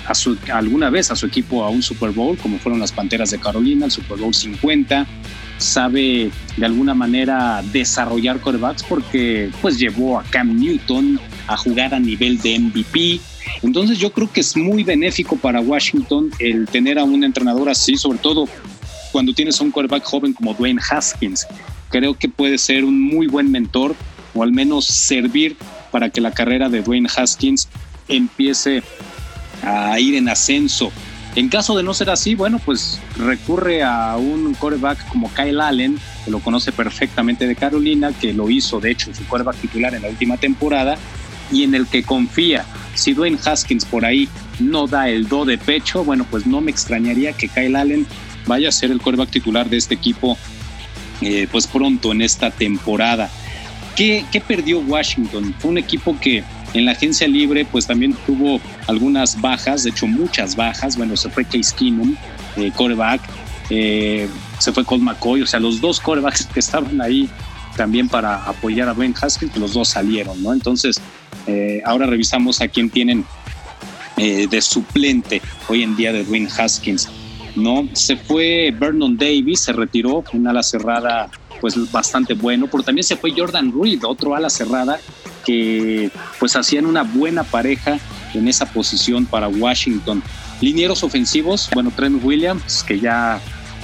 a 0.05 0.57
alguna 0.57 0.91
vez 0.91 1.09
a 1.09 1.15
su 1.15 1.25
equipo 1.25 1.63
a 1.63 1.69
un 1.69 1.81
Super 1.81 2.11
Bowl, 2.11 2.37
como 2.37 2.59
fueron 2.59 2.79
las 2.79 2.91
Panteras 2.91 3.31
de 3.31 3.39
Carolina, 3.39 3.85
el 3.85 3.91
Super 3.91 4.17
Bowl 4.17 4.33
50. 4.33 5.07
Sabe 5.57 6.29
de 6.55 6.65
alguna 6.65 6.93
manera 6.93 7.63
desarrollar 7.71 8.39
quarterbacks 8.39 8.83
porque 8.83 9.49
pues 9.59 9.79
llevó 9.79 10.19
a 10.19 10.23
Cam 10.23 10.55
Newton 10.55 11.19
a 11.47 11.57
jugar 11.57 11.95
a 11.95 11.99
nivel 11.99 12.39
de 12.41 12.59
MVP. 12.59 13.19
Entonces 13.63 13.97
yo 13.97 14.11
creo 14.11 14.31
que 14.31 14.41
es 14.41 14.55
muy 14.55 14.83
benéfico 14.83 15.35
para 15.35 15.61
Washington 15.61 16.29
el 16.37 16.67
tener 16.67 16.99
a 16.99 17.03
un 17.03 17.23
entrenador 17.23 17.69
así, 17.69 17.97
sobre 17.97 18.19
todo 18.19 18.47
cuando 19.11 19.33
tienes 19.33 19.59
un 19.61 19.71
quarterback 19.71 20.03
joven 20.03 20.33
como 20.33 20.53
Dwayne 20.53 20.81
Haskins. 20.89 21.47
Creo 21.89 22.13
que 22.13 22.29
puede 22.29 22.57
ser 22.57 22.83
un 22.83 23.01
muy 23.01 23.27
buen 23.27 23.51
mentor 23.51 23.95
o 24.33 24.43
al 24.43 24.51
menos 24.51 24.85
servir 24.85 25.57
para 25.91 26.09
que 26.09 26.21
la 26.21 26.31
carrera 26.31 26.69
de 26.69 26.81
Dwayne 26.81 27.09
Haskins 27.15 27.67
empiece 28.07 28.83
a 29.63 29.99
ir 29.99 30.15
en 30.15 30.29
ascenso. 30.29 30.91
En 31.35 31.47
caso 31.47 31.77
de 31.77 31.83
no 31.83 31.93
ser 31.93 32.09
así, 32.09 32.35
bueno, 32.35 32.59
pues 32.59 32.99
recurre 33.17 33.83
a 33.83 34.17
un 34.17 34.55
quarterback 34.55 35.07
como 35.09 35.31
Kyle 35.33 35.61
Allen, 35.61 35.99
que 36.25 36.31
lo 36.31 36.39
conoce 36.39 36.71
perfectamente 36.71 37.47
de 37.47 37.55
Carolina, 37.55 38.11
que 38.19 38.33
lo 38.33 38.49
hizo 38.49 38.79
de 38.79 38.91
hecho 38.91 39.13
su 39.13 39.25
quarterback 39.25 39.57
titular 39.57 39.93
en 39.93 40.01
la 40.01 40.09
última 40.09 40.37
temporada 40.37 40.97
y 41.51 41.63
en 41.63 41.75
el 41.75 41.87
que 41.87 42.03
confía. 42.03 42.65
Si 42.95 43.13
Dwayne 43.13 43.37
Haskins 43.45 43.85
por 43.85 44.05
ahí 44.05 44.27
no 44.59 44.87
da 44.87 45.07
el 45.09 45.27
do 45.27 45.45
de 45.45 45.57
pecho, 45.57 46.03
bueno, 46.03 46.25
pues 46.29 46.45
no 46.47 46.61
me 46.61 46.71
extrañaría 46.71 47.33
que 47.33 47.47
Kyle 47.47 47.75
Allen 47.75 48.07
vaya 48.49 48.67
a 48.67 48.71
ser 48.73 48.91
el 48.91 48.99
quarterback 48.99 49.29
titular 49.29 49.69
de 49.69 49.77
este 49.77 49.93
equipo 49.93 50.37
eh, 51.21 51.47
pues 51.51 51.67
pronto 51.67 52.11
en 52.11 52.21
esta 52.21 52.49
temporada. 52.49 53.29
¿Qué, 53.95 54.25
¿Qué 54.31 54.41
perdió 54.41 54.79
Washington? 54.79 55.53
Fue 55.59 55.71
un 55.71 55.77
equipo 55.77 56.17
que 56.19 56.43
en 56.73 56.85
la 56.85 56.91
agencia 56.91 57.27
libre, 57.27 57.65
pues 57.65 57.87
también 57.87 58.13
tuvo 58.25 58.59
algunas 58.87 59.39
bajas, 59.39 59.83
de 59.83 59.91
hecho 59.91 60.07
muchas 60.07 60.55
bajas. 60.55 60.97
Bueno, 60.97 61.17
se 61.17 61.29
fue 61.29 61.45
Case 61.45 61.75
Keenum, 61.75 62.15
eh, 62.55 62.71
coreback, 62.75 63.21
eh, 63.69 64.27
se 64.59 64.71
fue 64.71 64.85
Colt 64.85 65.03
McCoy, 65.03 65.41
o 65.41 65.47
sea, 65.47 65.59
los 65.59 65.81
dos 65.81 65.99
corebacks 65.99 66.45
que 66.45 66.59
estaban 66.59 67.01
ahí 67.01 67.29
también 67.75 68.09
para 68.09 68.43
apoyar 68.45 68.89
a 68.89 68.93
Ben 68.93 69.13
Haskins, 69.19 69.55
los 69.57 69.73
dos 69.73 69.89
salieron, 69.89 70.41
¿no? 70.43 70.53
Entonces, 70.53 71.01
eh, 71.47 71.81
ahora 71.85 72.05
revisamos 72.05 72.61
a 72.61 72.67
quién 72.67 72.89
tienen 72.89 73.25
de 74.17 74.59
suplente 74.59 75.41
hoy 75.69 75.81
en 75.81 75.95
día 75.95 76.11
de 76.11 76.25
Dwayne 76.25 76.49
Haskins, 76.57 77.07
¿no? 77.55 77.87
Se 77.93 78.17
fue 78.17 78.73
Vernon 78.77 79.17
Davis, 79.17 79.61
se 79.61 79.73
retiró, 79.73 80.23
un 80.33 80.47
ala 80.47 80.63
cerrada 80.63 81.29
pues 81.59 81.91
bastante 81.91 82.33
bueno, 82.33 82.67
pero 82.71 82.83
también 82.83 83.03
se 83.03 83.17
fue 83.17 83.33
Jordan 83.35 83.73
Reed, 83.73 84.03
otro 84.03 84.35
ala 84.35 84.49
cerrada 84.49 84.99
que 85.45 86.09
pues 86.39 86.55
hacían 86.55 86.85
una 86.85 87.03
buena 87.03 87.43
pareja 87.43 87.99
en 88.33 88.47
esa 88.47 88.65
posición 88.65 89.25
para 89.25 89.47
Washington. 89.47 90.23
Linieros 90.61 91.03
ofensivos, 91.03 91.69
bueno, 91.73 91.91
Trent 91.95 92.23
Williams, 92.23 92.83
que 92.83 92.99
ya 92.99 93.41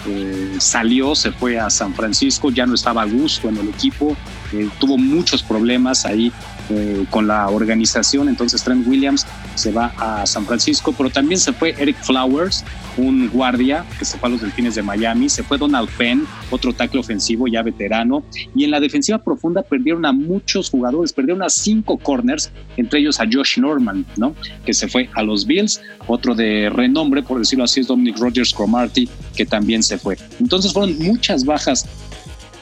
eh, 0.07 0.55
salió, 0.59 1.15
se 1.15 1.31
fue 1.31 1.57
a 1.57 1.69
San 1.69 1.93
Francisco, 1.93 2.51
ya 2.51 2.65
no 2.65 2.75
estaba 2.75 3.01
a 3.01 3.05
gusto 3.05 3.49
en 3.49 3.57
el 3.57 3.69
equipo, 3.69 4.15
eh, 4.53 4.69
tuvo 4.79 4.97
muchos 4.97 5.41
problemas 5.41 6.05
ahí 6.05 6.31
eh, 6.69 7.05
con 7.09 7.27
la 7.27 7.47
organización, 7.49 8.29
entonces 8.29 8.63
Trent 8.63 8.85
Williams 8.87 9.25
se 9.55 9.71
va 9.71 9.93
a 9.97 10.25
San 10.25 10.45
Francisco, 10.45 10.93
pero 10.95 11.09
también 11.09 11.39
se 11.39 11.53
fue 11.53 11.75
Eric 11.77 11.97
Flowers, 12.03 12.63
un 12.97 13.29
guardia 13.29 13.85
que 13.97 14.05
se 14.05 14.17
fue 14.17 14.29
a 14.29 14.31
los 14.33 14.41
Delfines 14.41 14.75
de 14.75 14.83
Miami, 14.83 15.29
se 15.29 15.43
fue 15.43 15.57
Donald 15.57 15.89
Penn, 15.97 16.27
otro 16.51 16.73
tackle 16.73 16.99
ofensivo 16.99 17.47
ya 17.47 17.63
veterano, 17.63 18.23
y 18.55 18.63
en 18.63 18.71
la 18.71 18.79
defensiva 18.79 19.17
profunda 19.17 19.61
perdieron 19.61 20.05
a 20.05 20.11
muchos 20.11 20.69
jugadores, 20.69 21.13
perdieron 21.13 21.43
a 21.43 21.49
cinco 21.49 21.97
corners, 21.97 22.51
entre 22.77 22.99
ellos 22.99 23.19
a 23.19 23.25
Josh 23.31 23.57
Norman, 23.57 24.05
¿no? 24.17 24.35
que 24.65 24.73
se 24.73 24.87
fue 24.87 25.09
a 25.13 25.23
los 25.23 25.45
Bills, 25.45 25.81
otro 26.07 26.35
de 26.35 26.69
renombre, 26.69 27.23
por 27.23 27.39
decirlo 27.39 27.63
así, 27.65 27.81
es 27.81 27.87
Dominic 27.87 28.17
Rogers 28.17 28.53
Cromarty, 28.53 29.09
que 29.35 29.45
también 29.45 29.83
se 29.83 29.97
fue. 29.97 30.17
Entonces 30.39 30.73
fueron 30.73 30.97
muchas 30.99 31.45
bajas 31.45 31.85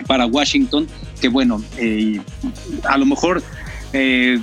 para 0.07 0.25
Washington, 0.25 0.87
que 1.21 1.29
bueno, 1.29 1.63
eh, 1.77 2.21
a 2.83 2.97
lo 2.97 3.05
mejor 3.05 3.41
eh, 3.93 4.39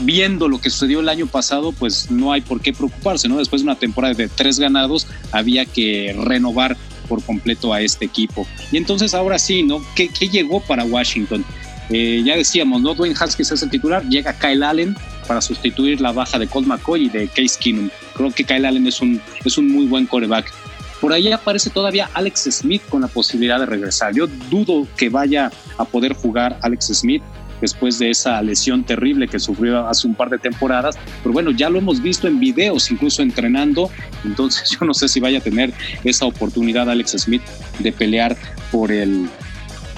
viendo 0.00 0.48
lo 0.48 0.60
que 0.60 0.70
sucedió 0.70 1.00
el 1.00 1.08
año 1.08 1.26
pasado, 1.26 1.72
pues 1.72 2.10
no 2.10 2.32
hay 2.32 2.40
por 2.40 2.60
qué 2.60 2.72
preocuparse, 2.72 3.28
¿no? 3.28 3.38
Después 3.38 3.62
de 3.62 3.66
una 3.66 3.76
temporada 3.76 4.14
de 4.14 4.28
tres 4.28 4.58
ganados, 4.58 5.06
había 5.32 5.64
que 5.64 6.14
renovar 6.24 6.76
por 7.08 7.22
completo 7.22 7.72
a 7.72 7.80
este 7.80 8.04
equipo. 8.04 8.46
Y 8.72 8.76
entonces 8.76 9.14
ahora 9.14 9.38
sí, 9.38 9.62
¿no? 9.62 9.82
¿Qué, 9.94 10.08
llegó 10.28 10.60
para 10.60 10.84
Washington? 10.84 11.44
Eh, 11.90 12.22
ya 12.24 12.36
decíamos, 12.36 12.80
¿no? 12.80 12.94
Dwayne 12.94 13.14
Haskins 13.18 13.52
es 13.52 13.62
el 13.62 13.70
titular, 13.70 14.02
llega 14.08 14.38
Kyle 14.38 14.62
Allen 14.62 14.96
para 15.28 15.40
sustituir 15.40 16.00
la 16.00 16.12
baja 16.12 16.38
de 16.38 16.46
Colt 16.46 16.66
McCoy 16.66 17.04
y 17.04 17.08
de 17.08 17.28
Case 17.28 17.58
Keenum. 17.60 17.90
Creo 18.14 18.30
que 18.30 18.44
Kyle 18.44 18.64
Allen 18.64 18.86
es 18.86 19.00
un, 19.00 19.20
es 19.44 19.58
un 19.58 19.68
muy 19.70 19.86
buen 19.86 20.06
coreback. 20.06 20.50
Por 21.00 21.12
ahí 21.12 21.30
aparece 21.30 21.68
todavía 21.68 22.08
Alex 22.14 22.48
Smith 22.50 22.82
con 22.88 23.02
la 23.02 23.08
posibilidad 23.08 23.58
de 23.58 23.66
regresar. 23.66 24.14
Yo 24.14 24.26
dudo 24.26 24.86
que 24.96 25.10
vaya 25.10 25.52
a 25.76 25.84
poder 25.84 26.14
jugar 26.14 26.58
Alex 26.62 26.86
Smith 26.94 27.22
después 27.60 27.98
de 27.98 28.10
esa 28.10 28.40
lesión 28.42 28.84
terrible 28.84 29.28
que 29.28 29.38
sufrió 29.38 29.86
hace 29.88 30.06
un 30.06 30.14
par 30.14 30.30
de 30.30 30.38
temporadas. 30.38 30.96
Pero 31.22 31.32
bueno, 31.32 31.50
ya 31.50 31.70
lo 31.70 31.78
hemos 31.78 32.02
visto 32.02 32.28
en 32.28 32.38
videos, 32.40 32.90
incluso 32.90 33.22
entrenando. 33.22 33.90
Entonces 34.24 34.70
yo 34.80 34.86
no 34.86 34.94
sé 34.94 35.08
si 35.08 35.20
vaya 35.20 35.38
a 35.38 35.42
tener 35.42 35.72
esa 36.04 36.26
oportunidad 36.26 36.90
Alex 36.90 37.12
Smith 37.18 37.42
de 37.78 37.92
pelear 37.92 38.36
por 38.70 38.92
el 38.92 39.28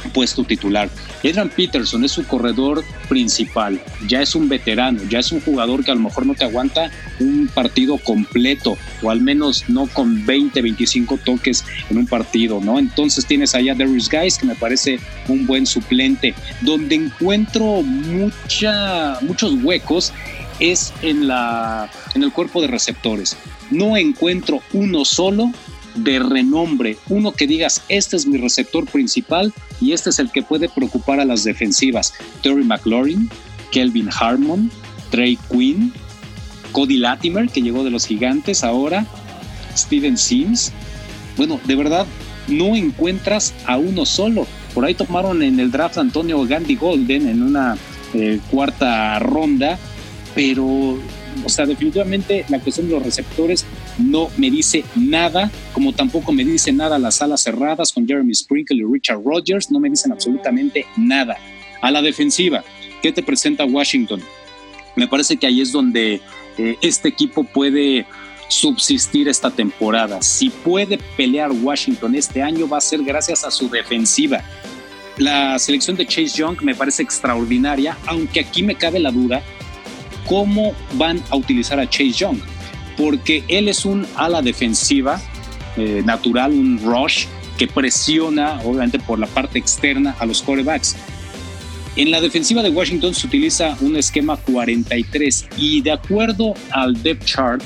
puesto 0.06 0.44
titular. 0.44 0.88
Adrian 1.18 1.48
Peterson 1.48 2.04
es 2.04 2.12
su 2.12 2.26
corredor 2.26 2.84
principal, 3.08 3.80
ya 4.06 4.22
es 4.22 4.34
un 4.34 4.48
veterano, 4.48 5.00
ya 5.08 5.18
es 5.18 5.32
un 5.32 5.40
jugador 5.40 5.84
que 5.84 5.90
a 5.90 5.94
lo 5.94 6.00
mejor 6.00 6.26
no 6.26 6.34
te 6.34 6.44
aguanta 6.44 6.90
un 7.20 7.48
partido 7.52 7.98
completo 7.98 8.76
o 9.02 9.10
al 9.10 9.20
menos 9.20 9.64
no 9.68 9.86
con 9.86 10.24
20, 10.24 10.60
25 10.62 11.18
toques 11.18 11.64
en 11.90 11.98
un 11.98 12.06
partido, 12.06 12.60
¿no? 12.60 12.78
Entonces 12.78 13.26
tienes 13.26 13.54
allá 13.54 13.74
Darius 13.74 14.08
Guys 14.10 14.38
que 14.38 14.46
me 14.46 14.54
parece 14.54 15.00
un 15.28 15.46
buen 15.46 15.66
suplente, 15.66 16.34
donde 16.60 16.94
encuentro 16.96 17.82
mucha, 17.82 19.18
muchos 19.22 19.54
huecos 19.62 20.12
es 20.60 20.92
en, 21.02 21.28
la, 21.28 21.90
en 22.14 22.22
el 22.22 22.32
cuerpo 22.32 22.60
de 22.60 22.68
receptores. 22.68 23.36
No 23.70 23.96
encuentro 23.96 24.62
uno 24.72 25.04
solo 25.04 25.52
de 25.96 26.18
renombre, 26.18 26.96
uno 27.08 27.32
que 27.32 27.46
digas, 27.46 27.82
este 27.88 28.16
es 28.16 28.26
mi 28.26 28.38
receptor 28.38 28.86
principal 28.86 29.52
y 29.80 29.92
este 29.92 30.10
es 30.10 30.18
el 30.18 30.30
que 30.30 30.42
puede 30.42 30.68
preocupar 30.68 31.20
a 31.20 31.24
las 31.24 31.44
defensivas. 31.44 32.14
Terry 32.42 32.64
McLaurin, 32.64 33.30
Kelvin 33.72 34.08
Harmon, 34.10 34.70
Trey 35.10 35.38
Quinn, 35.50 35.92
Cody 36.72 36.98
Latimer, 36.98 37.48
que 37.48 37.62
llegó 37.62 37.84
de 37.84 37.90
los 37.90 38.06
gigantes 38.06 38.64
ahora, 38.64 39.06
Steven 39.76 40.16
Sims. 40.16 40.72
Bueno, 41.36 41.60
de 41.64 41.74
verdad, 41.74 42.06
no 42.48 42.76
encuentras 42.76 43.54
a 43.66 43.76
uno 43.76 44.06
solo. 44.06 44.46
Por 44.74 44.84
ahí 44.84 44.94
tomaron 44.94 45.42
en 45.42 45.58
el 45.58 45.70
draft 45.70 45.98
Antonio 45.98 46.44
Gandhi 46.46 46.76
Golden 46.76 47.28
en 47.28 47.42
una 47.42 47.76
eh, 48.14 48.40
cuarta 48.50 49.18
ronda, 49.18 49.78
pero, 50.34 50.66
o 50.66 51.48
sea, 51.48 51.66
definitivamente 51.66 52.44
la 52.48 52.60
cuestión 52.60 52.88
de 52.88 52.94
los 52.94 53.02
receptores 53.02 53.64
no 53.98 54.28
me 54.36 54.50
dice 54.50 54.84
nada, 54.94 55.50
como 55.72 55.92
tampoco 55.92 56.32
me 56.32 56.44
dice 56.44 56.72
nada 56.72 56.98
las 56.98 57.22
alas 57.22 57.42
cerradas 57.42 57.92
con 57.92 58.06
Jeremy 58.06 58.34
Sprinkle 58.34 58.76
y 58.76 58.84
Richard 58.84 59.22
Rodgers, 59.24 59.70
no 59.70 59.80
me 59.80 59.90
dicen 59.90 60.12
absolutamente 60.12 60.86
nada. 60.96 61.36
A 61.80 61.90
la 61.90 62.02
defensiva, 62.02 62.64
¿qué 63.02 63.12
te 63.12 63.22
presenta 63.22 63.64
Washington? 63.64 64.20
Me 64.96 65.08
parece 65.08 65.36
que 65.36 65.46
ahí 65.46 65.60
es 65.60 65.72
donde 65.72 66.20
eh, 66.58 66.76
este 66.80 67.08
equipo 67.08 67.44
puede 67.44 68.06
subsistir 68.48 69.28
esta 69.28 69.50
temporada. 69.50 70.22
Si 70.22 70.50
puede 70.50 70.98
pelear 71.16 71.50
Washington 71.52 72.14
este 72.14 72.42
año 72.42 72.68
va 72.68 72.78
a 72.78 72.80
ser 72.80 73.02
gracias 73.02 73.44
a 73.44 73.50
su 73.50 73.68
defensiva. 73.68 74.42
La 75.18 75.58
selección 75.58 75.96
de 75.96 76.06
Chase 76.06 76.36
Young 76.36 76.62
me 76.62 76.74
parece 76.74 77.02
extraordinaria, 77.02 77.96
aunque 78.06 78.40
aquí 78.40 78.62
me 78.62 78.74
cabe 78.74 78.98
la 78.98 79.10
duda 79.10 79.42
cómo 80.26 80.74
van 80.94 81.22
a 81.30 81.36
utilizar 81.36 81.78
a 81.78 81.88
Chase 81.88 82.12
Young 82.12 82.38
porque 82.96 83.44
él 83.48 83.68
es 83.68 83.84
un 83.84 84.06
ala 84.16 84.42
defensiva 84.42 85.20
eh, 85.76 86.02
natural, 86.04 86.52
un 86.52 86.80
rush 86.82 87.26
que 87.58 87.66
presiona, 87.66 88.60
obviamente, 88.64 88.98
por 88.98 89.18
la 89.18 89.26
parte 89.26 89.58
externa 89.58 90.14
a 90.18 90.26
los 90.26 90.42
corebacks. 90.42 90.96
En 91.96 92.10
la 92.10 92.20
defensiva 92.20 92.62
de 92.62 92.68
Washington 92.68 93.14
se 93.14 93.26
utiliza 93.26 93.76
un 93.80 93.96
esquema 93.96 94.36
43 94.36 95.48
y 95.56 95.80
de 95.80 95.92
acuerdo 95.92 96.54
al 96.70 97.02
depth 97.02 97.24
chart, 97.24 97.62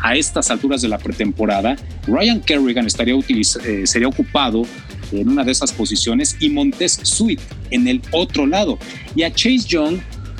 a 0.00 0.16
estas 0.16 0.50
alturas 0.50 0.82
de 0.82 0.88
la 0.88 0.98
pretemporada, 0.98 1.76
Ryan 2.06 2.40
Kerrigan 2.40 2.86
estaría 2.86 3.14
eh, 3.14 3.86
sería 3.86 4.08
ocupado 4.08 4.62
en 5.12 5.28
una 5.28 5.44
de 5.44 5.52
esas 5.52 5.72
posiciones 5.72 6.36
y 6.40 6.50
Montez 6.50 7.00
Sweet 7.02 7.40
en 7.70 7.88
el 7.88 8.00
otro 8.12 8.46
lado. 8.46 8.78
Y 9.14 9.22
a 9.22 9.30
Chase 9.32 9.66
Young 9.66 9.98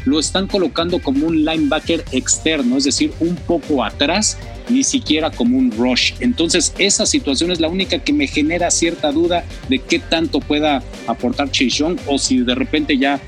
lo 0.08 0.18
están 0.18 0.46
colocando 0.46 1.00
como 1.00 1.26
un 1.26 1.44
linebacker 1.44 2.04
externo, 2.12 2.76
es 2.76 2.84
decir, 2.84 3.12
un 3.20 3.36
poco 3.36 3.84
atrás, 3.84 4.38
ni 4.68 4.82
siquiera 4.82 5.30
como 5.30 5.56
un 5.56 5.70
rush. 5.70 6.14
Entonces, 6.20 6.74
esa 6.78 7.06
situación 7.06 7.50
es 7.50 7.60
la 7.60 7.68
única 7.68 7.98
que 7.98 8.12
me 8.12 8.26
genera 8.26 8.70
cierta 8.70 9.12
duda 9.12 9.44
de 9.68 9.78
qué 9.78 9.98
tanto 9.98 10.40
pueda 10.40 10.82
aportar 11.06 11.50
Chase 11.50 11.70
Young 11.70 11.98
o 12.06 12.18
si 12.18 12.40
de 12.40 12.54
repente 12.54 12.98
ya 12.98 13.20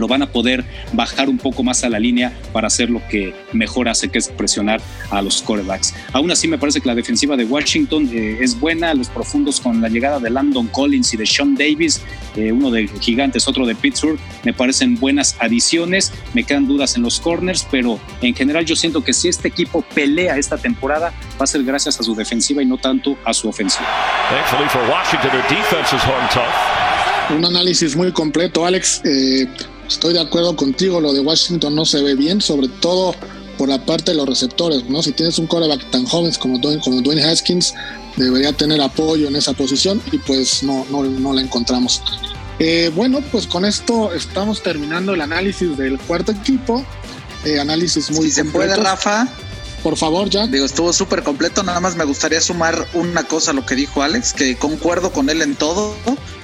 lo 0.00 0.08
van 0.08 0.22
a 0.22 0.32
poder 0.32 0.64
bajar 0.92 1.28
un 1.28 1.38
poco 1.38 1.62
más 1.62 1.84
a 1.84 1.88
la 1.88 1.98
línea 1.98 2.32
para 2.52 2.66
hacer 2.66 2.90
lo 2.90 3.06
que 3.08 3.34
mejor 3.52 3.88
hace, 3.88 4.08
que 4.08 4.18
es 4.18 4.28
presionar 4.28 4.80
a 5.10 5.22
los 5.22 5.42
quarterbacks. 5.42 5.94
Aún 6.12 6.30
así, 6.30 6.48
me 6.48 6.58
parece 6.58 6.80
que 6.80 6.88
la 6.88 6.94
defensiva 6.94 7.36
de 7.36 7.44
Washington 7.44 8.08
eh, 8.12 8.38
es 8.40 8.58
buena, 8.58 8.94
los 8.94 9.08
profundos 9.08 9.60
con 9.60 9.80
la 9.80 9.88
llegada 9.88 10.18
de 10.18 10.30
Landon 10.30 10.68
Collins 10.68 11.14
y 11.14 11.16
de 11.16 11.26
Sean 11.26 11.54
Davis, 11.54 12.00
eh, 12.36 12.52
uno 12.52 12.70
de 12.70 12.88
Gigantes, 13.00 13.46
otro 13.46 13.66
de 13.66 13.74
Pittsburgh, 13.74 14.18
me 14.44 14.52
parecen 14.52 14.96
buenas 14.96 15.36
adiciones, 15.38 16.12
me 16.34 16.44
quedan 16.44 16.66
dudas 16.66 16.96
en 16.96 17.02
los 17.02 17.20
corners, 17.20 17.66
pero 17.70 18.00
en 18.22 18.34
general 18.34 18.64
yo 18.64 18.76
siento 18.76 19.04
que 19.04 19.12
si 19.12 19.28
este 19.28 19.48
equipo 19.48 19.82
pelea 19.94 20.36
esta 20.36 20.56
temporada, 20.56 21.12
va 21.38 21.44
a 21.44 21.46
ser 21.46 21.62
gracias 21.62 22.00
a 22.00 22.02
su 22.02 22.14
defensiva 22.14 22.62
y 22.62 22.66
no 22.66 22.78
tanto 22.78 23.18
a 23.24 23.34
su 23.34 23.48
ofensiva. 23.48 23.86
Un 27.30 27.44
análisis 27.44 27.94
muy 27.94 28.12
completo, 28.12 28.66
Alex. 28.66 29.02
Eh, 29.04 29.46
estoy 29.90 30.14
de 30.14 30.20
acuerdo 30.20 30.56
contigo, 30.56 31.00
lo 31.00 31.12
de 31.12 31.20
Washington 31.20 31.74
no 31.74 31.84
se 31.84 32.00
ve 32.02 32.14
bien, 32.14 32.40
sobre 32.40 32.68
todo 32.68 33.14
por 33.58 33.68
la 33.68 33.84
parte 33.84 34.12
de 34.12 34.16
los 34.16 34.26
receptores, 34.26 34.88
¿no? 34.88 35.02
Si 35.02 35.12
tienes 35.12 35.38
un 35.38 35.46
quarterback 35.46 35.90
tan 35.90 36.06
joven 36.06 36.32
como 36.38 36.58
Dwayne, 36.58 36.80
como 36.80 37.02
Dwayne 37.02 37.22
Haskins, 37.24 37.74
debería 38.16 38.52
tener 38.52 38.80
apoyo 38.80 39.28
en 39.28 39.36
esa 39.36 39.52
posición 39.52 40.00
y 40.12 40.18
pues 40.18 40.62
no, 40.62 40.86
no, 40.90 41.02
no 41.02 41.32
la 41.32 41.42
encontramos. 41.42 42.02
Eh, 42.58 42.90
bueno, 42.94 43.20
pues 43.32 43.46
con 43.46 43.64
esto 43.64 44.12
estamos 44.14 44.62
terminando 44.62 45.12
el 45.12 45.20
análisis 45.20 45.76
del 45.76 45.98
cuarto 45.98 46.32
equipo. 46.32 46.84
Eh, 47.44 47.58
análisis 47.58 48.10
muy 48.10 48.26
si 48.26 48.32
se 48.32 48.44
puede, 48.44 48.76
Rafa. 48.76 49.28
Por 49.82 49.96
favor, 49.96 50.28
Jack. 50.28 50.50
Digo, 50.50 50.66
estuvo 50.66 50.92
súper 50.92 51.22
completo. 51.22 51.62
Nada 51.62 51.80
más 51.80 51.96
me 51.96 52.04
gustaría 52.04 52.40
sumar 52.40 52.86
una 52.92 53.24
cosa 53.24 53.52
a 53.52 53.54
lo 53.54 53.64
que 53.64 53.74
dijo 53.74 54.02
Alex, 54.02 54.34
que 54.34 54.56
concuerdo 54.56 55.10
con 55.10 55.30
él 55.30 55.40
en 55.42 55.54
todo. 55.56 55.94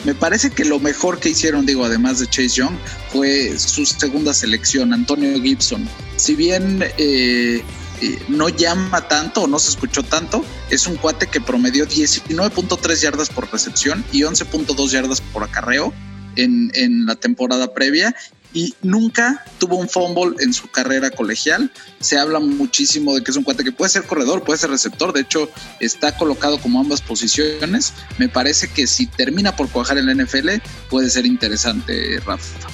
Me 0.07 0.15
parece 0.15 0.51
que 0.51 0.65
lo 0.65 0.79
mejor 0.79 1.19
que 1.19 1.31
hicieron, 1.31 1.67
digo, 1.67 1.85
además 1.85 2.21
de 2.21 2.29
Chase 2.29 2.51
Young, 2.51 2.77
fue 3.13 3.59
su 3.59 3.85
segunda 3.85 4.33
selección, 4.33 4.93
Antonio 4.93 5.43
Gibson. 5.43 5.89
Si 6.15 6.37
bien 6.37 6.81
eh, 6.97 7.61
eh, 8.01 8.19
no 8.29 8.49
llama 8.49 9.09
tanto 9.09 9.43
o 9.43 9.47
no 9.49 9.59
se 9.59 9.71
escuchó 9.71 10.05
tanto, 10.05 10.45
es 10.71 10.87
un 10.87 10.95
cuate 10.95 11.27
que 11.27 11.41
promedió 11.41 11.89
19.3 11.89 13.01
yardas 13.01 13.31
por 13.31 13.51
recepción 13.51 14.05
y 14.13 14.21
11.2 14.21 14.91
yardas 14.91 15.21
por 15.21 15.43
acarreo. 15.43 15.93
En, 16.37 16.71
en, 16.75 17.07
la 17.07 17.17
temporada 17.17 17.73
previa 17.75 18.15
y 18.57 18.75
nunca 18.81 19.45
tuvo 19.59 19.77
un 19.77 19.87
fumble 19.87 20.35
en 20.43 20.55
su 20.55 20.71
carrera 20.71 21.11
colegial. 21.11 21.71
Se 22.01 22.19
habla 22.19 22.41
muchísimo 22.41 23.15
de 23.15 23.23
que 23.23 23.31
es 23.31 23.37
un 23.37 23.45
cuate 23.45 23.63
que 23.63 23.71
puede 23.71 23.91
ser 23.91 24.05
corredor, 24.05 24.45
puede 24.45 24.59
ser 24.59 24.71
receptor, 24.71 25.13
de 25.13 25.21
hecho 25.21 25.51
está 25.79 26.17
colocado 26.17 26.59
como 26.59 26.81
ambas 26.81 27.03
posiciones. 27.03 27.93
Me 28.17 28.31
parece 28.31 28.69
que 28.69 28.87
si 28.87 29.07
termina 29.09 29.55
por 29.55 29.69
cuajar 29.69 29.99
en 29.99 30.07
la 30.07 30.15
NFL 30.15 30.49
puede 30.89 31.11
ser 31.11 31.27
interesante, 31.27 32.19
Rafa. 32.25 32.67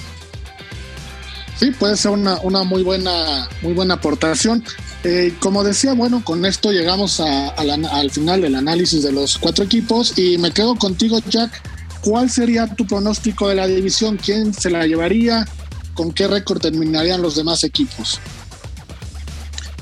Sí, 1.59 1.71
puede 1.71 1.97
ser 1.97 2.11
una, 2.11 2.63
muy, 2.63 2.81
buena, 2.81 3.49
muy 3.61 3.73
buena 3.73 3.95
aportación. 3.95 4.63
Eh, 5.03 5.35
como 5.39 5.65
decía, 5.65 5.93
bueno, 5.93 6.23
con 6.23 6.45
esto 6.45 6.71
llegamos 6.71 7.19
al 7.19 8.09
final 8.09 8.39
del 8.39 8.55
análisis 8.55 9.03
de 9.03 9.11
los 9.11 9.37
cuatro 9.37 9.65
equipos 9.65 10.17
y 10.17 10.37
me 10.37 10.51
quedo 10.51 10.75
contigo, 10.75 11.19
Jack. 11.27 11.61
¿Cuál 11.99 12.29
sería 12.29 12.67
tu 12.67 12.87
pronóstico 12.87 13.49
de 13.49 13.55
la 13.55 13.67
división? 13.67 14.17
¿Quién 14.17 14.53
se 14.53 14.69
la 14.69 14.85
llevaría? 14.87 15.45
¿Con 15.93 16.11
qué 16.11 16.27
récord 16.27 16.61
terminarían 16.61 17.21
los 17.21 17.35
demás 17.35 17.63
equipos? 17.63 18.19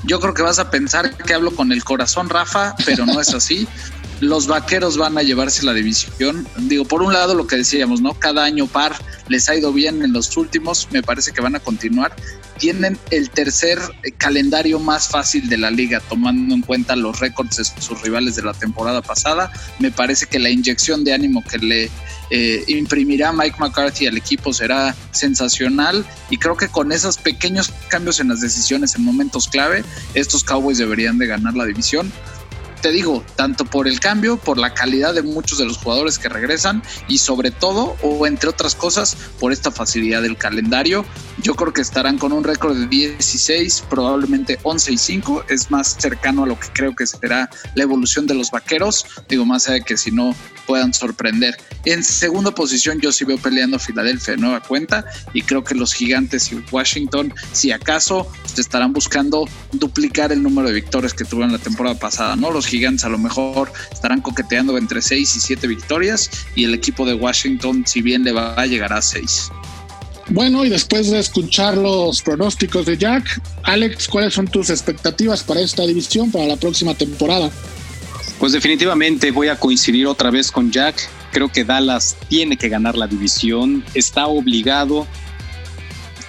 Yo 0.04 0.18
creo 0.18 0.34
que 0.34 0.42
vas 0.42 0.58
a 0.58 0.70
pensar 0.70 1.16
que 1.16 1.32
hablo 1.34 1.54
con 1.54 1.70
el 1.70 1.84
corazón, 1.84 2.28
Rafa, 2.28 2.74
pero 2.84 3.06
no 3.06 3.20
es 3.20 3.32
así. 3.34 3.68
Los 4.20 4.46
vaqueros 4.46 4.96
van 4.96 5.18
a 5.18 5.22
llevarse 5.22 5.64
la 5.64 5.74
división. 5.74 6.46
Digo, 6.56 6.84
por 6.84 7.02
un 7.02 7.12
lado 7.12 7.34
lo 7.34 7.48
que 7.48 7.56
decíamos, 7.56 8.00
¿no? 8.00 8.14
Cada 8.14 8.44
año 8.44 8.68
par 8.68 8.94
les 9.26 9.48
ha 9.48 9.56
ido 9.56 9.72
bien 9.72 10.04
en 10.04 10.12
los 10.12 10.36
últimos, 10.36 10.86
me 10.92 11.02
parece 11.02 11.32
que 11.32 11.40
van 11.40 11.56
a 11.56 11.60
continuar. 11.60 12.14
Tienen 12.56 12.96
el 13.10 13.30
tercer 13.30 13.80
calendario 14.18 14.78
más 14.78 15.08
fácil 15.08 15.48
de 15.48 15.58
la 15.58 15.72
liga, 15.72 16.00
tomando 16.08 16.54
en 16.54 16.62
cuenta 16.62 16.94
los 16.94 17.18
récords 17.18 17.56
de 17.56 17.64
sus 17.64 18.00
rivales 18.02 18.36
de 18.36 18.42
la 18.42 18.54
temporada 18.54 19.02
pasada. 19.02 19.50
Me 19.80 19.90
parece 19.90 20.26
que 20.26 20.38
la 20.38 20.50
inyección 20.50 21.02
de 21.02 21.14
ánimo 21.14 21.42
que 21.42 21.58
le 21.58 21.90
eh, 22.34 22.64
imprimirá 22.66 23.30
Mike 23.30 23.56
McCarthy 23.58 24.06
al 24.06 24.16
equipo 24.16 24.54
será 24.54 24.96
sensacional. 25.10 26.06
Y 26.30 26.38
creo 26.38 26.56
que 26.56 26.68
con 26.68 26.90
esos 26.90 27.18
pequeños 27.18 27.70
cambios 27.88 28.20
en 28.20 28.28
las 28.28 28.40
decisiones 28.40 28.94
en 28.96 29.04
momentos 29.04 29.48
clave, 29.48 29.84
estos 30.14 30.42
Cowboys 30.42 30.78
deberían 30.78 31.18
de 31.18 31.26
ganar 31.26 31.54
la 31.54 31.66
división 31.66 32.10
te 32.82 32.90
digo, 32.90 33.24
tanto 33.36 33.64
por 33.64 33.86
el 33.86 34.00
cambio, 34.00 34.36
por 34.36 34.58
la 34.58 34.74
calidad 34.74 35.14
de 35.14 35.22
muchos 35.22 35.58
de 35.58 35.64
los 35.64 35.78
jugadores 35.78 36.18
que 36.18 36.28
regresan 36.28 36.82
y 37.08 37.18
sobre 37.18 37.52
todo, 37.52 37.96
o 38.02 38.26
entre 38.26 38.50
otras 38.50 38.74
cosas, 38.74 39.16
por 39.38 39.52
esta 39.52 39.70
facilidad 39.70 40.20
del 40.20 40.36
calendario. 40.36 41.04
Yo 41.40 41.54
creo 41.54 41.72
que 41.72 41.80
estarán 41.80 42.18
con 42.18 42.32
un 42.32 42.42
récord 42.42 42.76
de 42.76 42.86
16, 42.88 43.84
probablemente 43.88 44.58
11 44.64 44.92
y 44.92 44.98
5. 44.98 45.44
Es 45.48 45.70
más 45.70 45.96
cercano 45.98 46.42
a 46.42 46.46
lo 46.46 46.58
que 46.58 46.68
creo 46.72 46.94
que 46.94 47.06
será 47.06 47.48
la 47.76 47.84
evolución 47.84 48.26
de 48.26 48.34
los 48.34 48.50
vaqueros. 48.50 49.06
Digo, 49.28 49.46
más 49.46 49.66
allá 49.66 49.74
de 49.74 49.82
que 49.82 49.96
si 49.96 50.10
no 50.10 50.34
puedan 50.66 50.92
sorprender. 50.94 51.56
En 51.84 52.02
segunda 52.04 52.52
posición 52.52 53.00
yo 53.00 53.12
sí 53.12 53.24
veo 53.24 53.38
peleando 53.38 53.78
Filadelfia 53.78 54.34
de 54.34 54.40
nueva 54.40 54.60
cuenta 54.60 55.04
y 55.32 55.42
creo 55.42 55.64
que 55.64 55.74
los 55.74 55.92
gigantes 55.92 56.52
y 56.52 56.62
Washington, 56.70 57.34
si 57.52 57.72
acaso, 57.72 58.30
estarán 58.56 58.92
buscando 58.92 59.48
duplicar 59.72 60.32
el 60.32 60.42
número 60.42 60.68
de 60.68 60.74
victorias 60.74 61.14
que 61.14 61.24
tuvieron 61.24 61.52
la 61.52 61.58
temporada 61.58 61.98
pasada, 61.98 62.36
¿no? 62.36 62.50
Los 62.50 62.66
gigantes 62.72 63.04
a 63.04 63.08
lo 63.08 63.18
mejor 63.18 63.72
estarán 63.92 64.20
coqueteando 64.20 64.76
entre 64.76 65.00
6 65.00 65.36
y 65.36 65.40
7 65.40 65.68
victorias 65.68 66.30
y 66.56 66.64
el 66.64 66.74
equipo 66.74 67.06
de 67.06 67.14
Washington, 67.14 67.84
si 67.86 68.02
bien 68.02 68.24
le 68.24 68.32
va 68.32 68.54
a 68.54 68.66
llegar 68.66 68.92
a 68.92 69.00
6. 69.00 69.50
Bueno, 70.30 70.64
y 70.64 70.70
después 70.70 71.10
de 71.10 71.18
escuchar 71.18 71.76
los 71.76 72.22
pronósticos 72.22 72.86
de 72.86 72.96
Jack, 72.96 73.40
Alex, 73.64 74.08
¿cuáles 74.08 74.34
son 74.34 74.48
tus 74.48 74.70
expectativas 74.70 75.42
para 75.42 75.60
esta 75.60 75.86
división 75.86 76.30
para 76.30 76.46
la 76.46 76.56
próxima 76.56 76.94
temporada? 76.94 77.50
Pues 78.38 78.52
definitivamente 78.52 79.30
voy 79.30 79.48
a 79.48 79.56
coincidir 79.56 80.06
otra 80.06 80.30
vez 80.30 80.50
con 80.50 80.72
Jack. 80.72 80.96
Creo 81.32 81.50
que 81.50 81.64
Dallas 81.64 82.16
tiene 82.28 82.56
que 82.56 82.68
ganar 82.68 82.96
la 82.96 83.06
división, 83.06 83.84
está 83.94 84.26
obligado, 84.26 85.06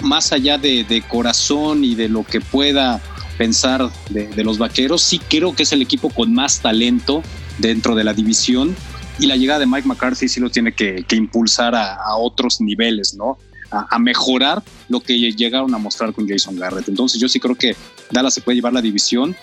más 0.02 0.32
allá 0.32 0.58
de, 0.58 1.04
corazón 1.08 1.84
y 1.84 1.96
de 1.96 2.10
lo 2.10 2.24
que 2.24 2.42
pueda 2.42 3.02
pensar 3.38 3.90
de, 4.10 4.44
los 4.44 4.58
vaqueros, 4.58 5.02
sí 5.02 5.20
creo 5.20 5.56
que 5.56 5.64
es 5.64 5.72
el 5.72 5.82
equipo 5.82 6.10
con 6.10 6.34
más 6.34 6.60
talento 6.60 7.24
dentro 7.58 7.96
de 7.96 8.04
la 8.04 8.14
división 8.14 8.76
y 9.20 9.28
la 9.28 9.36
llegada 9.36 9.60
de 9.60 9.66
Mike 9.68 9.88
McCarthy 9.88 10.28
sí 10.28 10.40
lo 10.40 10.50
tiene 10.50 10.74
que, 10.74 11.06
impulsar 11.12 11.76
a, 11.76 12.16
otros 12.18 12.62
niveles, 12.62 13.14
¿no? 13.14 13.38
a, 13.72 14.00
mejorar 14.00 14.64
lo 14.90 15.02
que 15.02 15.18
llegaron 15.18 15.74
a 15.74 15.78
mostrar 15.78 16.14
con 16.14 16.28
Jason 16.28 16.56
Garrett. 16.56 16.88
Entonces 16.90 17.20
yo 17.20 17.28
sí 17.28 17.40
creo 17.40 17.56
que 17.56 17.76
Dallas 18.12 18.34
se 18.34 18.42
puede 18.42 18.58
llevar 18.58 18.74
la 18.74 18.82
división. 18.82 19.36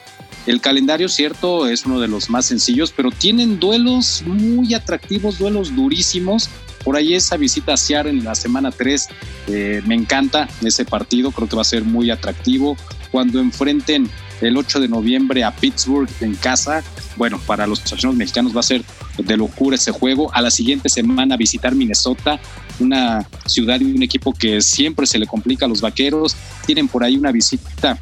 El 0.47 0.61
calendario, 0.61 1.09
cierto, 1.09 1.67
es 1.67 1.85
uno 1.85 2.01
de 2.01 2.09
los 2.09 2.31
más 2.31 2.47
sencillos, 2.47 2.93
pero 2.97 3.11
tienen 3.11 3.59
duelos 3.59 4.23
muy 4.27 4.73
atractivos, 4.75 5.39
duelos 5.39 5.75
durísimos. 5.75 6.49
Por 6.85 6.97
ahí 6.97 7.15
esa 7.15 7.37
visita 7.37 7.75
a 7.75 7.77
Seattle 7.77 8.11
en 8.11 8.25
la 8.25 8.35
semana 8.35 8.71
3 8.71 9.09
eh, 9.49 9.83
me 9.87 9.95
encanta 9.95 10.49
ese 10.63 10.85
partido, 10.85 11.31
creo 11.31 11.49
que 11.49 11.57
va 11.57 11.63
a 11.63 11.65
ser 11.65 11.85
muy 11.85 12.11
atractivo. 12.11 12.77
Cuando 13.11 13.41
enfrenten 13.41 14.09
el 14.41 14.57
8 14.57 14.81
de 14.81 14.89
noviembre 14.89 15.45
a 15.45 15.55
Pittsburgh 15.55 16.09
en 16.21 16.35
casa, 16.37 16.83
bueno, 17.17 17.39
para 17.47 17.67
los 17.67 17.81
aficionados 17.81 18.17
mexicanos 18.17 18.57
va 18.57 18.61
a 18.61 18.65
ser 18.65 18.83
de 19.19 19.37
locura 19.37 19.77
ese 19.77 19.91
juego. 19.91 20.33
A 20.35 20.41
la 20.41 20.51
siguiente 20.51 20.89
semana 20.89 21.37
visitar 21.37 21.75
Minnesota, 21.75 22.41
una 22.79 23.27
ciudad 23.47 23.81
y 23.81 23.85
un 23.85 24.03
equipo 24.03 24.33
que 24.33 24.61
siempre 24.63 25.07
se 25.07 25.19
le 25.19 25.27
complica 25.27 25.67
a 25.67 25.69
los 25.69 25.81
vaqueros. 25.81 26.37
Tienen 26.67 26.89
por 26.89 27.05
ahí 27.05 27.17
una 27.17 27.33
visita 27.33 27.99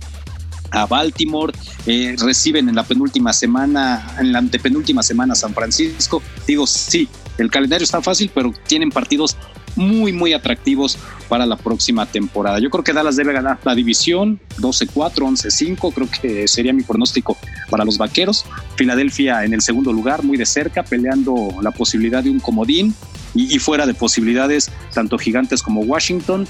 a 0.71 0.87
Baltimore, 0.87 1.53
eh, 1.87 2.17
reciben 2.19 2.69
en 2.69 2.75
la 2.75 2.85
penúltima 2.85 3.33
semana, 3.33 4.17
en 4.19 4.33
la 4.33 4.39
antepenúltima 4.39 5.03
semana 5.03 5.35
San 5.35 5.55
Francisco. 5.55 6.23
Digo, 6.47 6.67
sí, 6.67 7.09
el 7.39 7.51
calendario 7.51 7.85
está 7.85 8.03
fácil, 8.03 8.31
pero 8.35 8.53
tienen 8.67 8.91
partidos 8.91 9.37
muy, 9.77 10.13
muy 10.13 10.33
atractivos 10.33 10.99
para 11.29 11.47
la 11.47 11.57
próxima 11.57 12.07
temporada. 12.07 12.59
Yo 12.59 12.69
creo 12.69 12.83
que 12.83 12.93
Dallas 12.93 13.17
debe 13.17 13.33
ganar 13.33 13.59
la 13.65 13.75
división 13.75 14.41
12-4, 14.59 15.15
11-5, 15.15 15.95
creo 15.95 16.09
que 16.11 16.49
sería 16.49 16.73
mi 16.73 16.83
pronóstico 16.83 17.37
para 17.71 17.85
los 17.85 17.97
vaqueros. 17.97 18.45
Filadelfia 18.77 19.45
en 19.45 19.55
el 19.55 19.63
segundo 19.63 19.93
lugar, 19.93 20.25
muy 20.25 20.37
de 20.37 20.47
cerca, 20.47 20.83
peleando 20.83 21.55
la 21.63 21.71
posibilidad 21.71 22.23
de 22.23 22.31
un 22.31 22.41
comodín 22.41 22.95
y, 23.35 23.55
y 23.55 23.59
fuera 23.59 23.87
de 23.87 23.95
posibilidades, 23.95 24.71
tanto 24.93 25.17
gigantes 25.17 25.63
como 25.63 25.83
Washington. 25.83 26.49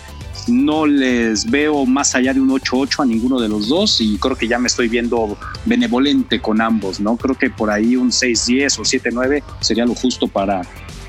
No 0.48 0.86
les 0.86 1.50
veo 1.50 1.86
más 1.86 2.14
allá 2.14 2.34
de 2.34 2.40
un 2.40 2.48
8-8 2.50 3.02
a 3.02 3.06
ninguno 3.06 3.38
de 3.40 3.48
los 3.48 3.68
dos 3.68 4.00
y 4.00 4.16
creo 4.18 4.36
que 4.36 4.48
ya 4.48 4.58
me 4.58 4.66
estoy 4.66 4.88
viendo 4.88 5.38
benevolente 5.66 6.40
con 6.40 6.60
ambos, 6.60 7.00
¿no? 7.00 7.16
Creo 7.16 7.36
que 7.36 7.50
por 7.50 7.70
ahí 7.70 7.96
un 7.96 8.10
6-10 8.10 8.78
o 8.78 8.82
7-9 8.82 9.42
sería 9.60 9.84
lo 9.84 9.94
justo 9.94 10.26
para 10.26 10.62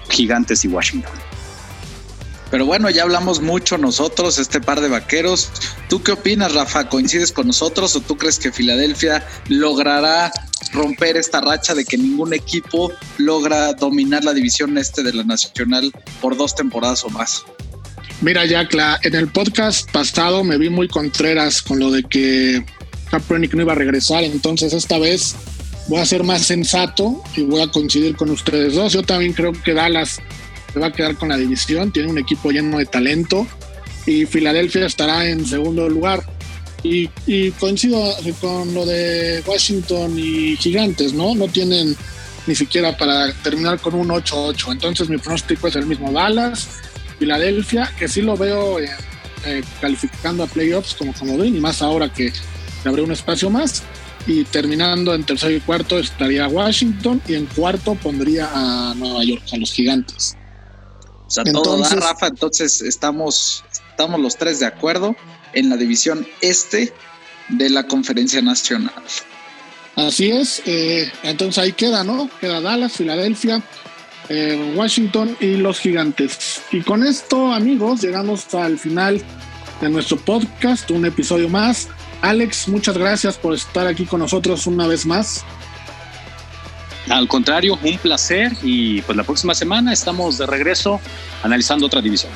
Gigantes 0.10 0.66
y 0.66 0.68
Washington. 0.68 1.14
Pero 2.52 2.66
bueno, 2.66 2.90
ya 2.90 3.04
hablamos 3.04 3.42
mucho 3.42 3.78
nosotros, 3.78 4.40
este 4.40 4.60
par 4.60 4.82
de 4.82 4.90
vaqueros. 4.90 5.52
¿Tú 5.88 6.02
qué 6.02 6.14
opinas, 6.14 6.54
Rafa? 6.56 6.90
¿Coincides 6.90 7.32
con 7.32 7.48
nosotros 7.48 7.96
o 7.96 8.02
tú 8.02 8.18
crees 8.18 8.40
que 8.40 8.52
Filadelfia 8.52 9.26
logrará 9.50 10.32
romper 10.74 11.18
esta 11.18 11.42
racha 11.42 11.76
de 11.76 11.86
que 11.86 11.98
ningún 11.98 12.34
equipo 12.34 12.92
logra 13.18 13.74
dominar 13.74 14.24
la 14.24 14.34
división 14.34 14.78
este 14.78 15.04
de 15.04 15.14
la 15.14 15.24
Nacional 15.24 15.92
por 16.22 16.38
dos 16.38 16.56
temporadas 16.56 17.04
o 17.04 17.10
más? 17.10 17.44
Mira, 18.22 18.46
Jack, 18.46 18.76
en 19.04 19.16
el 19.16 19.30
podcast 19.30 19.90
pasado 19.92 20.44
me 20.44 20.58
vi 20.58 20.70
muy 20.70 20.90
contreras 20.90 21.62
con 21.62 21.80
lo 21.80 21.90
de 21.90 22.04
que 22.04 22.66
Kaepernick 23.10 23.54
no 23.54 23.62
iba 23.62 23.72
a 23.72 23.76
regresar, 23.76 24.26
entonces 24.26 24.74
esta 24.74 25.00
vez 25.00 25.36
voy 25.88 26.00
a 26.00 26.06
ser 26.06 26.26
más 26.26 26.42
sensato 26.42 27.24
y 27.38 27.44
voy 27.44 27.62
a 27.62 27.68
coincidir 27.68 28.18
con 28.18 28.30
ustedes 28.30 28.76
dos. 28.76 28.92
Yo 28.92 29.04
también 29.04 29.32
creo 29.32 29.54
que 29.54 29.74
Dallas 29.74 30.20
se 30.74 30.80
va 30.80 30.88
a 30.88 30.92
quedar 30.92 31.16
con 31.16 31.30
la 31.30 31.38
división, 31.38 31.94
tiene 31.94 32.10
un 32.10 32.18
equipo 32.18 32.52
lleno 32.52 32.78
de 32.78 32.86
talento 32.86 33.48
y 34.06 34.26
Filadelfia 34.26 34.86
estará 34.86 35.26
en 35.26 35.46
segundo 35.46 35.88
lugar. 35.88 36.22
Y, 36.84 37.08
coincido 37.52 38.02
con 38.40 38.74
lo 38.74 38.86
de 38.86 39.44
Washington 39.46 40.18
y 40.18 40.56
Gigantes, 40.58 41.14
¿no? 41.14 41.36
No 41.36 41.48
tienen 41.48 41.96
ni 42.48 42.56
siquiera 42.56 42.98
para 42.98 43.34
terminar 43.44 43.80
con 43.80 43.96
un 43.96 44.08
8-8. 44.08 44.72
Entonces 44.72 45.10
mi 45.10 45.18
pronóstico 45.18 45.68
es 45.68 45.76
el 45.76 45.86
mismo. 45.86 46.12
Dallas, 46.12 46.70
Filadelfia, 47.20 47.94
que 47.98 48.08
sí 48.08 48.22
lo 48.22 48.36
veo 48.36 48.80
eh, 48.80 48.90
eh, 49.46 49.64
calificando 49.82 50.44
a 50.44 50.48
playoffs 50.48 50.96
como 50.96 51.14
comodín 51.14 51.56
y 51.56 51.60
más 51.60 51.82
ahora 51.82 52.12
que 52.12 52.34
abre 52.86 53.02
un 53.02 53.12
espacio 53.12 53.50
más. 53.50 53.84
Y 54.26 54.44
terminando 54.46 55.14
en 55.14 55.24
tercero 55.24 55.56
y 55.56 55.60
cuarto 55.60 56.00
estaría 56.00 56.48
Washington 56.48 57.22
y 57.28 57.36
en 57.36 57.46
cuarto 57.46 57.96
pondría 57.96 58.50
a 58.54 58.94
Nueva 58.96 59.24
York, 59.24 59.44
a 59.52 59.58
los 59.58 59.72
gigantes. 59.72 60.36
O 61.26 61.32
sea, 61.32 61.44
todo 61.44 61.78
da, 61.78 61.90
Rafa. 61.96 62.28
Entonces 62.28 62.82
estamos, 62.82 63.64
estamos 63.92 64.20
los 64.20 64.36
tres 64.36 64.60
de 64.60 64.66
acuerdo 64.66 65.16
en 65.54 65.70
la 65.70 65.78
división 65.78 66.28
este 66.42 66.94
de 67.50 67.70
la 67.70 67.88
conferencia 67.88 68.42
nacional. 68.42 68.94
Así 69.96 70.32
es. 70.32 70.62
Eh, 70.66 71.12
entonces 71.24 71.64
ahí 71.64 71.74
queda, 71.74 72.04
¿no? 72.04 72.30
Queda 72.40 72.62
Dallas, 72.62 72.94
Filadelfia, 72.94 73.62
eh, 74.30 74.74
Washington 74.76 75.36
y 75.40 75.58
los 75.58 75.80
gigantes. 75.80 76.62
Y 76.72 76.82
con 76.82 77.04
esto, 77.06 77.52
amigos, 77.52 78.02
llegamos 78.02 78.54
al 78.54 78.78
final 78.78 79.22
de 79.82 79.90
nuestro 79.90 80.18
podcast, 80.18 80.90
un 80.92 81.06
episodio 81.06 81.50
más. 81.50 81.90
Alex, 82.22 82.68
muchas 82.68 82.98
gracias 82.98 83.38
por 83.38 83.54
estar 83.54 83.88
aquí 83.88 84.06
con 84.06 84.20
nosotros 84.20 84.68
una 84.68 84.88
vez 84.88 85.06
más. 85.06 85.44
Al 87.10 87.28
contrario, 87.28 87.80
un 87.82 87.98
placer 87.98 88.52
y 88.62 89.02
pues 89.02 89.18
la 89.18 89.24
próxima 89.24 89.56
semana 89.56 89.92
estamos 89.94 90.38
de 90.38 90.46
regreso 90.46 91.02
analizando 91.42 91.88
otra 91.88 92.02
división. 92.02 92.32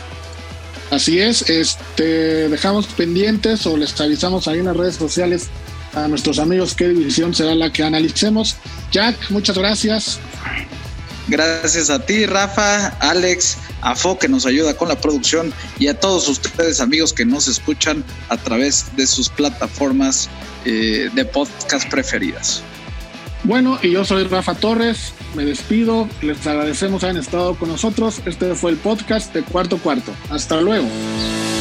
Así 0.89 1.19
es, 1.19 1.49
este, 1.49 2.49
dejamos 2.49 2.87
pendientes 2.87 3.65
o 3.67 3.77
les 3.77 3.99
avisamos 3.99 4.47
ahí 4.47 4.59
en 4.59 4.65
las 4.65 4.77
redes 4.77 4.95
sociales 4.95 5.49
a 5.93 6.07
nuestros 6.07 6.39
amigos 6.39 6.73
qué 6.73 6.87
división 6.89 7.33
será 7.35 7.55
la 7.55 7.71
que 7.71 7.83
analicemos. 7.83 8.55
Jack, 8.91 9.29
muchas 9.29 9.57
gracias. 9.57 10.19
Gracias 11.28 11.89
a 11.89 12.05
ti, 12.05 12.26
Rafa, 12.26 12.88
Alex, 12.99 13.57
a 13.82 13.95
Fo 13.95 14.19
que 14.19 14.28
nos 14.28 14.45
ayuda 14.45 14.76
con 14.76 14.89
la 14.89 14.99
producción 14.99 15.53
y 15.80 15.88
a 15.88 15.99
todos 15.99 16.28
ustedes 16.28 16.82
amigos 16.82 17.13
que 17.13 17.26
nos 17.26 17.47
escuchan 17.47 18.03
a 18.30 18.38
través 18.38 18.86
de 18.97 19.07
sus 19.07 19.30
plataformas 19.30 20.30
eh, 20.65 21.09
de 21.13 21.26
podcast 21.26 21.89
preferidas. 21.89 22.61
Bueno, 23.43 23.78
y 23.82 23.91
yo 23.91 24.05
soy 24.05 24.24
Rafa 24.24 24.55
Torres, 24.55 25.13
me 25.36 25.43
despido, 25.43 26.07
les 26.21 26.45
agradecemos 26.47 27.03
haber 27.03 27.17
estado 27.17 27.55
con 27.55 27.69
nosotros. 27.69 28.21
Este 28.26 28.55
fue 28.55 28.71
el 28.71 28.78
podcast 28.78 29.34
de 29.34 29.43
Cuarto 29.43 29.78
Cuarto. 29.78 30.13
Hasta 30.30 30.61
luego. 30.61 30.88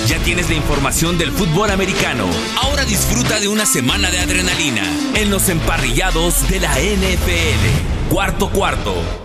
Ya 0.07 0.19
tienes 0.19 0.49
la 0.49 0.57
información 0.57 1.19
del 1.19 1.31
fútbol 1.31 1.71
americano. 1.71 2.27
Ahora 2.61 2.85
disfruta 2.85 3.41
de 3.41 3.49
una 3.49 3.67
semana 3.67 4.11
de 4.11 4.19
adrenalina 4.19 4.83
en 5.15 5.31
los 5.31 5.49
emparrillados 5.49 6.49
de 6.49 6.61
la 6.61 6.73
NFL. 6.73 8.11
Cuarto 8.11 8.51
Cuarto. 8.51 9.22